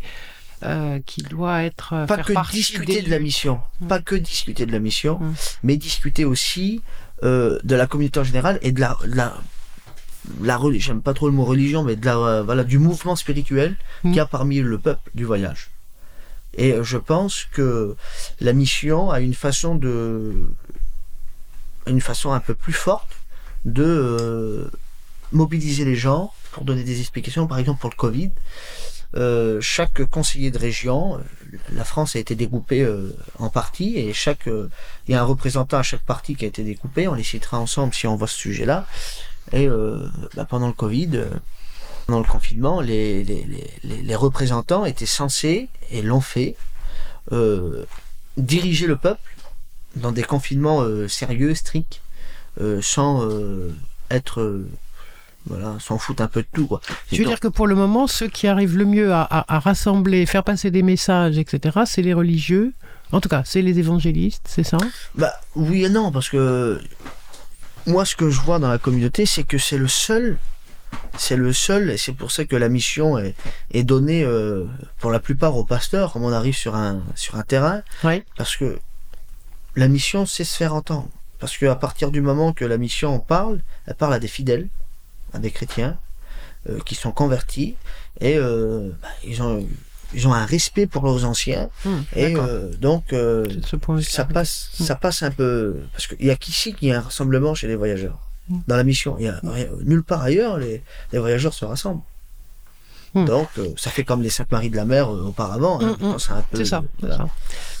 euh, 0.64 0.98
qui 1.06 1.22
doit 1.22 1.62
être. 1.62 1.92
euh, 1.94 2.06
pas 2.06 2.16
faire 2.22 2.26
que 2.46 2.52
discuter 2.52 2.96
des- 2.96 3.02
de 3.02 3.10
la 3.10 3.18
mission, 3.20 3.60
pas 3.88 4.00
que 4.00 4.14
discuter 4.14 4.66
de 4.66 4.72
la 4.72 4.78
mission, 4.80 5.20
mais 5.62 5.76
discuter 5.76 6.24
aussi 6.24 6.82
de 7.22 7.74
la 7.76 7.86
communauté 7.86 8.18
en 8.20 8.24
général 8.24 8.58
et 8.62 8.72
de 8.72 8.80
la, 8.80 8.96
de 9.04 9.14
la, 9.14 9.36
la 10.42 10.58
j'aime 10.78 11.02
pas 11.02 11.14
trop 11.14 11.28
le 11.28 11.34
mot 11.34 11.44
religion, 11.44 11.82
mais 11.84 11.96
de 11.96 12.04
la, 12.06 12.42
voilà, 12.42 12.64
du 12.64 12.78
mouvement 12.78 13.14
spirituel 13.16 13.76
Mm. 14.02 14.08
qu'il 14.10 14.16
y 14.16 14.20
a 14.20 14.26
parmi 14.26 14.60
le 14.60 14.78
peuple 14.78 15.10
du 15.14 15.24
voyage. 15.24 15.70
Et 16.56 16.74
je 16.82 16.96
pense 16.98 17.46
que 17.52 17.94
la 18.40 18.52
mission 18.52 19.10
a 19.10 19.20
une 19.20 19.34
façon 19.34 19.74
de, 19.76 20.32
une 21.86 22.00
façon 22.00 22.32
un 22.32 22.40
peu 22.40 22.54
plus 22.54 22.72
forte 22.72 23.20
de 23.64 23.84
euh, 23.84 24.70
mobiliser 25.32 25.84
les 25.84 25.96
gens 25.96 26.32
pour 26.52 26.64
donner 26.64 26.84
des 26.84 27.00
explications, 27.00 27.46
par 27.46 27.58
exemple 27.58 27.80
pour 27.80 27.90
le 27.90 27.96
Covid. 27.96 28.30
Euh, 29.16 29.60
chaque 29.60 30.04
conseiller 30.04 30.52
de 30.52 30.58
région, 30.58 31.16
euh, 31.16 31.58
la 31.72 31.84
France 31.84 32.14
a 32.14 32.20
été 32.20 32.36
découpée 32.36 32.88
en 33.38 33.48
parties 33.48 33.98
et 33.98 34.12
chaque 34.12 34.46
il 34.46 35.12
y 35.12 35.14
a 35.14 35.20
un 35.20 35.24
représentant 35.24 35.78
à 35.78 35.82
chaque 35.82 36.04
partie 36.04 36.36
qui 36.36 36.44
a 36.44 36.48
été 36.48 36.62
découpé. 36.62 37.08
On 37.08 37.14
les 37.14 37.24
citera 37.24 37.58
ensemble 37.58 37.94
si 37.94 38.06
on 38.06 38.16
voit 38.16 38.28
ce 38.28 38.38
sujet-là. 38.38 38.86
Et 39.52 39.68
bah, 40.36 40.44
pendant 40.44 40.68
le 40.68 40.72
Covid, 40.72 41.24
pendant 42.06 42.20
le 42.20 42.24
confinement, 42.24 42.80
les, 42.80 43.24
représentants 44.14 44.84
étaient 44.84 45.06
censés 45.06 45.68
et 45.90 46.02
l'ont 46.02 46.20
fait 46.20 46.56
diriger 48.36 48.86
le 48.86 48.96
peuple 48.96 49.34
dans 49.96 50.12
des 50.12 50.22
confinements 50.22 50.82
euh, 50.82 51.08
sérieux, 51.08 51.54
stricts, 51.54 52.00
euh, 52.60 52.80
sans 52.82 53.22
euh, 53.28 53.72
être 54.10 54.60
voilà, 55.46 55.76
s'en 55.80 55.96
foutre 55.98 56.22
un 56.22 56.28
peu 56.28 56.42
de 56.42 56.46
tout. 56.52 56.66
Quoi. 56.66 56.80
Tu 57.08 57.16
veux 57.16 57.24
Donc, 57.24 57.32
dire 57.32 57.40
que 57.40 57.48
pour 57.48 57.66
le 57.66 57.74
moment, 57.74 58.06
ceux 58.06 58.28
qui 58.28 58.46
arrivent 58.46 58.76
le 58.76 58.84
mieux 58.84 59.12
à, 59.12 59.22
à- 59.22 59.56
à 59.56 59.58
rassembler, 59.58 60.26
faire 60.26 60.44
passer 60.44 60.70
des 60.70 60.82
messages, 60.82 61.38
etc., 61.38 61.80
c'est 61.86 62.02
les 62.02 62.12
religieux? 62.14 62.72
En 63.12 63.20
tout 63.20 63.28
cas, 63.28 63.42
c'est 63.44 63.62
les 63.62 63.78
évangélistes, 63.78 64.44
c'est 64.48 64.62
ça? 64.62 64.76
Bah 65.16 65.32
oui 65.56 65.84
et 65.84 65.88
non, 65.88 66.12
parce 66.12 66.28
que 66.28 66.80
moi 67.86 68.04
ce 68.04 68.14
que 68.14 68.30
je 68.30 68.40
vois 68.40 68.58
dans 68.58 68.68
la 68.68 68.78
communauté, 68.78 69.26
c'est 69.26 69.42
que 69.42 69.58
c'est 69.58 69.78
le 69.78 69.88
seul, 69.88 70.36
c'est 71.16 71.36
le 71.36 71.52
seul, 71.52 71.90
et 71.90 71.96
c'est 71.96 72.12
pour 72.12 72.30
ça 72.30 72.44
que 72.44 72.54
la 72.54 72.68
mission 72.68 73.18
est, 73.18 73.34
est 73.72 73.82
donnée 73.82 74.22
euh, 74.22 74.64
pour 75.00 75.10
la 75.10 75.18
plupart 75.20 75.56
aux 75.56 75.64
pasteurs, 75.64 76.12
comme 76.12 76.22
on 76.24 76.32
arrive 76.32 76.54
sur 76.56 76.74
un, 76.76 77.02
sur 77.16 77.34
un 77.36 77.42
terrain, 77.42 77.82
Oui. 78.04 78.22
parce 78.36 78.56
que 78.56 78.78
la 79.76 79.88
mission 79.88 80.26
sait 80.26 80.44
se 80.44 80.56
faire 80.56 80.74
entendre. 80.74 81.08
Parce 81.38 81.56
qu'à 81.56 81.74
partir 81.74 82.10
du 82.10 82.20
moment 82.20 82.52
que 82.52 82.64
la 82.64 82.76
mission 82.76 83.14
en 83.14 83.18
parle, 83.18 83.60
elle 83.86 83.94
parle 83.94 84.14
à 84.14 84.18
des 84.18 84.28
fidèles, 84.28 84.68
à 85.32 85.38
des 85.38 85.50
chrétiens, 85.50 85.98
euh, 86.68 86.78
qui 86.84 86.94
sont 86.94 87.12
convertis, 87.12 87.76
et 88.20 88.36
euh, 88.36 88.90
bah, 89.00 89.08
ils, 89.24 89.42
ont, 89.42 89.66
ils 90.12 90.28
ont 90.28 90.34
un 90.34 90.44
respect 90.44 90.86
pour 90.86 91.04
leurs 91.04 91.24
anciens, 91.24 91.70
Hum, 91.86 92.04
et 92.14 92.34
euh, 92.36 92.70
donc... 92.76 93.04
C'est 93.10 93.64
ce 93.64 93.76
point 93.76 94.00
ça 94.02 94.24
passe, 94.26 94.70
ça 94.74 94.96
passe 94.96 95.22
un 95.22 95.30
peu 95.30 95.80
parce 95.92 96.06
qu'il 96.06 96.26
y 96.26 96.30
a 96.30 96.36
qu'ici 96.36 96.74
qu'il 96.74 96.88
y 96.88 96.92
a 96.92 96.98
un 96.98 97.02
rassemblement 97.02 97.54
chez 97.54 97.68
les 97.68 97.76
voyageurs 97.76 98.18
Mm. 98.50 98.58
dans 98.66 98.76
la 98.76 98.84
mission. 98.84 99.16
Il 99.18 99.26
y 99.26 99.28
a 99.28 99.40
nulle 99.84 100.02
part 100.02 100.22
ailleurs 100.22 100.58
les, 100.58 100.82
les 101.12 101.18
voyageurs 101.18 101.54
se 101.54 101.64
rassemblent. 101.64 102.02
Mm. 103.14 103.24
Donc 103.24 103.48
euh, 103.58 103.68
ça 103.76 103.90
fait 103.90 104.04
comme 104.04 104.22
les 104.22 104.30
Saintes 104.30 104.52
Maries 104.52 104.70
de 104.70 104.76
la 104.76 104.84
Mer 104.84 105.08
euh, 105.12 105.24
auparavant. 105.28 105.80
hein. 105.82 105.96
Mm, 106.00 106.06
mm. 106.14 106.18
C'est 106.18 106.32
un 106.32 106.42
peu- 106.42 106.56
C'est 106.58 106.64
ça, 106.64 106.82
c'est 107.00 107.06
voilà. 107.06 107.24
ça. 107.24 107.28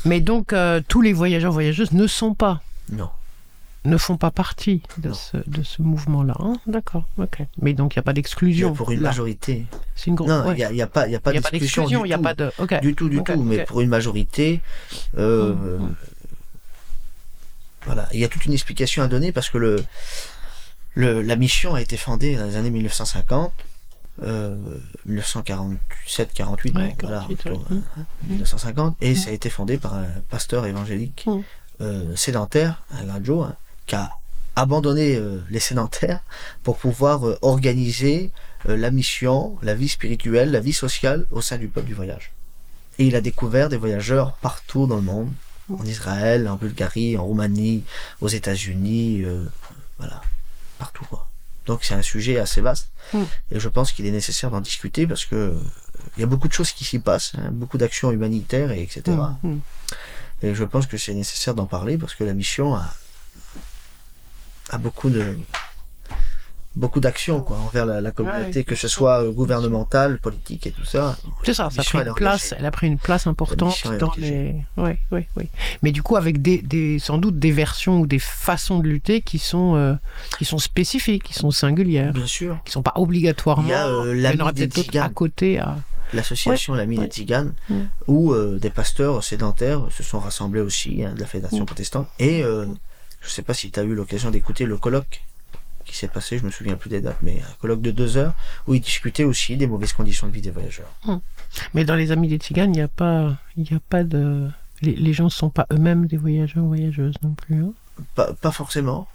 Mais 0.04 0.20
donc, 0.20 0.52
euh, 0.52 0.80
tous 0.88 1.00
les 1.02 1.12
voyageurs, 1.12 1.52
voyageuses 1.52 1.92
ne 1.92 2.06
sont 2.06 2.34
pas, 2.34 2.60
Non. 2.90 3.10
ne 3.84 3.96
font 3.96 4.16
pas 4.16 4.30
partie 4.30 4.82
de 4.98 5.12
ce, 5.12 5.36
de 5.46 5.62
ce 5.62 5.82
mouvement-là. 5.82 6.34
hein 6.40 6.54
D'accord, 6.66 7.04
ok. 7.18 7.42
Mais 7.60 7.74
donc, 7.74 7.94
il 7.94 7.98
n'y 7.98 8.00
a 8.00 8.04
pas 8.04 8.12
d'exclusion. 8.12 8.72
pour 8.72 8.90
une 8.90 9.00
là. 9.02 9.10
majorité. 9.10 9.66
C'est 9.94 10.06
une 10.06 10.14
grosse. 10.16 10.28
Non, 10.30 10.42
il 10.44 10.48
ouais. 10.48 10.54
n'y 10.56 10.64
a, 10.64 10.70
il 10.72 10.76
y 10.76 10.82
a 10.82 10.86
pas, 10.86 11.06
y 11.06 11.14
a 11.14 11.20
a 11.22 11.30
d'exclusion 11.32 11.86
du 11.86 11.94
il 11.96 12.02
n'y 12.08 12.12
a 12.12 12.16
tout. 12.16 12.22
pas 12.22 12.34
de. 12.34 12.50
ok. 12.58 12.80
Du 12.80 12.94
tout, 12.94 13.08
du 13.08 13.18
Ok, 13.18 13.32
tout. 13.32 13.42
Mais 13.42 13.64
pour 13.64 13.80
une 13.82 13.88
majorité, 13.90 14.60
voilà, 17.86 18.08
il 18.12 18.20
y 18.20 18.24
a 18.24 18.28
toute 18.28 18.44
une 18.46 18.52
explication 18.52 19.02
à 19.02 19.06
donner 19.06 19.32
parce 19.32 19.48
que 19.50 19.58
le, 19.58 19.82
le 20.94 21.22
la 21.22 21.36
mission 21.36 21.74
a 21.74 21.80
été 21.80 21.96
fondée 21.96 22.36
dans 22.36 22.44
les 22.46 22.56
années 22.56 22.70
1950. 22.70 23.52
Euh, 24.22 24.56
1947-48, 25.08 26.76
Ouais, 26.76 26.96
voilà, 27.00 27.20
48, 27.20 27.44
ouais. 27.46 27.50
autour, 27.52 27.64
Mm. 27.70 27.82
1950, 28.28 28.96
et 29.00 29.14
ça 29.14 29.30
a 29.30 29.32
été 29.32 29.48
fondé 29.50 29.78
par 29.78 29.94
un 29.94 30.06
pasteur 30.28 30.66
évangélique 30.66 31.24
Mm. 31.26 31.40
euh, 31.80 32.16
sédentaire, 32.16 32.82
un 32.90 33.04
gradio, 33.04 33.42
hein, 33.42 33.56
qui 33.86 33.94
a 33.94 34.10
abandonné 34.56 35.16
euh, 35.16 35.40
les 35.50 35.60
sédentaires 35.60 36.20
pour 36.62 36.76
pouvoir 36.76 37.26
euh, 37.26 37.38
organiser 37.40 38.30
euh, 38.68 38.76
la 38.76 38.90
mission, 38.90 39.56
la 39.62 39.74
vie 39.74 39.88
spirituelle, 39.88 40.50
la 40.50 40.60
vie 40.60 40.72
sociale 40.74 41.24
au 41.30 41.40
sein 41.40 41.56
du 41.56 41.68
peuple 41.68 41.86
du 41.86 41.94
voyage. 41.94 42.32
Et 42.98 43.06
il 43.06 43.16
a 43.16 43.20
découvert 43.22 43.68
des 43.70 43.78
voyageurs 43.78 44.32
partout 44.42 44.86
dans 44.86 44.96
le 44.96 45.02
monde, 45.02 45.30
en 45.72 45.84
Israël, 45.86 46.46
en 46.48 46.56
Bulgarie, 46.56 47.16
en 47.16 47.24
Roumanie, 47.24 47.84
aux 48.20 48.28
États-Unis, 48.28 49.22
euh, 49.24 49.44
voilà, 49.98 50.20
partout 50.78 51.04
quoi. 51.08 51.28
Donc 51.66 51.84
c'est 51.84 51.94
un 51.94 52.02
sujet 52.02 52.38
assez 52.38 52.60
vaste 52.60 52.90
Mm. 53.12 53.22
et 53.52 53.60
je 53.60 53.68
pense 53.68 53.92
qu'il 53.92 54.06
est 54.06 54.10
nécessaire 54.12 54.50
d'en 54.50 54.60
discuter 54.60 55.06
parce 55.06 55.24
que 55.24 55.34
euh, 55.34 55.52
il 56.16 56.20
y 56.20 56.22
a 56.22 56.26
beaucoup 56.26 56.48
de 56.48 56.52
choses 56.52 56.72
qui 56.72 56.84
s'y 56.84 56.98
passent, 56.98 57.32
hein, 57.36 57.50
beaucoup 57.50 57.76
d'actions 57.78 58.12
humanitaires 58.12 58.70
et 58.70 58.82
etc. 58.82 59.02
Mm, 59.42 59.48
mm. 59.48 59.60
Et 60.42 60.54
je 60.54 60.64
pense 60.64 60.86
que 60.86 60.96
c'est 60.96 61.14
nécessaire 61.14 61.54
d'en 61.54 61.66
parler 61.66 61.98
parce 61.98 62.14
que 62.14 62.24
la 62.24 62.34
mission 62.34 62.74
a, 62.76 62.94
a 64.70 64.78
beaucoup 64.78 65.10
de 65.10 65.36
beaucoup 66.76 67.00
d'actions 67.00 67.40
quoi 67.40 67.56
envers 67.58 67.84
la, 67.84 68.00
la 68.00 68.10
communauté, 68.12 68.60
Ouais, 68.60 68.64
que 68.64 68.74
ce 68.76 68.86
soit 68.88 69.22
euh, 69.24 69.32
gouvernementale, 69.32 70.18
politique 70.20 70.66
et 70.66 70.70
tout 70.70 70.84
ça. 70.84 71.16
C'est 71.44 71.52
ça, 71.54 71.68
ça 71.70 71.80
a 71.80 71.84
pris 71.84 71.98
une 72.08 72.14
place, 72.14 72.54
elle 72.56 72.64
a 72.66 72.70
pris 72.70 72.86
une 72.86 72.98
place 72.98 73.26
importante 73.26 73.76
dans 73.98 74.12
les. 74.16 74.54
Oui, 74.76 74.92
oui, 75.10 75.26
oui. 75.36 75.48
Mais 75.82 75.90
du 75.92 76.02
coup, 76.02 76.16
avec 76.16 76.40
des, 76.42 76.62
des- 76.62 76.98
sans 76.98 77.18
doute 77.18 77.38
des 77.38 77.50
versions 77.50 78.00
ou 78.00 78.06
des 78.06 78.18
façons 78.20 78.78
de 78.78 78.88
lutter 78.88 79.20
qui 79.20 79.38
sont, 79.38 79.74
euh, 79.76 79.94
qui 80.38 80.44
sont 80.44 80.58
spécifiques, 80.58 81.24
qui 81.24 81.34
sont 81.34 81.50
singulières, 81.50 82.12
Bien 82.12 82.26
sûr. 82.26 82.58
qui 82.64 82.70
sont 82.72 82.82
pas 82.82 82.92
obligatoirement. 82.96 83.64
Il 83.66 83.70
y 83.70 83.74
a, 83.74 83.86
euh, 83.88 84.14
l'ami 84.14 84.52
des 84.52 84.66
Tziganes. 84.66 85.02
à 85.04 85.08
côté. 85.08 85.58
À... 85.58 85.76
L'association 86.12 86.74
L'Ami 86.74 86.98
ouais. 86.98 87.04
des 87.06 87.10
Tziganes, 87.10 87.52
où 88.08 88.32
euh, 88.32 88.58
des 88.58 88.70
pasteurs 88.70 89.22
sédentaires 89.22 89.82
se 89.90 90.02
sont 90.02 90.18
rassemblés 90.18 90.60
aussi 90.60 91.04
hein, 91.04 91.14
de 91.14 91.20
la 91.20 91.26
Fédération 91.26 91.64
protestante. 91.64 92.08
Et 92.18 92.42
je 92.42 93.28
sais 93.28 93.42
pas 93.42 93.54
si 93.54 93.70
tu 93.70 93.78
as 93.78 93.82
eu 93.84 93.94
l'occasion 93.94 94.30
d'écouter 94.30 94.64
le 94.66 94.76
colloque 94.76 95.22
qui 95.90 95.96
s'est 95.96 96.08
passé, 96.08 96.38
je 96.38 96.44
me 96.44 96.50
souviens 96.50 96.76
plus 96.76 96.88
des 96.90 97.00
dates, 97.00 97.18
mais 97.22 97.40
un 97.40 97.54
colloque 97.60 97.82
de 97.82 97.90
deux 97.90 98.16
heures 98.16 98.34
où 98.66 98.74
ils 98.74 98.80
discutaient 98.80 99.24
aussi 99.24 99.56
des 99.56 99.66
mauvaises 99.66 99.92
conditions 99.92 100.26
de 100.28 100.32
vie 100.32 100.40
des 100.40 100.50
voyageurs. 100.50 100.92
Mais 101.74 101.84
dans 101.84 101.96
les 101.96 102.12
amis 102.12 102.28
des 102.28 102.36
Tziganes, 102.38 102.72
il 102.74 102.78
n'y 102.78 102.82
a 102.82 102.88
pas, 102.88 103.36
il 103.56 103.72
a 103.74 103.80
pas 103.88 104.04
de. 104.04 104.48
Les, 104.82 104.94
les 104.96 105.12
gens 105.12 105.24
ne 105.24 105.28
sont 105.30 105.50
pas 105.50 105.66
eux-mêmes 105.72 106.06
des 106.06 106.16
voyageurs 106.16 106.64
voyageuses 106.64 107.16
non 107.22 107.34
plus. 107.34 107.62
hein. 107.64 107.72
Pas, 108.14 108.32
pas 108.32 108.50
forcément. 108.50 109.08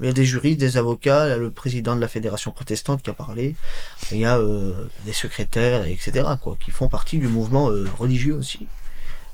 Il 0.00 0.06
y 0.06 0.08
a 0.08 0.12
des 0.12 0.24
juristes, 0.26 0.60
des 0.60 0.76
avocats, 0.76 1.26
il 1.26 1.30
y 1.30 1.32
a 1.32 1.38
le 1.38 1.50
président 1.50 1.96
de 1.96 2.00
la 2.00 2.08
fédération 2.08 2.50
protestante 2.52 3.02
qui 3.02 3.10
a 3.10 3.14
parlé, 3.14 3.56
il 4.12 4.18
y 4.18 4.24
a 4.26 4.36
euh, 4.38 4.72
des 5.06 5.12
secrétaires, 5.14 5.86
etc., 5.86 6.26
quoi, 6.40 6.56
qui 6.62 6.70
font 6.70 6.88
partie 6.88 7.18
du 7.18 7.28
mouvement 7.28 7.70
euh, 7.70 7.86
religieux 7.98 8.34
aussi. 8.34 8.66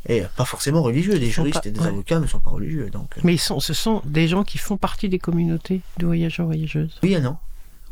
Et 0.09 0.22
pas 0.36 0.44
forcément 0.44 0.82
religieux, 0.82 1.18
des 1.18 1.30
juristes 1.30 1.62
pas- 1.62 1.68
et 1.68 1.72
des 1.72 1.80
ouais. 1.80 1.88
avocats 1.88 2.20
ne 2.20 2.26
sont 2.26 2.38
pas 2.40 2.50
religieux. 2.50 2.88
Donc, 2.90 3.09
euh, 3.16 3.20
Mais 3.24 3.34
ils 3.34 3.38
sont, 3.38 3.59
ce 3.61 3.74
sont 3.74 4.02
des 4.04 4.28
gens 4.28 4.44
qui 4.44 4.59
font 4.59 4.76
partie 4.76 5.09
des 5.09 5.18
communautés 5.18 5.80
de 5.98 6.07
voyageurs 6.07 6.46
voyageuses. 6.46 6.96
oui 7.02 7.14
et 7.14 7.20
non. 7.20 7.36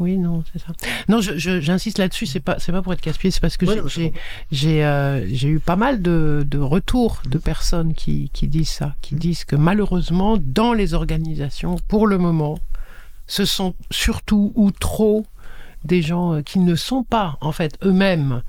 Oui, 0.00 0.18
non, 0.18 0.42
c'est 0.52 0.58
ça. 0.58 0.72
Non, 1.08 1.20
j'insiste 1.20 1.98
là-dessus, 1.98 2.26
c'est 2.26 2.40
pas, 2.40 2.58
c'est 2.58 2.72
pas 2.72 2.82
pour 2.82 2.92
être 2.92 3.00
casse-pied, 3.00 3.30
c'est 3.30 3.38
parce 3.40 3.56
que 3.56 3.64
Ouais, 3.64 3.80
j'ai- 3.86 4.12
j'ai, 4.50 4.84
euh, 4.84 5.24
j'ai 5.32 5.46
eu 5.48 5.60
pas 5.60 5.76
mal 5.76 6.02
de, 6.02 6.44
de 6.50 6.58
retours 6.58 7.22
de 7.30 7.38
personnes 7.38 7.94
qui, 7.94 8.28
qui 8.32 8.48
disent 8.48 8.70
ça, 8.70 8.96
qui 9.02 9.14
disent 9.14 9.44
que 9.44 9.54
malheureusement, 9.54 10.36
dans 10.36 10.72
les 10.72 10.94
organisations, 10.94 11.76
pour 11.86 12.08
le 12.08 12.18
moment, 12.18 12.58
ce 13.28 13.44
sont 13.44 13.76
surtout 13.92 14.52
ou 14.56 14.72
trop 14.72 15.26
des 15.84 16.02
gens 16.02 16.34
euh, 16.34 16.42
qui 16.42 16.58
ne 16.58 16.74
sont 16.74 17.04
pas, 17.04 17.38
en 17.40 17.52
fait, 17.52 17.78
eux-mêmes 17.84 18.42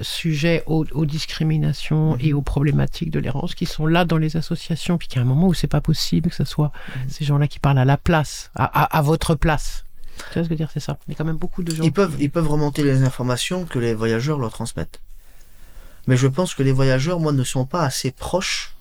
sujets 0.00 0.62
aux, 0.66 0.84
aux 0.92 1.06
discriminations 1.06 2.16
et 2.18 2.32
aux 2.32 2.42
problématiques 2.42 3.10
de 3.10 3.18
l'errance, 3.20 3.54
qui 3.54 3.66
sont 3.66 3.86
là 3.86 4.04
dans 4.04 4.18
les 4.18 4.36
associations, 4.36 4.98
puis 4.98 5.08
qu'il 5.08 5.16
y 5.16 5.18
a 5.20 5.22
un 5.22 5.28
moment 5.28 5.46
où 5.48 5.54
c'est 5.54 5.66
pas 5.66 5.80
possible 5.80 6.30
que 6.30 6.34
ce 6.36 6.44
soit 6.44 6.72
ces 7.08 7.24
gens-là 7.24 7.46
qui 7.48 7.58
parlent 7.58 7.78
à 7.78 7.84
la 7.84 7.96
place, 7.96 8.50
à, 8.54 8.64
à- 8.64 8.98
à 8.98 9.02
votre 9.02 9.34
place. 9.34 9.84
Tu 10.16 10.22
vois 10.22 10.30
ce 10.32 10.34
que 10.34 10.44
je 10.44 10.48
veux 10.50 10.56
dire, 10.56 10.70
c'est 10.72 10.80
ça. 10.80 10.98
Il 11.06 11.12
y 11.12 11.14
a 11.14 11.18
quand 11.18 11.24
même 11.24 11.36
beaucoup 11.36 11.62
de 11.62 11.74
gens. 11.74 11.82
Ils 11.84 11.92
peuvent, 11.92 12.16
ils 12.18 12.30
peuvent 12.30 12.48
remonter 12.48 12.82
les 12.82 13.02
informations 13.02 13.64
que 13.64 13.78
les 13.78 13.94
voyageurs 13.94 14.38
leur 14.38 14.50
transmettent. 14.50 15.00
Mais 16.06 16.16
je 16.16 16.26
pense 16.26 16.54
que 16.54 16.62
les 16.62 16.72
voyageurs, 16.72 17.20
moi, 17.20 17.32
ne 17.32 17.44
sont 17.44 17.66
pas 17.66 17.82
assez 17.82 18.10
proches 18.12 18.74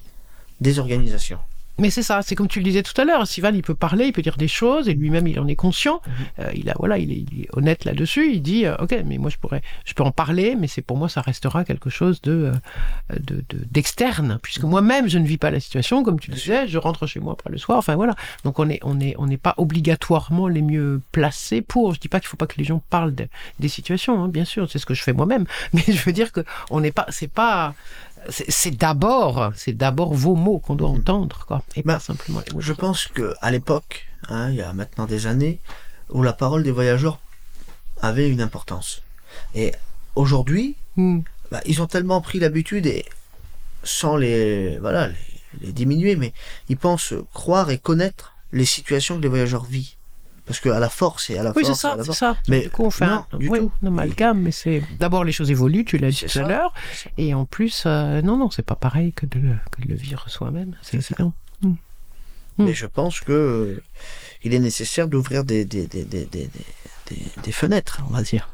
des 0.62 0.80
organisations. 0.80 1.40
Mais 1.78 1.90
c'est 1.90 2.04
ça, 2.04 2.22
c'est 2.22 2.36
comme 2.36 2.48
tu 2.48 2.60
le 2.60 2.64
disais 2.66 2.84
tout 2.84 3.00
à 3.00 3.04
l'heure. 3.06 3.28
Sivan, 3.28 3.52
il 3.54 3.62
peut 3.62 3.76
parler, 3.76 4.06
il 4.06 4.14
peut 4.14 4.22
dire 4.22 4.38
des 4.38 4.48
choses, 4.48 4.88
et 4.88 4.94
lui-même, 4.94 5.28
il 5.28 5.40
en 5.40 5.48
est 5.48 5.56
conscient. 5.56 6.02
Euh, 6.40 6.50
il 6.56 6.70
a, 6.70 6.74
voilà, 6.80 6.98
il 6.98 7.12
est, 7.12 7.26
il 7.32 7.42
est 7.44 7.48
honnête 7.54 7.84
là-dessus. 7.86 8.32
Il 8.34 8.42
dit, 8.42 8.66
euh, 8.66 8.76
ok, 8.80 8.96
mais 9.06 9.18
moi, 9.18 9.30
je 9.30 9.38
pourrais, 9.38 9.62
je 9.86 9.94
peux 9.94 10.04
en 10.04 10.12
parler, 10.12 10.56
mais 10.56 10.68
c'est 10.68 10.82
pour 10.82 10.96
moi, 10.98 11.10
ça 11.10 11.22
restera 11.22 11.66
quelque 11.66 11.90
chose 11.90 12.22
de, 12.22 12.52
euh, 13.12 13.16
de, 13.20 13.44
de- 13.50 13.66
d'externe, 13.70 14.40
puisque 14.42 14.64
moi-même, 14.64 15.10
je 15.10 15.18
ne 15.18 15.26
vis 15.28 15.38
pas 15.38 15.52
la 15.52 15.60
situation, 15.60 16.04
comme 16.04 16.20
tu 16.20 16.32
disais. 16.32 16.68
Je 16.68 16.78
rentre 16.78 17.08
chez 17.08 17.20
moi 17.20 17.34
après 17.34 17.50
le 17.50 17.58
soir. 17.58 17.78
Enfin 17.78 17.96
voilà. 17.96 18.16
Donc 18.46 18.60
on 18.60 18.70
est, 18.70 18.80
on 18.84 19.00
est, 19.00 19.16
on 19.18 19.26
n'est 19.28 19.38
pas 19.38 19.54
obligatoirement 19.58 20.48
les 20.48 20.62
mieux 20.62 21.02
placés 21.12 21.62
pour. 21.62 21.94
Je 21.94 22.00
dis 22.00 22.08
pas 22.08 22.20
qu'il 22.20 22.28
faut 22.30 22.38
pas 22.38 22.48
que 22.48 22.58
les 22.58 22.64
gens 22.64 22.82
parlent 22.90 23.14
de- 23.14 23.28
des 23.60 23.68
situations, 23.68 24.24
hein, 24.24 24.28
bien 24.30 24.46
sûr, 24.46 24.70
c'est 24.72 24.80
ce 24.80 24.86
que 24.86 24.94
je 24.94 25.04
fais 25.04 25.14
moi-même. 25.14 25.46
Mais 25.74 25.84
je 25.88 26.02
veux 26.04 26.14
dire 26.14 26.32
que 26.32 26.42
on 26.70 26.80
n'est 26.80 26.92
pas, 26.92 27.06
c'est 27.10 27.28
pas. 27.32 27.74
C'est 28.30 28.72
d'abord, 28.72 29.52
c'est 29.56 29.74
d'abord 29.74 30.14
vos 30.14 30.36
mots 30.36 30.60
qu'on 30.60 30.76
doit 30.76 30.90
entendre, 30.90 31.46
quoi, 31.48 31.64
et 31.76 31.84
pas 31.84 32.00
simplement. 32.00 32.42
Je 32.58 32.74
pense 32.74 33.08
que 33.08 33.34
à 33.42 33.52
l'époque, 33.52 34.08
hein, 34.30 34.50
il 34.50 34.56
y 34.56 34.62
a 34.62 34.74
maintenant 34.74 35.06
des 35.06 35.28
années, 35.28 35.60
où 36.10 36.24
la 36.24 36.34
parole 36.34 36.64
des 36.64 36.72
voyageurs 36.72 37.20
avait 38.02 38.30
une 38.30 38.42
importance. 38.42 39.02
Et 39.54 39.74
aujourd'hui, 40.16 40.76
Hmm. 40.98 41.20
bah, 41.52 41.60
ils 41.66 41.82
ont 41.82 41.88
tellement 41.88 42.22
pris 42.22 42.40
l'habitude 42.40 42.86
et 42.86 43.04
sans 43.84 44.16
les 44.16 44.78
voilà 44.80 45.10
les, 45.10 45.16
les 45.60 45.74
diminuer, 45.74 46.16
mais 46.16 46.32
ils 46.70 46.78
pensent 46.78 47.14
croire 47.34 47.70
et 47.70 47.78
connaître 47.78 48.34
les 48.54 48.64
situations 48.64 49.18
que 49.18 49.22
les 49.22 49.28
voyageurs 49.28 49.66
vivent. 49.66 49.92
Parce 50.46 50.60
que 50.60 50.70
à 50.70 50.80
la 50.80 50.90
force 50.90 51.30
et 51.32 51.38
à 51.40 51.44
la 51.44 51.52
Oui, 51.56 51.66
force, 51.66 51.80
ça, 51.80 51.96
la 51.96 52.04
c'est 52.04 52.14
ça. 52.14 52.38
Mais 52.48 52.62
du 52.62 52.70
coup, 52.70 52.84
on 52.86 52.92
fait 52.92 53.06
non, 53.08 53.26
un, 53.32 53.38
du 53.38 53.50
oui, 53.50 53.60
tout. 53.60 53.72
un 53.84 53.88
amalgame, 53.88 54.40
mais 54.42 54.52
c'est 54.52 54.84
d'abord 55.00 55.24
les 55.24 55.32
choses 55.32 55.50
évoluent, 55.50 55.86
tu 55.86 55.98
l'as 55.98 56.12
dit 56.12 56.26
tout 56.32 56.38
à 56.40 56.44
l'heure, 56.48 56.72
et 57.18 57.34
en 57.34 57.46
plus, 57.46 57.84
euh, 57.88 58.22
non, 58.22 58.38
non, 58.38 58.52
c'est 58.52 58.62
pas 58.66 58.76
pareil 58.76 59.12
que 59.14 59.26
de, 59.26 59.40
le- 59.40 59.58
que 59.72 59.82
de 59.82 59.88
le 59.88 59.96
vivre 59.96 60.24
soi-même, 60.30 60.76
c'est 60.84 60.98
évident. 60.98 61.34
Mais 62.58 62.74
je 62.74 62.86
pense 62.86 63.20
que 63.20 63.32
euh, 63.34 63.84
il 64.44 64.54
est 64.54 64.60
nécessaire 64.60 65.08
d'ouvrir 65.10 65.44
des, 65.44 65.66
des, 65.66 65.88
des, 65.88 66.06
des, 66.06 66.26
des, 66.26 66.50
des, 67.08 67.18
des 67.44 67.52
fenêtres, 67.52 68.02
on 68.10 68.14
va 68.14 68.22
dire, 68.22 68.48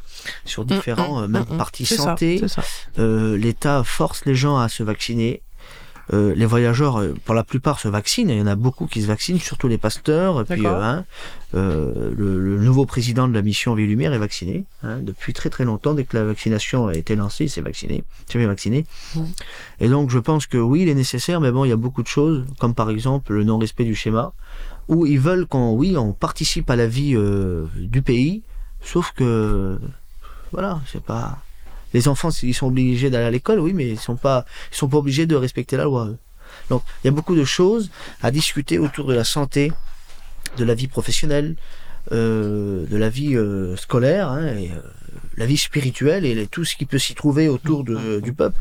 sur 0.43 0.65
différents, 0.65 1.19
Mm, 1.19 1.21
mm, 1.21 1.23
euh, 1.23 1.27
même 1.27 1.45
mm, 1.51 1.57
parties 1.57 1.85
santé. 1.85 2.41
Euh, 2.97 3.37
L'État 3.37 3.83
force 3.83 4.25
les 4.25 4.33
gens 4.33 4.57
à 4.57 4.69
se 4.69 4.81
vacciner. 4.81 5.43
Euh, 6.13 6.33
les 6.35 6.47
voyageurs, 6.47 6.99
pour 7.25 7.35
la 7.35 7.43
plupart, 7.43 7.79
se 7.79 7.87
vaccinent. 7.87 8.29
Il 8.31 8.37
y 8.39 8.41
en 8.41 8.47
a 8.47 8.55
beaucoup 8.55 8.87
qui 8.87 9.03
se 9.03 9.07
vaccinent, 9.07 9.39
surtout 9.39 9.67
les 9.67 9.77
pasteurs. 9.77 10.41
Et 10.41 10.45
puis, 10.45 10.63
D'accord. 10.63 10.79
euh, 10.79 10.83
hein, 10.83 11.05
euh, 11.53 12.13
le, 12.15 12.39
le 12.39 12.63
nouveau 12.63 12.85
président 12.85 13.27
de 13.27 13.33
la 13.33 13.41
mission 13.41 13.75
Vie 13.75 13.85
Lumière 13.85 14.13
est 14.13 14.17
vacciné. 14.17 14.65
hein, 14.83 14.99
depuis 15.01 15.33
très 15.33 15.49
très 15.49 15.65
longtemps, 15.65 15.93
dès 15.93 16.05
que 16.05 16.15
la 16.15 16.23
vaccination 16.23 16.87
a 16.87 16.93
été 16.93 17.15
lancée, 17.15 17.45
il 17.45 17.49
s'est 17.49 17.61
vacciné. 17.61 18.03
s'est 18.27 18.39
fait 18.39 18.45
vacciner. 18.45 18.85
Mm. 19.15 19.23
Et 19.81 19.89
donc, 19.89 20.09
je 20.09 20.19
pense 20.19 20.47
que 20.47 20.57
oui, 20.57 20.83
il 20.83 20.89
est 20.89 20.95
nécessaire, 20.95 21.41
mais 21.41 21.51
bon, 21.51 21.65
il 21.65 21.69
y 21.69 21.73
a 21.73 21.77
beaucoup 21.77 22.03
de 22.03 22.07
choses, 22.07 22.45
comme 22.59 22.73
par 22.73 22.89
exemple 22.89 23.33
le 23.33 23.43
non-respect 23.43 23.83
du 23.83 23.95
schéma, 23.95 24.33
où 24.87 25.05
ils 25.05 25.19
veulent 25.19 25.45
qu'on, 25.45 25.73
oui, 25.73 25.97
on 25.97 26.13
participe 26.13 26.69
à 26.69 26.75
la 26.75 26.87
vie 26.87 27.15
euh, 27.15 27.65
du 27.77 28.01
pays, 28.01 28.43
sauf 28.81 29.11
que, 29.11 29.77
voilà, 30.51 30.81
c'est 30.91 31.03
pas. 31.03 31.39
Les 31.93 32.07
enfants, 32.07 32.29
ils 32.43 32.53
sont 32.53 32.67
obligés 32.67 33.09
d'aller 33.09 33.25
à 33.25 33.31
l'école, 33.31 33.59
oui, 33.59 33.73
mais 33.73 33.89
ils 33.89 33.99
sont 33.99 34.15
pas, 34.15 34.45
ils 34.71 34.77
sont 34.77 34.87
pas 34.87 34.97
obligés 34.97 35.25
de 35.25 35.35
respecter 35.35 35.75
la 35.75 35.83
loi. 35.83 36.09
Donc, 36.69 36.83
il 37.03 37.07
y 37.07 37.09
a 37.09 37.11
beaucoup 37.11 37.35
de 37.35 37.43
choses 37.43 37.89
à 38.21 38.31
discuter 38.31 38.79
autour 38.79 39.07
de 39.07 39.13
la 39.13 39.25
santé, 39.25 39.73
de 40.57 40.63
la 40.65 40.73
vie 40.73 40.87
professionnelle, 40.87 41.55
euh, 42.11 42.85
de 42.87 42.97
la 42.97 43.09
vie 43.09 43.35
euh, 43.35 43.75
scolaire, 43.75 44.29
hein, 44.29 44.47
et, 44.47 44.71
euh, 44.71 44.75
la 45.37 45.45
vie 45.45 45.57
spirituelle 45.57 46.25
et 46.25 46.33
les- 46.35 46.47
tout 46.47 46.65
ce 46.65 46.75
qui 46.75 46.85
peut 46.85 46.99
s'y 46.99 47.15
trouver 47.15 47.47
autour 47.47 47.83
de- 47.83 48.19
du 48.19 48.33
peuple. 48.33 48.57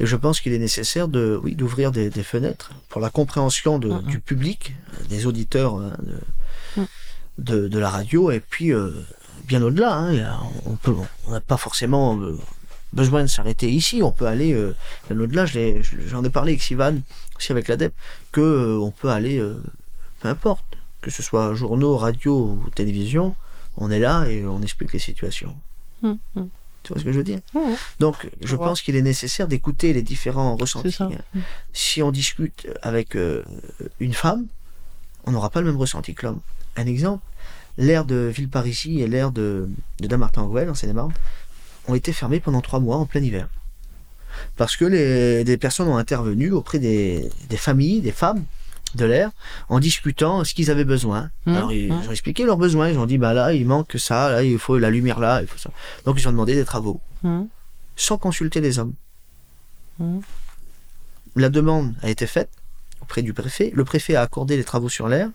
Et 0.00 0.06
je 0.06 0.16
pense 0.16 0.40
qu'il 0.40 0.52
est 0.54 0.58
nécessaire 0.58 1.08
de, 1.08 1.38
oui, 1.42 1.54
d'ouvrir 1.54 1.92
des, 1.92 2.08
des 2.10 2.22
fenêtres 2.22 2.70
pour 2.88 3.00
la 3.00 3.10
compréhension 3.10 3.78
de- 3.78 4.00
du 4.00 4.18
public, 4.18 4.74
des 5.08 5.26
auditeurs 5.26 5.76
hein, 5.76 5.96
de, 6.76 6.82
de, 7.38 7.68
de 7.68 7.78
la 7.78 7.90
radio, 7.90 8.30
et 8.30 8.40
puis 8.40 8.72
euh, 8.72 8.90
bien 9.46 9.62
au-delà. 9.62 9.94
hein, 9.96 10.38
on 10.66 10.76
peut, 10.76 10.94
on 11.26 11.30
n'a 11.32 11.40
pas 11.40 11.56
forcément 11.58 12.18
euh, 12.20 12.36
besoin 12.92 13.22
de 13.22 13.26
s'arrêter 13.28 13.70
ici. 13.70 14.00
On 14.02 14.10
peut 14.12 14.26
aller 14.26 14.52
euh, 14.54 14.74
bien 15.10 15.20
au-delà. 15.20 15.44
J'en 15.46 16.24
ai 16.24 16.30
parlé 16.30 16.52
avec 16.52 16.62
Sivan, 16.62 16.94
aussi 17.36 17.52
avec 17.52 17.68
l'ADEP, 17.68 17.92
que 18.32 18.40
euh, 18.40 18.78
on 18.78 18.90
peut 18.90 19.10
aller, 19.10 19.38
euh, 19.38 19.62
peu 20.20 20.28
importe, 20.28 20.64
que 21.00 21.10
ce 21.10 21.22
soit 21.22 21.54
journaux, 21.54 21.96
radio 21.96 22.58
ou 22.64 22.70
télévision, 22.74 23.34
on 23.76 23.90
est 23.90 23.98
là 23.98 24.26
et 24.26 24.44
on 24.46 24.62
explique 24.62 24.92
les 24.92 24.98
situations. 24.98 25.56
Hum, 26.02 26.18
hum. 26.36 26.48
Tu 26.82 26.92
vois 26.92 27.00
ce 27.00 27.04
que 27.04 27.12
je 27.12 27.18
veux 27.18 27.24
dire? 27.24 27.40
Donc, 27.98 28.30
je 28.42 28.56
pense 28.56 28.80
qu'il 28.80 28.96
est 28.96 29.02
nécessaire 29.02 29.46
d'écouter 29.48 29.92
les 29.92 30.02
différents 30.02 30.56
ressentis. 30.56 30.92
ça. 30.92 31.10
Si 31.74 32.02
on 32.02 32.10
discute 32.10 32.68
avec 32.80 33.16
euh, 33.16 33.44
une 34.00 34.14
femme, 34.14 34.46
on 35.26 35.32
n'aura 35.32 35.50
pas 35.50 35.60
le 35.60 35.66
même 35.66 35.76
ressenti 35.76 36.14
que 36.14 36.24
l'homme. 36.26 36.40
Un 36.76 36.86
exemple, 36.86 37.22
l'aire 37.76 38.06
de 38.06 38.32
Villeparisis 38.34 39.00
et 39.02 39.06
l'aire 39.06 39.30
de, 39.30 39.68
de 40.00 40.06
Damartin-Gouel, 40.06 40.70
en 40.70 40.74
Seine-et-Marne, 40.74 41.12
ont 41.86 41.94
été 41.94 42.14
fermées 42.14 42.40
pendant 42.40 42.62
trois 42.62 42.80
mois 42.80 42.96
en 42.96 43.04
plein 43.04 43.20
hiver. 43.22 43.48
Parce 44.56 44.76
que 44.76 44.86
les, 44.86 45.44
des 45.44 45.58
personnes 45.58 45.88
ont 45.88 45.98
intervenu 45.98 46.50
auprès 46.50 46.78
des, 46.78 47.28
des 47.50 47.56
familles, 47.58 48.00
des 48.00 48.12
femmes 48.12 48.44
de 48.94 49.04
l'air, 49.04 49.30
en 49.68 49.80
discutant 49.80 50.44
ce 50.44 50.54
qu'ils 50.54 50.70
avaient 50.70 50.84
besoin. 50.84 51.30
Mmh, 51.46 51.54
Alors 51.54 51.72
ils, 51.72 51.92
mmh. 51.92 52.08
ont 52.08 52.10
expliqué 52.10 52.44
leurs 52.44 52.56
besoins, 52.56 52.88
ils 52.88 52.98
ont 52.98 53.06
dit 53.06 53.18
bah 53.18 53.32
là 53.32 53.52
il 53.52 53.66
manque 53.66 53.94
ça, 53.98 54.30
là 54.30 54.42
il 54.42 54.58
faut 54.58 54.78
la 54.78 54.90
lumière 54.90 55.20
là, 55.20 55.40
il 55.42 55.46
faut 55.46 55.58
ça. 55.58 55.70
Donc 56.04 56.20
ils 56.20 56.26
ont 56.28 56.32
demandé 56.32 56.54
des 56.54 56.64
travaux 56.64 57.00
hum, 57.24 57.48
sans 57.96 58.18
consulter 58.18 58.60
les 58.60 58.78
hommes. 58.78 58.94
La 61.36 61.50
demande 61.50 61.94
a 62.02 62.08
été 62.08 62.26
faite 62.26 62.50
auprès 63.02 63.22
du 63.22 63.34
préfet. 63.34 63.70
Le 63.74 63.84
préfet 63.84 64.14
a 64.14 64.22
accordé 64.22 64.56
les 64.56 64.64
travaux 64.64 64.88
sur 64.88 65.08
l'air, 65.08 65.28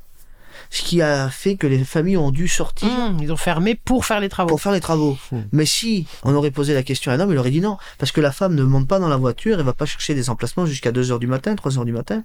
ce 0.70 0.82
qui 0.82 1.02
a 1.02 1.30
fait 1.30 1.56
que 1.56 1.68
les 1.68 1.84
familles 1.84 2.18
ont 2.18 2.32
dû 2.32 2.48
sortir 2.48 2.90
Ils 3.22 3.32
ont 3.32 3.38
fermé 3.38 3.76
pour 3.76 4.06
faire 4.06 4.20
les 4.20 4.30
travaux. 4.30 4.50
pour 4.50 4.62
faire 4.62 4.72
les 4.72 4.82
travaux. 4.82 5.18
Mais 5.52 5.66
si 5.66 6.08
on 6.24 6.34
aurait 6.34 6.52
posé 6.52 6.74
la 6.74 6.84
question 6.84 7.12
à 7.12 7.16
un 7.16 7.20
homme, 7.20 7.32
il 7.32 7.38
aurait 7.38 7.52
dit 7.52 7.62
non, 7.62 7.78
parce 7.98 8.12
que 8.12 8.22
la 8.22 8.32
femme 8.32 8.56
ne 8.56 8.64
monte 8.64 8.88
pas 8.88 9.00
dans 9.00 9.08
la 9.08 9.18
voiture, 9.18 9.60
elle 9.60 9.66
va 9.66 9.74
pas 9.74 9.86
chercher 9.86 10.16
des 10.16 10.30
emplacements 10.30 10.66
jusqu'à 10.66 10.92
2h 10.92 11.20
du 11.20 11.28
matin, 11.28 11.56
3h 11.56 11.86
du 11.86 11.92
matin. 11.92 12.24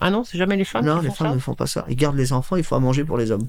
Ah 0.00 0.10
non, 0.10 0.24
c'est 0.24 0.38
jamais 0.38 0.56
les 0.56 0.64
femmes 0.64 0.84
non, 0.84 0.98
qui 0.98 1.04
les 1.04 1.08
font 1.10 1.14
femmes 1.16 1.28
ça 1.28 1.34
ne 1.34 1.40
font 1.40 1.54
pas 1.54 1.66
ça. 1.66 1.84
Ils 1.88 1.96
gardent 1.96 2.16
les 2.16 2.32
enfants, 2.32 2.56
il 2.56 2.64
faut 2.64 2.74
à 2.76 2.80
manger 2.80 3.04
pour 3.04 3.18
les 3.18 3.30
hommes. 3.30 3.48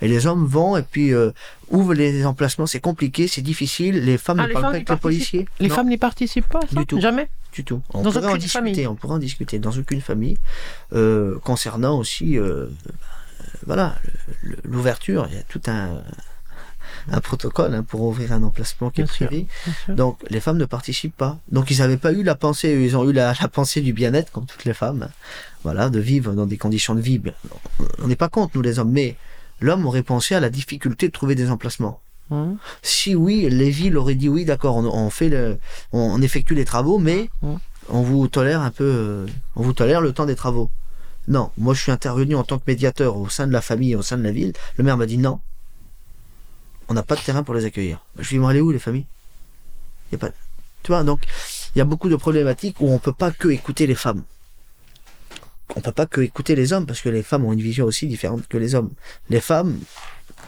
Et 0.00 0.08
les 0.08 0.26
hommes 0.26 0.46
vont 0.46 0.76
et 0.76 0.82
puis 0.82 1.12
euh, 1.12 1.32
ouvrent 1.70 1.94
les 1.94 2.24
emplacements, 2.24 2.66
c'est 2.66 2.80
compliqué, 2.80 3.26
c'est 3.28 3.42
difficile, 3.42 4.04
les 4.04 4.16
femmes 4.16 4.38
Ah, 4.40 4.44
ne 4.44 4.48
les 4.48 4.52
parlent 4.54 4.64
femmes 4.64 4.70
pas 4.72 4.76
avec 4.76 4.88
les 4.88 4.96
participent 4.96 5.02
policiers. 5.02 5.48
Les 5.60 5.68
Non. 5.68 5.74
femmes 5.74 5.88
n'y 5.88 5.98
participent 5.98 6.48
pas, 6.48 6.60
ça 6.62 6.78
Du 6.80 6.86
tout. 6.86 7.00
Jamais 7.00 7.28
du 7.52 7.64
tout. 7.64 7.82
On 7.92 8.02
Dans 8.02 8.12
pourrait 8.12 8.26
en 8.28 8.36
discuter, 8.36 8.48
famille. 8.72 8.86
on 8.86 8.94
pourrait 8.94 9.14
en 9.16 9.18
discuter 9.18 9.58
dans 9.58 9.72
aucune 9.72 10.00
famille 10.00 10.38
euh, 10.94 11.38
concernant 11.44 11.98
aussi 11.98 12.38
euh, 12.38 12.42
euh, 12.42 12.68
voilà 13.66 13.96
l'ouverture. 14.64 15.26
Il 15.30 15.36
y 15.36 15.38
a 15.38 15.42
tout 15.42 15.60
un 15.66 16.02
un 17.10 17.20
protocole 17.20 17.74
hein, 17.74 17.82
pour 17.82 18.02
ouvrir 18.02 18.32
un 18.32 18.42
emplacement 18.42 18.90
qui 18.90 19.00
est 19.00 19.04
Bien 19.04 19.26
privé. 19.26 19.46
sûr. 19.86 19.94
Donc 19.94 20.20
les 20.30 20.40
femmes 20.40 20.58
ne 20.58 20.64
participent 20.66 21.16
pas. 21.16 21.38
Donc 21.50 21.70
ils 21.70 21.78
n'avaient 21.78 21.96
pas 21.96 22.12
eu 22.12 22.22
la 22.22 22.34
pensée, 22.34 22.70
ils 22.80 22.96
ont 22.96 23.08
eu 23.08 23.12
la, 23.12 23.34
la 23.40 23.48
pensée 23.48 23.80
du 23.80 23.92
bien-être 23.92 24.30
comme 24.30 24.46
toutes 24.46 24.64
les 24.64 24.74
femmes. 24.74 25.08
Voilà, 25.64 25.90
de 25.90 26.00
vivre 26.00 26.32
dans 26.32 26.46
des 26.46 26.58
conditions 26.58 26.94
de 26.94 27.00
vie. 27.00 27.20
On 28.02 28.08
n'est 28.08 28.16
pas 28.16 28.28
contre 28.28 28.52
nous 28.56 28.62
les 28.62 28.78
hommes, 28.78 28.90
mais 28.90 29.16
l'homme 29.60 29.86
aurait 29.86 30.02
pensé 30.02 30.34
à 30.34 30.40
la 30.40 30.50
difficulté 30.50 31.06
de 31.06 31.12
trouver 31.12 31.34
des 31.34 31.50
emplacements. 31.50 32.00
Hum, 32.30 32.56
Si 32.82 33.14
oui, 33.14 33.48
les 33.50 33.70
villes 33.70 33.96
auraient 33.96 34.14
dit 34.16 34.28
oui, 34.28 34.44
d'accord, 34.44 34.76
on, 34.76 34.84
on 34.86 35.10
fait 35.10 35.28
le, 35.28 35.58
on, 35.92 36.00
on 36.00 36.20
effectue 36.22 36.54
les 36.54 36.64
travaux, 36.64 36.98
mais 36.98 37.28
Mhm. 37.42 37.58
on 37.90 38.02
vous 38.02 38.26
tolère 38.28 38.60
un 38.60 38.70
peu, 38.70 38.84
euh, 38.84 39.26
on 39.56 39.62
vous 39.62 39.72
tolère 39.72 40.00
le 40.00 40.12
temps 40.12 40.26
des 40.26 40.34
travaux. 40.36 40.70
Non, 41.28 41.50
moi 41.56 41.74
je 41.74 41.80
suis 41.82 41.92
intervenu 41.92 42.34
en 42.34 42.42
tant 42.42 42.58
que 42.58 42.64
médiateur 42.66 43.16
au 43.16 43.28
sein 43.28 43.46
de 43.46 43.52
la 43.52 43.60
famille, 43.60 43.94
au 43.94 44.02
sein 44.02 44.18
de 44.18 44.24
la 44.24 44.32
ville. 44.32 44.52
Le 44.76 44.82
maire 44.84 44.96
m'a 44.96 45.06
dit 45.06 45.18
non, 45.18 45.38
on 46.88 46.94
n'a 46.94 47.02
pas 47.04 47.14
de 47.14 47.20
terrain 47.20 47.42
pour 47.44 47.54
les 47.54 47.64
accueillir. 47.64 48.00
Je 48.18 48.28
lui 48.30 48.36
ai 48.36 48.40
dit, 48.40 48.46
aller 48.46 48.60
où 48.60 48.70
les 48.72 48.78
familles? 48.80 49.06
Il 50.10 50.12
y 50.12 50.16
a 50.16 50.18
pas, 50.18 50.30
tu 50.82 50.90
vois, 50.90 51.04
donc 51.04 51.20
il 51.74 51.78
y 51.78 51.80
a 51.80 51.84
beaucoup 51.84 52.08
de 52.08 52.16
problématiques 52.16 52.80
où 52.80 52.88
on 52.90 52.98
peut 52.98 53.12
pas 53.12 53.30
que 53.30 53.48
écouter 53.48 53.86
les 53.86 53.94
femmes. 53.94 54.22
On 55.74 55.80
peut 55.80 55.92
pas 55.92 56.06
que 56.06 56.20
écouter 56.20 56.54
les 56.54 56.72
hommes 56.72 56.86
parce 56.86 57.00
que 57.00 57.08
les 57.08 57.22
femmes 57.22 57.44
ont 57.44 57.52
une 57.52 57.62
vision 57.62 57.86
aussi 57.86 58.06
différente 58.06 58.46
que 58.48 58.58
les 58.58 58.74
hommes. 58.74 58.90
Les 59.30 59.40
femmes 59.40 59.78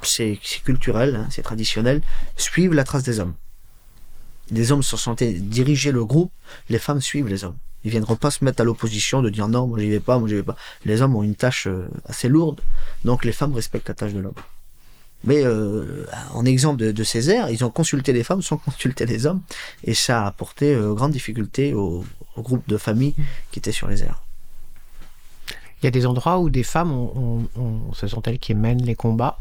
c'est 0.03 0.39
culturel, 0.65 1.17
hein, 1.17 1.29
c'est 1.31 1.43
traditionnel, 1.43 2.03
suivent 2.37 2.75
la 2.75 2.85
trace 2.85 3.03
des 3.03 3.21
hommes. 3.21 3.35
Les 4.51 4.73
hommes 4.73 4.83
sont 4.83 4.97
censés 4.97 5.33
diriger 5.33 5.93
le 5.93 6.05
groupe, 6.05 6.33
les 6.69 6.79
femmes 6.79 7.01
suivent 7.01 7.29
les 7.29 7.45
hommes. 7.45 7.57
Ils 7.85 7.91
viendront 7.91 8.17
pas 8.17 8.31
se 8.31 8.45
mettre 8.45 8.61
à 8.61 8.65
l'opposition 8.65 9.23
de 9.23 9.31
dire 9.31 9.49
non, 9.49 9.67
moi 9.67 9.79
j'y 9.79 9.91
vais 9.91 10.01
pas, 10.01 10.19
moi 10.19 10.29
j'y 10.29 10.35
vais 10.35 10.43
pas. 10.43 10.57
Les 10.85 11.03
hommes 11.03 11.17
ont 11.17 11.23
une 11.23 11.35
tâche 11.35 11.67
euh, 11.67 11.89
assez 12.07 12.29
lourde, 12.29 12.61
donc 13.05 13.25
les 13.25 13.33
femmes 13.33 13.55
respectent 13.55 13.89
la 13.89 13.95
tâche 13.95 14.12
de 14.12 14.21
l'homme. 14.21 14.35
Mais 15.23 15.45
euh, 15.45 16.07
en 16.33 16.45
exemple 16.45 16.79
de, 16.79 16.93
de 16.93 17.05
Césaire, 17.05 17.49
ils 17.51 17.65
ont 17.65 17.71
consulté 17.71 18.12
les 18.12 18.25
femmes 18.25 18.43
sans 18.43 18.59
consulter 18.59 19.07
les 19.07 19.27
hommes, 19.27 19.41
et 19.85 19.95
ça 19.95 20.25
a 20.25 20.27
apporté 20.27 20.75
euh, 20.75 20.93
grande 20.95 21.12
difficulté 21.12 21.73
au, 21.73 22.05
au 22.37 22.43
groupe 22.43 22.67
de 22.69 22.77
familles 22.77 23.15
qui 23.51 23.59
étaient 23.59 23.73
sur 23.73 23.89
les 23.89 24.03
airs. 24.03 24.24
Il 25.85 25.89
y 25.89 25.89
a 25.89 25.91
des 25.91 26.07
endroits 26.07 26.39
où 26.39 26.49
des 26.49 26.62
femmes, 26.62 27.11
ce 27.93 28.07
sont 28.07 28.22
elles 28.22 28.39
qui 28.39 28.55
mènent 28.55 28.82
les 28.82 28.95
combats. 28.95 29.39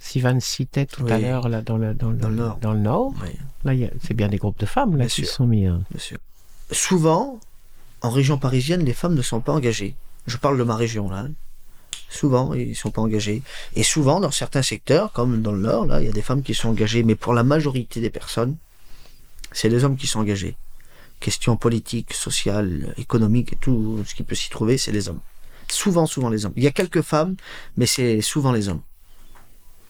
Sivan 0.00 0.40
citait 0.40 0.86
tout 0.86 1.06
à 1.06 1.18
l'heure 1.18 1.48
là, 1.48 1.62
dans, 1.62 1.76
le, 1.76 1.94
dans, 1.94 2.10
le, 2.10 2.16
Dans 2.16 2.28
le 2.30 2.34
Nord. 2.34 2.58
dans 2.60 2.72
le 2.72 2.80
Nord. 2.80 3.14
Oui. 3.22 3.28
Là, 3.62 3.74
il 3.74 3.80
y 3.80 3.84
a- 3.84 3.90
c'est 4.02 4.12
bien 4.14 4.26
des 4.28 4.38
groupes 4.38 4.58
de 4.58 4.66
femmes 4.66 4.96
là, 4.96 5.04
Bien 5.04 5.06
qui 5.06 5.24
sûr. 5.24 5.28
sont 5.28 5.46
mis. 5.46 5.66
hein. 5.66 5.82
Bien 5.92 6.00
sûr. 6.00 6.18
Souvent, 6.72 7.38
en 8.00 8.10
région 8.10 8.38
parisienne, 8.38 8.84
les 8.84 8.92
femmes 8.92 9.14
ne 9.14 9.22
sont 9.22 9.38
pas 9.40 9.52
engagées. 9.52 9.94
Je 10.26 10.36
parle 10.36 10.58
de 10.58 10.64
ma 10.64 10.74
région 10.74 11.08
là. 11.08 11.18
hein. 11.18 11.30
Souvent, 12.08 12.54
ils 12.54 12.70
ne 12.70 12.74
sont 12.74 12.90
pas 12.90 13.02
engagés. 13.02 13.44
Et 13.76 13.84
souvent, 13.84 14.18
dans 14.18 14.32
certains 14.32 14.62
secteurs, 14.62 15.12
comme 15.12 15.42
dans 15.42 15.52
le 15.52 15.60
Nord, 15.60 15.86
là, 15.86 16.00
il 16.00 16.06
y 16.06 16.10
a 16.10 16.12
des 16.12 16.22
femmes 16.22 16.42
qui 16.42 16.54
sont 16.54 16.70
engagées. 16.70 17.04
Mais 17.04 17.14
pour 17.14 17.34
la 17.34 17.44
majorité 17.44 18.00
des 18.00 18.10
personnes, 18.10 18.56
c'est 19.52 19.68
les 19.68 19.84
hommes 19.84 19.96
qui 19.96 20.08
sont 20.08 20.18
engagés. 20.18 20.56
Questions 21.20 21.56
politiques, 21.56 22.14
sociales, 22.14 22.94
économiques 22.98 23.52
et 23.52 23.56
tout 23.56 24.02
ce 24.04 24.16
qui 24.16 24.24
peut 24.24 24.34
s'y 24.34 24.50
trouver, 24.50 24.76
c'est 24.76 24.90
les 24.90 25.08
hommes. 25.08 25.20
Souvent, 25.70 26.06
souvent 26.06 26.28
les 26.30 26.46
hommes. 26.46 26.52
Il 26.56 26.62
y 26.62 26.66
a 26.66 26.70
quelques 26.70 27.02
femmes, 27.02 27.36
mais 27.76 27.86
c'est 27.86 28.20
souvent 28.20 28.52
les 28.52 28.68
hommes. 28.68 28.80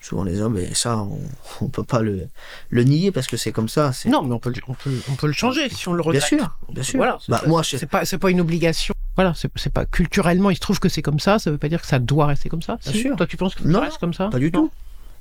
Souvent 0.00 0.22
les 0.22 0.40
hommes, 0.40 0.56
et 0.58 0.74
ça, 0.74 0.96
on 0.98 1.18
ne 1.64 1.68
peut 1.68 1.82
pas 1.82 2.00
le, 2.02 2.28
le 2.70 2.84
nier 2.84 3.10
parce 3.10 3.26
que 3.26 3.36
c'est 3.36 3.52
comme 3.52 3.68
ça. 3.68 3.92
c'est- 3.92 4.08
Non, 4.08 4.22
mais 4.22 4.32
on 4.34 4.38
peut, 4.38 4.50
le- 4.54 4.62
on, 4.68 4.74
peut, 4.74 4.92
on 5.10 5.14
peut 5.14 5.26
le 5.26 5.32
changer 5.32 5.68
si 5.68 5.88
on 5.88 5.92
le 5.92 6.02
Bien 6.02 6.08
regrette. 6.12 6.24
sûr, 6.28 6.56
bien 6.72 6.82
sûr. 6.82 6.96
Voilà, 6.98 7.18
Bah, 7.28 7.40
pas- 7.42 7.48
moi, 7.48 7.62
c'est 7.64 7.84
pas, 7.86 8.04
c'est 8.04 8.18
pas 8.18 8.30
une 8.30 8.40
obligation. 8.40 8.94
Voilà, 9.16 9.34
c'est 9.34 9.50
c'est 9.56 9.72
pas 9.72 9.84
culturellement, 9.86 10.50
il 10.50 10.54
se 10.54 10.60
trouve 10.60 10.78
que 10.78 10.88
c'est 10.88 11.02
comme 11.02 11.18
ça. 11.18 11.40
Ça 11.40 11.50
veut 11.50 11.58
pas 11.58 11.68
dire 11.68 11.80
que 11.80 11.88
ça 11.88 11.98
doit 11.98 12.26
rester 12.26 12.48
comme 12.48 12.62
ça. 12.62 12.78
Bien 12.84 12.92
Si, 12.92 13.00
sûr. 13.00 13.16
Toi, 13.16 13.26
tu 13.26 13.36
penses 13.36 13.56
que 13.56 13.64
Non, 13.64 13.80
ça 13.80 13.84
reste 13.86 13.98
comme 13.98 14.14
ça? 14.14 14.28
Pas 14.28 14.38
du 14.38 14.52
Non. 14.52 14.70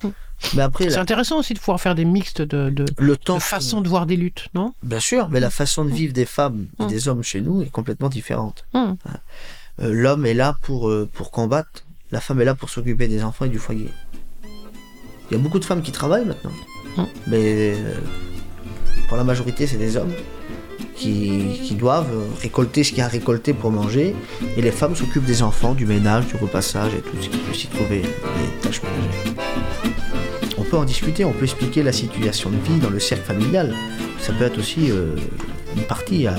tout. 0.02 0.14
Mais 0.54 0.62
après, 0.62 0.84
C'est 0.84 0.98
la- 0.98 1.02
intéressant 1.02 1.40
aussi 1.40 1.56
de 1.56 1.60
pouvoir 1.60 1.82
faire 1.82 1.96
des 1.96 2.06
mixtes 2.06 2.44
de, 2.44 2.70
de, 2.70 2.86
le 3.00 3.18
temps. 3.18 3.38
de 3.38 3.42
façon 3.42 3.82
de 3.82 3.90
voir 3.90 4.06
des 4.06 4.16
luttes, 4.16 4.50
non? 4.54 4.76
Bien 4.84 5.00
sûr, 5.00 5.28
mais 5.30 5.40
la 5.40 5.50
façon 5.50 5.84
de 5.84 5.90
vivre 5.90 6.14
des 6.14 6.26
femmes 6.28 6.68
et 6.80 6.84
Mm. 6.84 6.88
des 6.88 7.08
hommes 7.08 7.24
chez 7.24 7.42
nous 7.42 7.64
est 7.64 7.72
complètement 7.72 8.08
différente. 8.10 8.64
Mm. 8.76 8.92
Euh, 9.82 9.92
L'homme 9.94 10.26
est 10.26 10.34
là 10.34 10.58
pour, 10.62 10.90
euh, 10.90 11.08
pour 11.12 11.32
combattre, 11.32 11.86
la 12.12 12.20
femme 12.22 12.42
est 12.42 12.46
là 12.46 12.56
pour 12.56 12.70
s'occuper 12.70 13.08
des 13.08 13.24
enfants 13.24 13.46
et 13.46 13.50
du 13.50 13.60
foyer. 13.60 13.90
Il 15.30 15.38
y 15.38 15.40
a 15.40 15.44
beaucoup 15.44 15.60
de 15.60 15.66
femmes 15.66 15.82
qui 15.82 15.92
travaillent 15.92 16.26
maintenant, 16.26 16.52
Mm. 16.98 17.04
mais 17.28 17.74
euh, 17.76 17.94
pour 19.08 19.18
la 19.18 19.24
majorité, 19.24 19.68
c'est 19.68 19.78
des 19.78 19.98
hommes 19.98 20.14
qui, 20.96 21.60
qui 21.64 21.76
doivent 21.76 22.12
récolter 22.42 22.84
ce 22.84 22.90
qu'il 22.90 23.00
y 23.00 23.02
a 23.02 23.06
à 23.06 23.08
récolter 23.10 23.54
pour 23.54 23.70
manger, 23.70 24.16
et 24.56 24.62
les 24.62 24.72
femmes 24.72 24.96
s'occupent 24.96 25.26
des 25.26 25.44
enfants, 25.44 25.74
du 25.76 25.86
ménage, 25.86 26.26
du 26.28 26.38
repassage 26.38 26.94
et 26.96 27.02
tout 27.02 27.16
ce 27.22 27.30
qui 27.30 27.38
peut 27.38 27.54
s'y 27.54 27.68
trouver, 27.68 28.02
les 28.02 28.62
tâches 28.62 28.82
ménagères. 28.82 29.46
On 30.58 30.64
peut 30.64 30.78
en 30.78 30.86
discuter, 30.86 31.24
on 31.24 31.34
peut 31.34 31.44
expliquer 31.44 31.84
la 31.84 31.94
situation 31.94 32.50
de 32.50 32.58
vie 32.58 32.80
dans 32.80 32.90
le 32.90 33.00
cercle 33.00 33.26
familial. 33.26 33.76
Ça 34.20 34.34
peut 34.34 34.46
être 34.46 34.58
aussi 34.58 34.90
euh, 34.90 35.16
une 35.76 35.84
partie 35.84 36.26
à, 36.26 36.36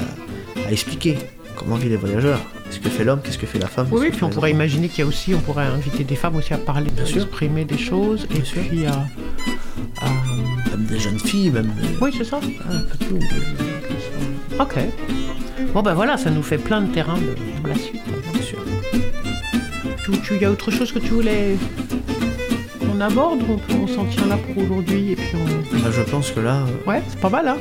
à 0.66 0.72
expliquer. 0.72 1.16
Comment 1.56 1.76
vivent 1.76 1.90
les 1.90 1.96
voyageurs? 1.96 2.40
Qu'est-ce 2.68 2.80
que 2.80 2.88
fait 2.90 3.04
l'homme 3.04 3.20
Qu'est-ce 3.22 3.38
que 3.38 3.46
fait 3.46 3.58
la 3.58 3.66
femme 3.66 3.88
Oui, 3.90 4.10
puis 4.10 4.24
on 4.24 4.28
pourrait 4.30 4.50
imaginer 4.50 4.88
qu'il 4.88 5.00
y 5.00 5.02
a 5.02 5.06
aussi, 5.06 5.34
on 5.34 5.40
pourrait 5.40 5.64
inviter 5.66 6.04
des 6.04 6.16
femmes 6.16 6.36
aussi 6.36 6.52
à 6.54 6.58
parler, 6.58 6.90
à 6.98 7.08
exprimer 7.08 7.64
des 7.64 7.78
choses, 7.78 8.26
et 8.34 8.44
sûr. 8.44 8.62
puis 8.68 8.84
à, 8.86 9.06
à- 10.02 10.70
Même 10.70 10.84
des 10.86 10.98
jeunes 10.98 11.18
filles, 11.18 11.50
même. 11.50 11.66
des- 11.80 11.88
Oui, 12.00 12.10
c'est 12.16 12.24
ça. 12.24 12.40
Ah, 12.68 12.72
un 12.74 12.80
peu 12.80 13.04
tout. 13.04 13.18
Ok. 14.60 14.74
Bon 15.72 15.82
ben 15.82 15.94
voilà, 15.94 16.16
ça 16.16 16.30
nous 16.30 16.42
fait 16.42 16.58
plein 16.58 16.80
de 16.82 16.92
terrain 16.92 17.14
de- 17.18 17.34
pour 17.60 17.68
la 17.68 17.74
suite. 17.74 18.02
Bien 18.32 18.42
sûr. 18.42 18.58
Tu, 20.04 20.12
tu- 20.22 20.38
y 20.38 20.44
a 20.44 20.50
autre 20.50 20.70
chose 20.70 20.92
que 20.92 20.98
tu 20.98 21.08
voulais 21.10 21.56
qu'on 22.80 23.00
aborde 23.00 23.40
ou 23.42 23.52
on, 23.54 23.58
peut- 23.58 23.74
on 23.82 23.86
s'en 23.86 24.04
tient 24.06 24.26
là 24.26 24.36
pour 24.38 24.62
aujourd'hui 24.62 25.12
et 25.12 25.16
puis 25.16 25.34
on... 25.34 25.76
Bah, 25.78 25.90
je 25.92 26.02
pense 26.02 26.30
que 26.30 26.40
là, 26.40 26.56
euh, 26.66 26.90
Ouais, 26.90 27.02
c'est 27.08 27.20
pas 27.20 27.28
mal, 27.30 27.48
hein 27.48 27.56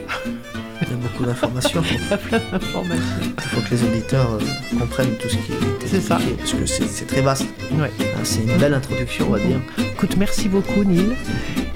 il 0.81 0.89
y 0.89 0.93
a 0.93 0.95
beaucoup 0.97 1.25
d'informations. 1.25 1.81
Il 1.91 2.09
y 2.09 2.13
a 2.13 2.17
plein 2.17 2.39
d'informations. 2.51 3.03
Il 3.21 3.41
faut 3.49 3.61
que 3.61 3.71
les 3.71 3.83
auditeurs 3.83 4.33
euh, 4.33 4.77
comprennent 4.79 5.15
tout 5.21 5.27
ce 5.29 5.35
qui 5.37 5.51
est 5.51 5.87
C'est 5.87 6.01
ça. 6.01 6.15
expliqué, 6.17 6.35
Parce 6.37 6.77
que 6.77 6.85
c'est 6.87 7.05
très 7.07 7.21
vaste. 7.21 7.45
Ouais. 7.73 7.91
Hein, 7.99 8.19
c'est 8.23 8.41
une 8.41 8.57
belle 8.57 8.73
introduction, 8.73 9.27
on 9.29 9.31
va 9.31 9.39
dire. 9.39 9.59
Écoute, 9.79 10.15
merci 10.17 10.47
beaucoup, 10.49 10.83
Neil. 10.83 11.15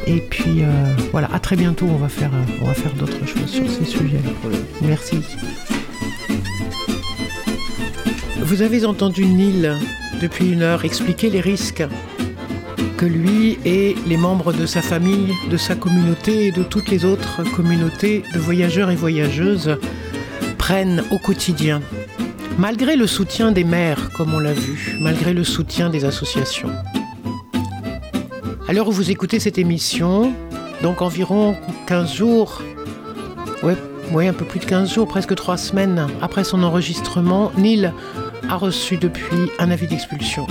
Et 0.07 0.19
puis, 0.21 0.63
euh, 0.63 0.67
voilà, 1.11 1.29
à 1.33 1.39
très 1.39 1.55
bientôt. 1.55 1.87
On 1.89 1.97
va 1.97 2.09
faire, 2.09 2.31
euh, 2.33 2.59
on 2.61 2.65
va 2.65 2.73
faire 2.73 2.93
d'autres 2.93 3.25
choses 3.25 3.49
sur 3.49 3.69
ces 3.69 3.85
sujets-là. 3.85 4.31
Voilà. 4.43 4.57
Merci. 4.81 5.19
Vous 8.41 8.61
avez 8.61 8.85
entendu 8.85 9.25
Neil 9.25 9.71
depuis 10.21 10.51
une 10.51 10.61
heure 10.61 10.83
expliquer 10.85 11.29
les 11.29 11.39
risques 11.41 11.83
que 12.97 13.05
lui 13.05 13.57
et 13.65 13.95
les 14.07 14.17
membres 14.17 14.53
de 14.53 14.65
sa 14.65 14.82
famille, 14.82 15.34
de 15.49 15.57
sa 15.57 15.75
communauté 15.75 16.47
et 16.47 16.51
de 16.51 16.63
toutes 16.63 16.89
les 16.89 17.05
autres 17.05 17.43
communautés 17.55 18.23
de 18.34 18.39
voyageurs 18.39 18.91
et 18.91 18.95
voyageuses 18.95 19.77
prennent 20.57 21.03
au 21.11 21.17
quotidien. 21.17 21.82
Malgré 22.57 22.95
le 22.95 23.07
soutien 23.07 23.51
des 23.51 23.63
maires, 23.63 24.09
comme 24.15 24.34
on 24.34 24.39
l'a 24.39 24.53
vu, 24.53 24.97
malgré 24.99 25.34
le 25.34 25.43
soutien 25.43 25.89
des 25.89 26.05
associations. 26.05 26.69
À 28.67 28.73
l'heure 28.73 28.88
où 28.88 28.91
vous 28.91 29.09
écoutez 29.11 29.39
cette 29.39 29.57
émission, 29.57 30.34
donc 30.84 31.01
environ 31.01 31.55
15 31.88 32.13
jours, 32.13 32.61
ouais, 33.63 34.27
un 34.27 34.34
peu 34.34 34.45
plus 34.45 34.59
de 34.59 34.65
15 34.65 34.93
jours, 34.93 35.07
presque 35.07 35.36
3 35.36 35.57
semaines 35.57 36.07
après 36.21 36.43
son 36.43 36.63
enregistrement, 36.63 37.51
Neil 37.57 37.91
a 38.49 38.55
reçu 38.55 38.97
depuis 38.97 39.49
un 39.59 39.71
avis 39.71 39.88
d'expulsion. 39.88 40.45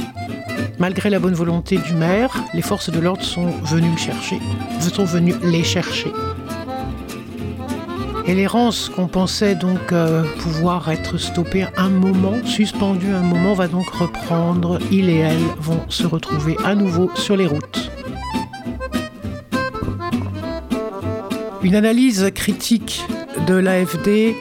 Malgré 0.81 1.11
la 1.11 1.18
bonne 1.18 1.35
volonté 1.35 1.76
du 1.76 1.93
maire, 1.93 2.43
les 2.55 2.62
forces 2.62 2.89
de 2.89 2.99
l'ordre 2.99 3.22
sont 3.22 3.51
venues 3.64 3.91
le 3.91 3.99
chercher, 3.99 4.39
sont 4.81 5.07
les 5.43 5.62
chercher. 5.62 6.11
Et 8.26 8.35
l'errance 8.35 8.89
qu'on 8.89 9.07
pensait 9.07 9.55
donc 9.55 9.93
euh, 9.93 10.24
pouvoir 10.39 10.91
être 10.91 11.18
stoppée 11.18 11.66
un 11.76 11.91
moment, 11.91 12.35
suspendue 12.47 13.12
un 13.12 13.20
moment, 13.20 13.53
va 13.53 13.68
donc 13.68 13.91
reprendre. 13.91 14.78
Il 14.91 15.11
et 15.11 15.18
elle 15.18 15.43
vont 15.59 15.83
se 15.91 16.07
retrouver 16.07 16.57
à 16.64 16.74
nouveau 16.74 17.11
sur 17.14 17.37
les 17.37 17.47
routes. 17.47 17.91
Une 21.62 21.74
analyse 21.74 22.31
critique 22.35 23.05
de 23.47 23.55
l'AFD 23.55 24.35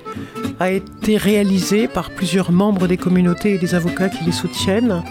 a 0.61 0.71
été 0.71 1.17
réalisée 1.17 1.89
par 1.89 2.11
plusieurs 2.11 2.53
membres 2.53 2.87
des 2.87 2.95
communautés 2.95 3.55
et 3.55 3.57
des 3.57 3.75
avocats 3.75 4.07
qui 4.07 4.23
les 4.23 4.31
soutiennent. 4.31 5.03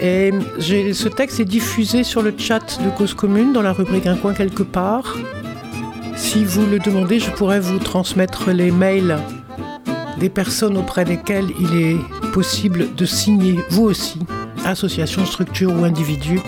Et 0.00 0.30
ce 0.60 1.08
texte 1.08 1.40
est 1.40 1.44
diffusé 1.44 2.04
sur 2.04 2.22
le 2.22 2.34
chat 2.36 2.78
de 2.82 2.90
Cause 2.90 3.14
Commune 3.14 3.52
dans 3.52 3.62
la 3.62 3.72
rubrique 3.72 4.06
Un 4.06 4.16
coin 4.16 4.34
quelque 4.34 4.62
part. 4.62 5.16
Si 6.16 6.44
vous 6.44 6.66
le 6.66 6.78
demandez, 6.78 7.18
je 7.18 7.30
pourrais 7.30 7.60
vous 7.60 7.78
transmettre 7.78 8.50
les 8.50 8.70
mails 8.70 9.18
des 10.18 10.28
personnes 10.28 10.76
auprès 10.76 11.04
desquelles 11.04 11.48
il 11.60 11.80
est 11.80 11.96
possible 12.32 12.94
de 12.94 13.04
signer, 13.04 13.58
vous 13.70 13.84
aussi, 13.84 14.18
association, 14.64 15.24
structure 15.24 15.72
ou 15.72 15.84
individu, 15.84 16.40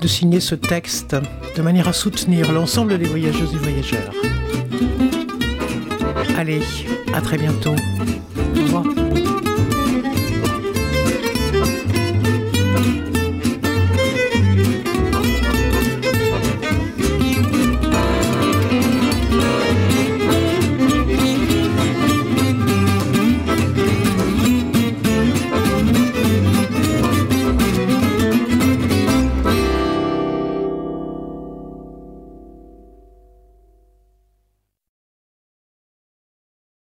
de 0.00 0.08
signer 0.08 0.40
ce 0.40 0.54
texte 0.54 1.16
de 1.56 1.62
manière 1.62 1.88
à 1.88 1.92
soutenir 1.92 2.52
l'ensemble 2.52 2.98
des 2.98 3.06
voyageuses 3.06 3.54
et 3.54 3.58
voyageurs. 3.58 4.12
Allez, 6.36 6.60
à 7.14 7.20
très 7.20 7.38
bientôt. 7.38 7.74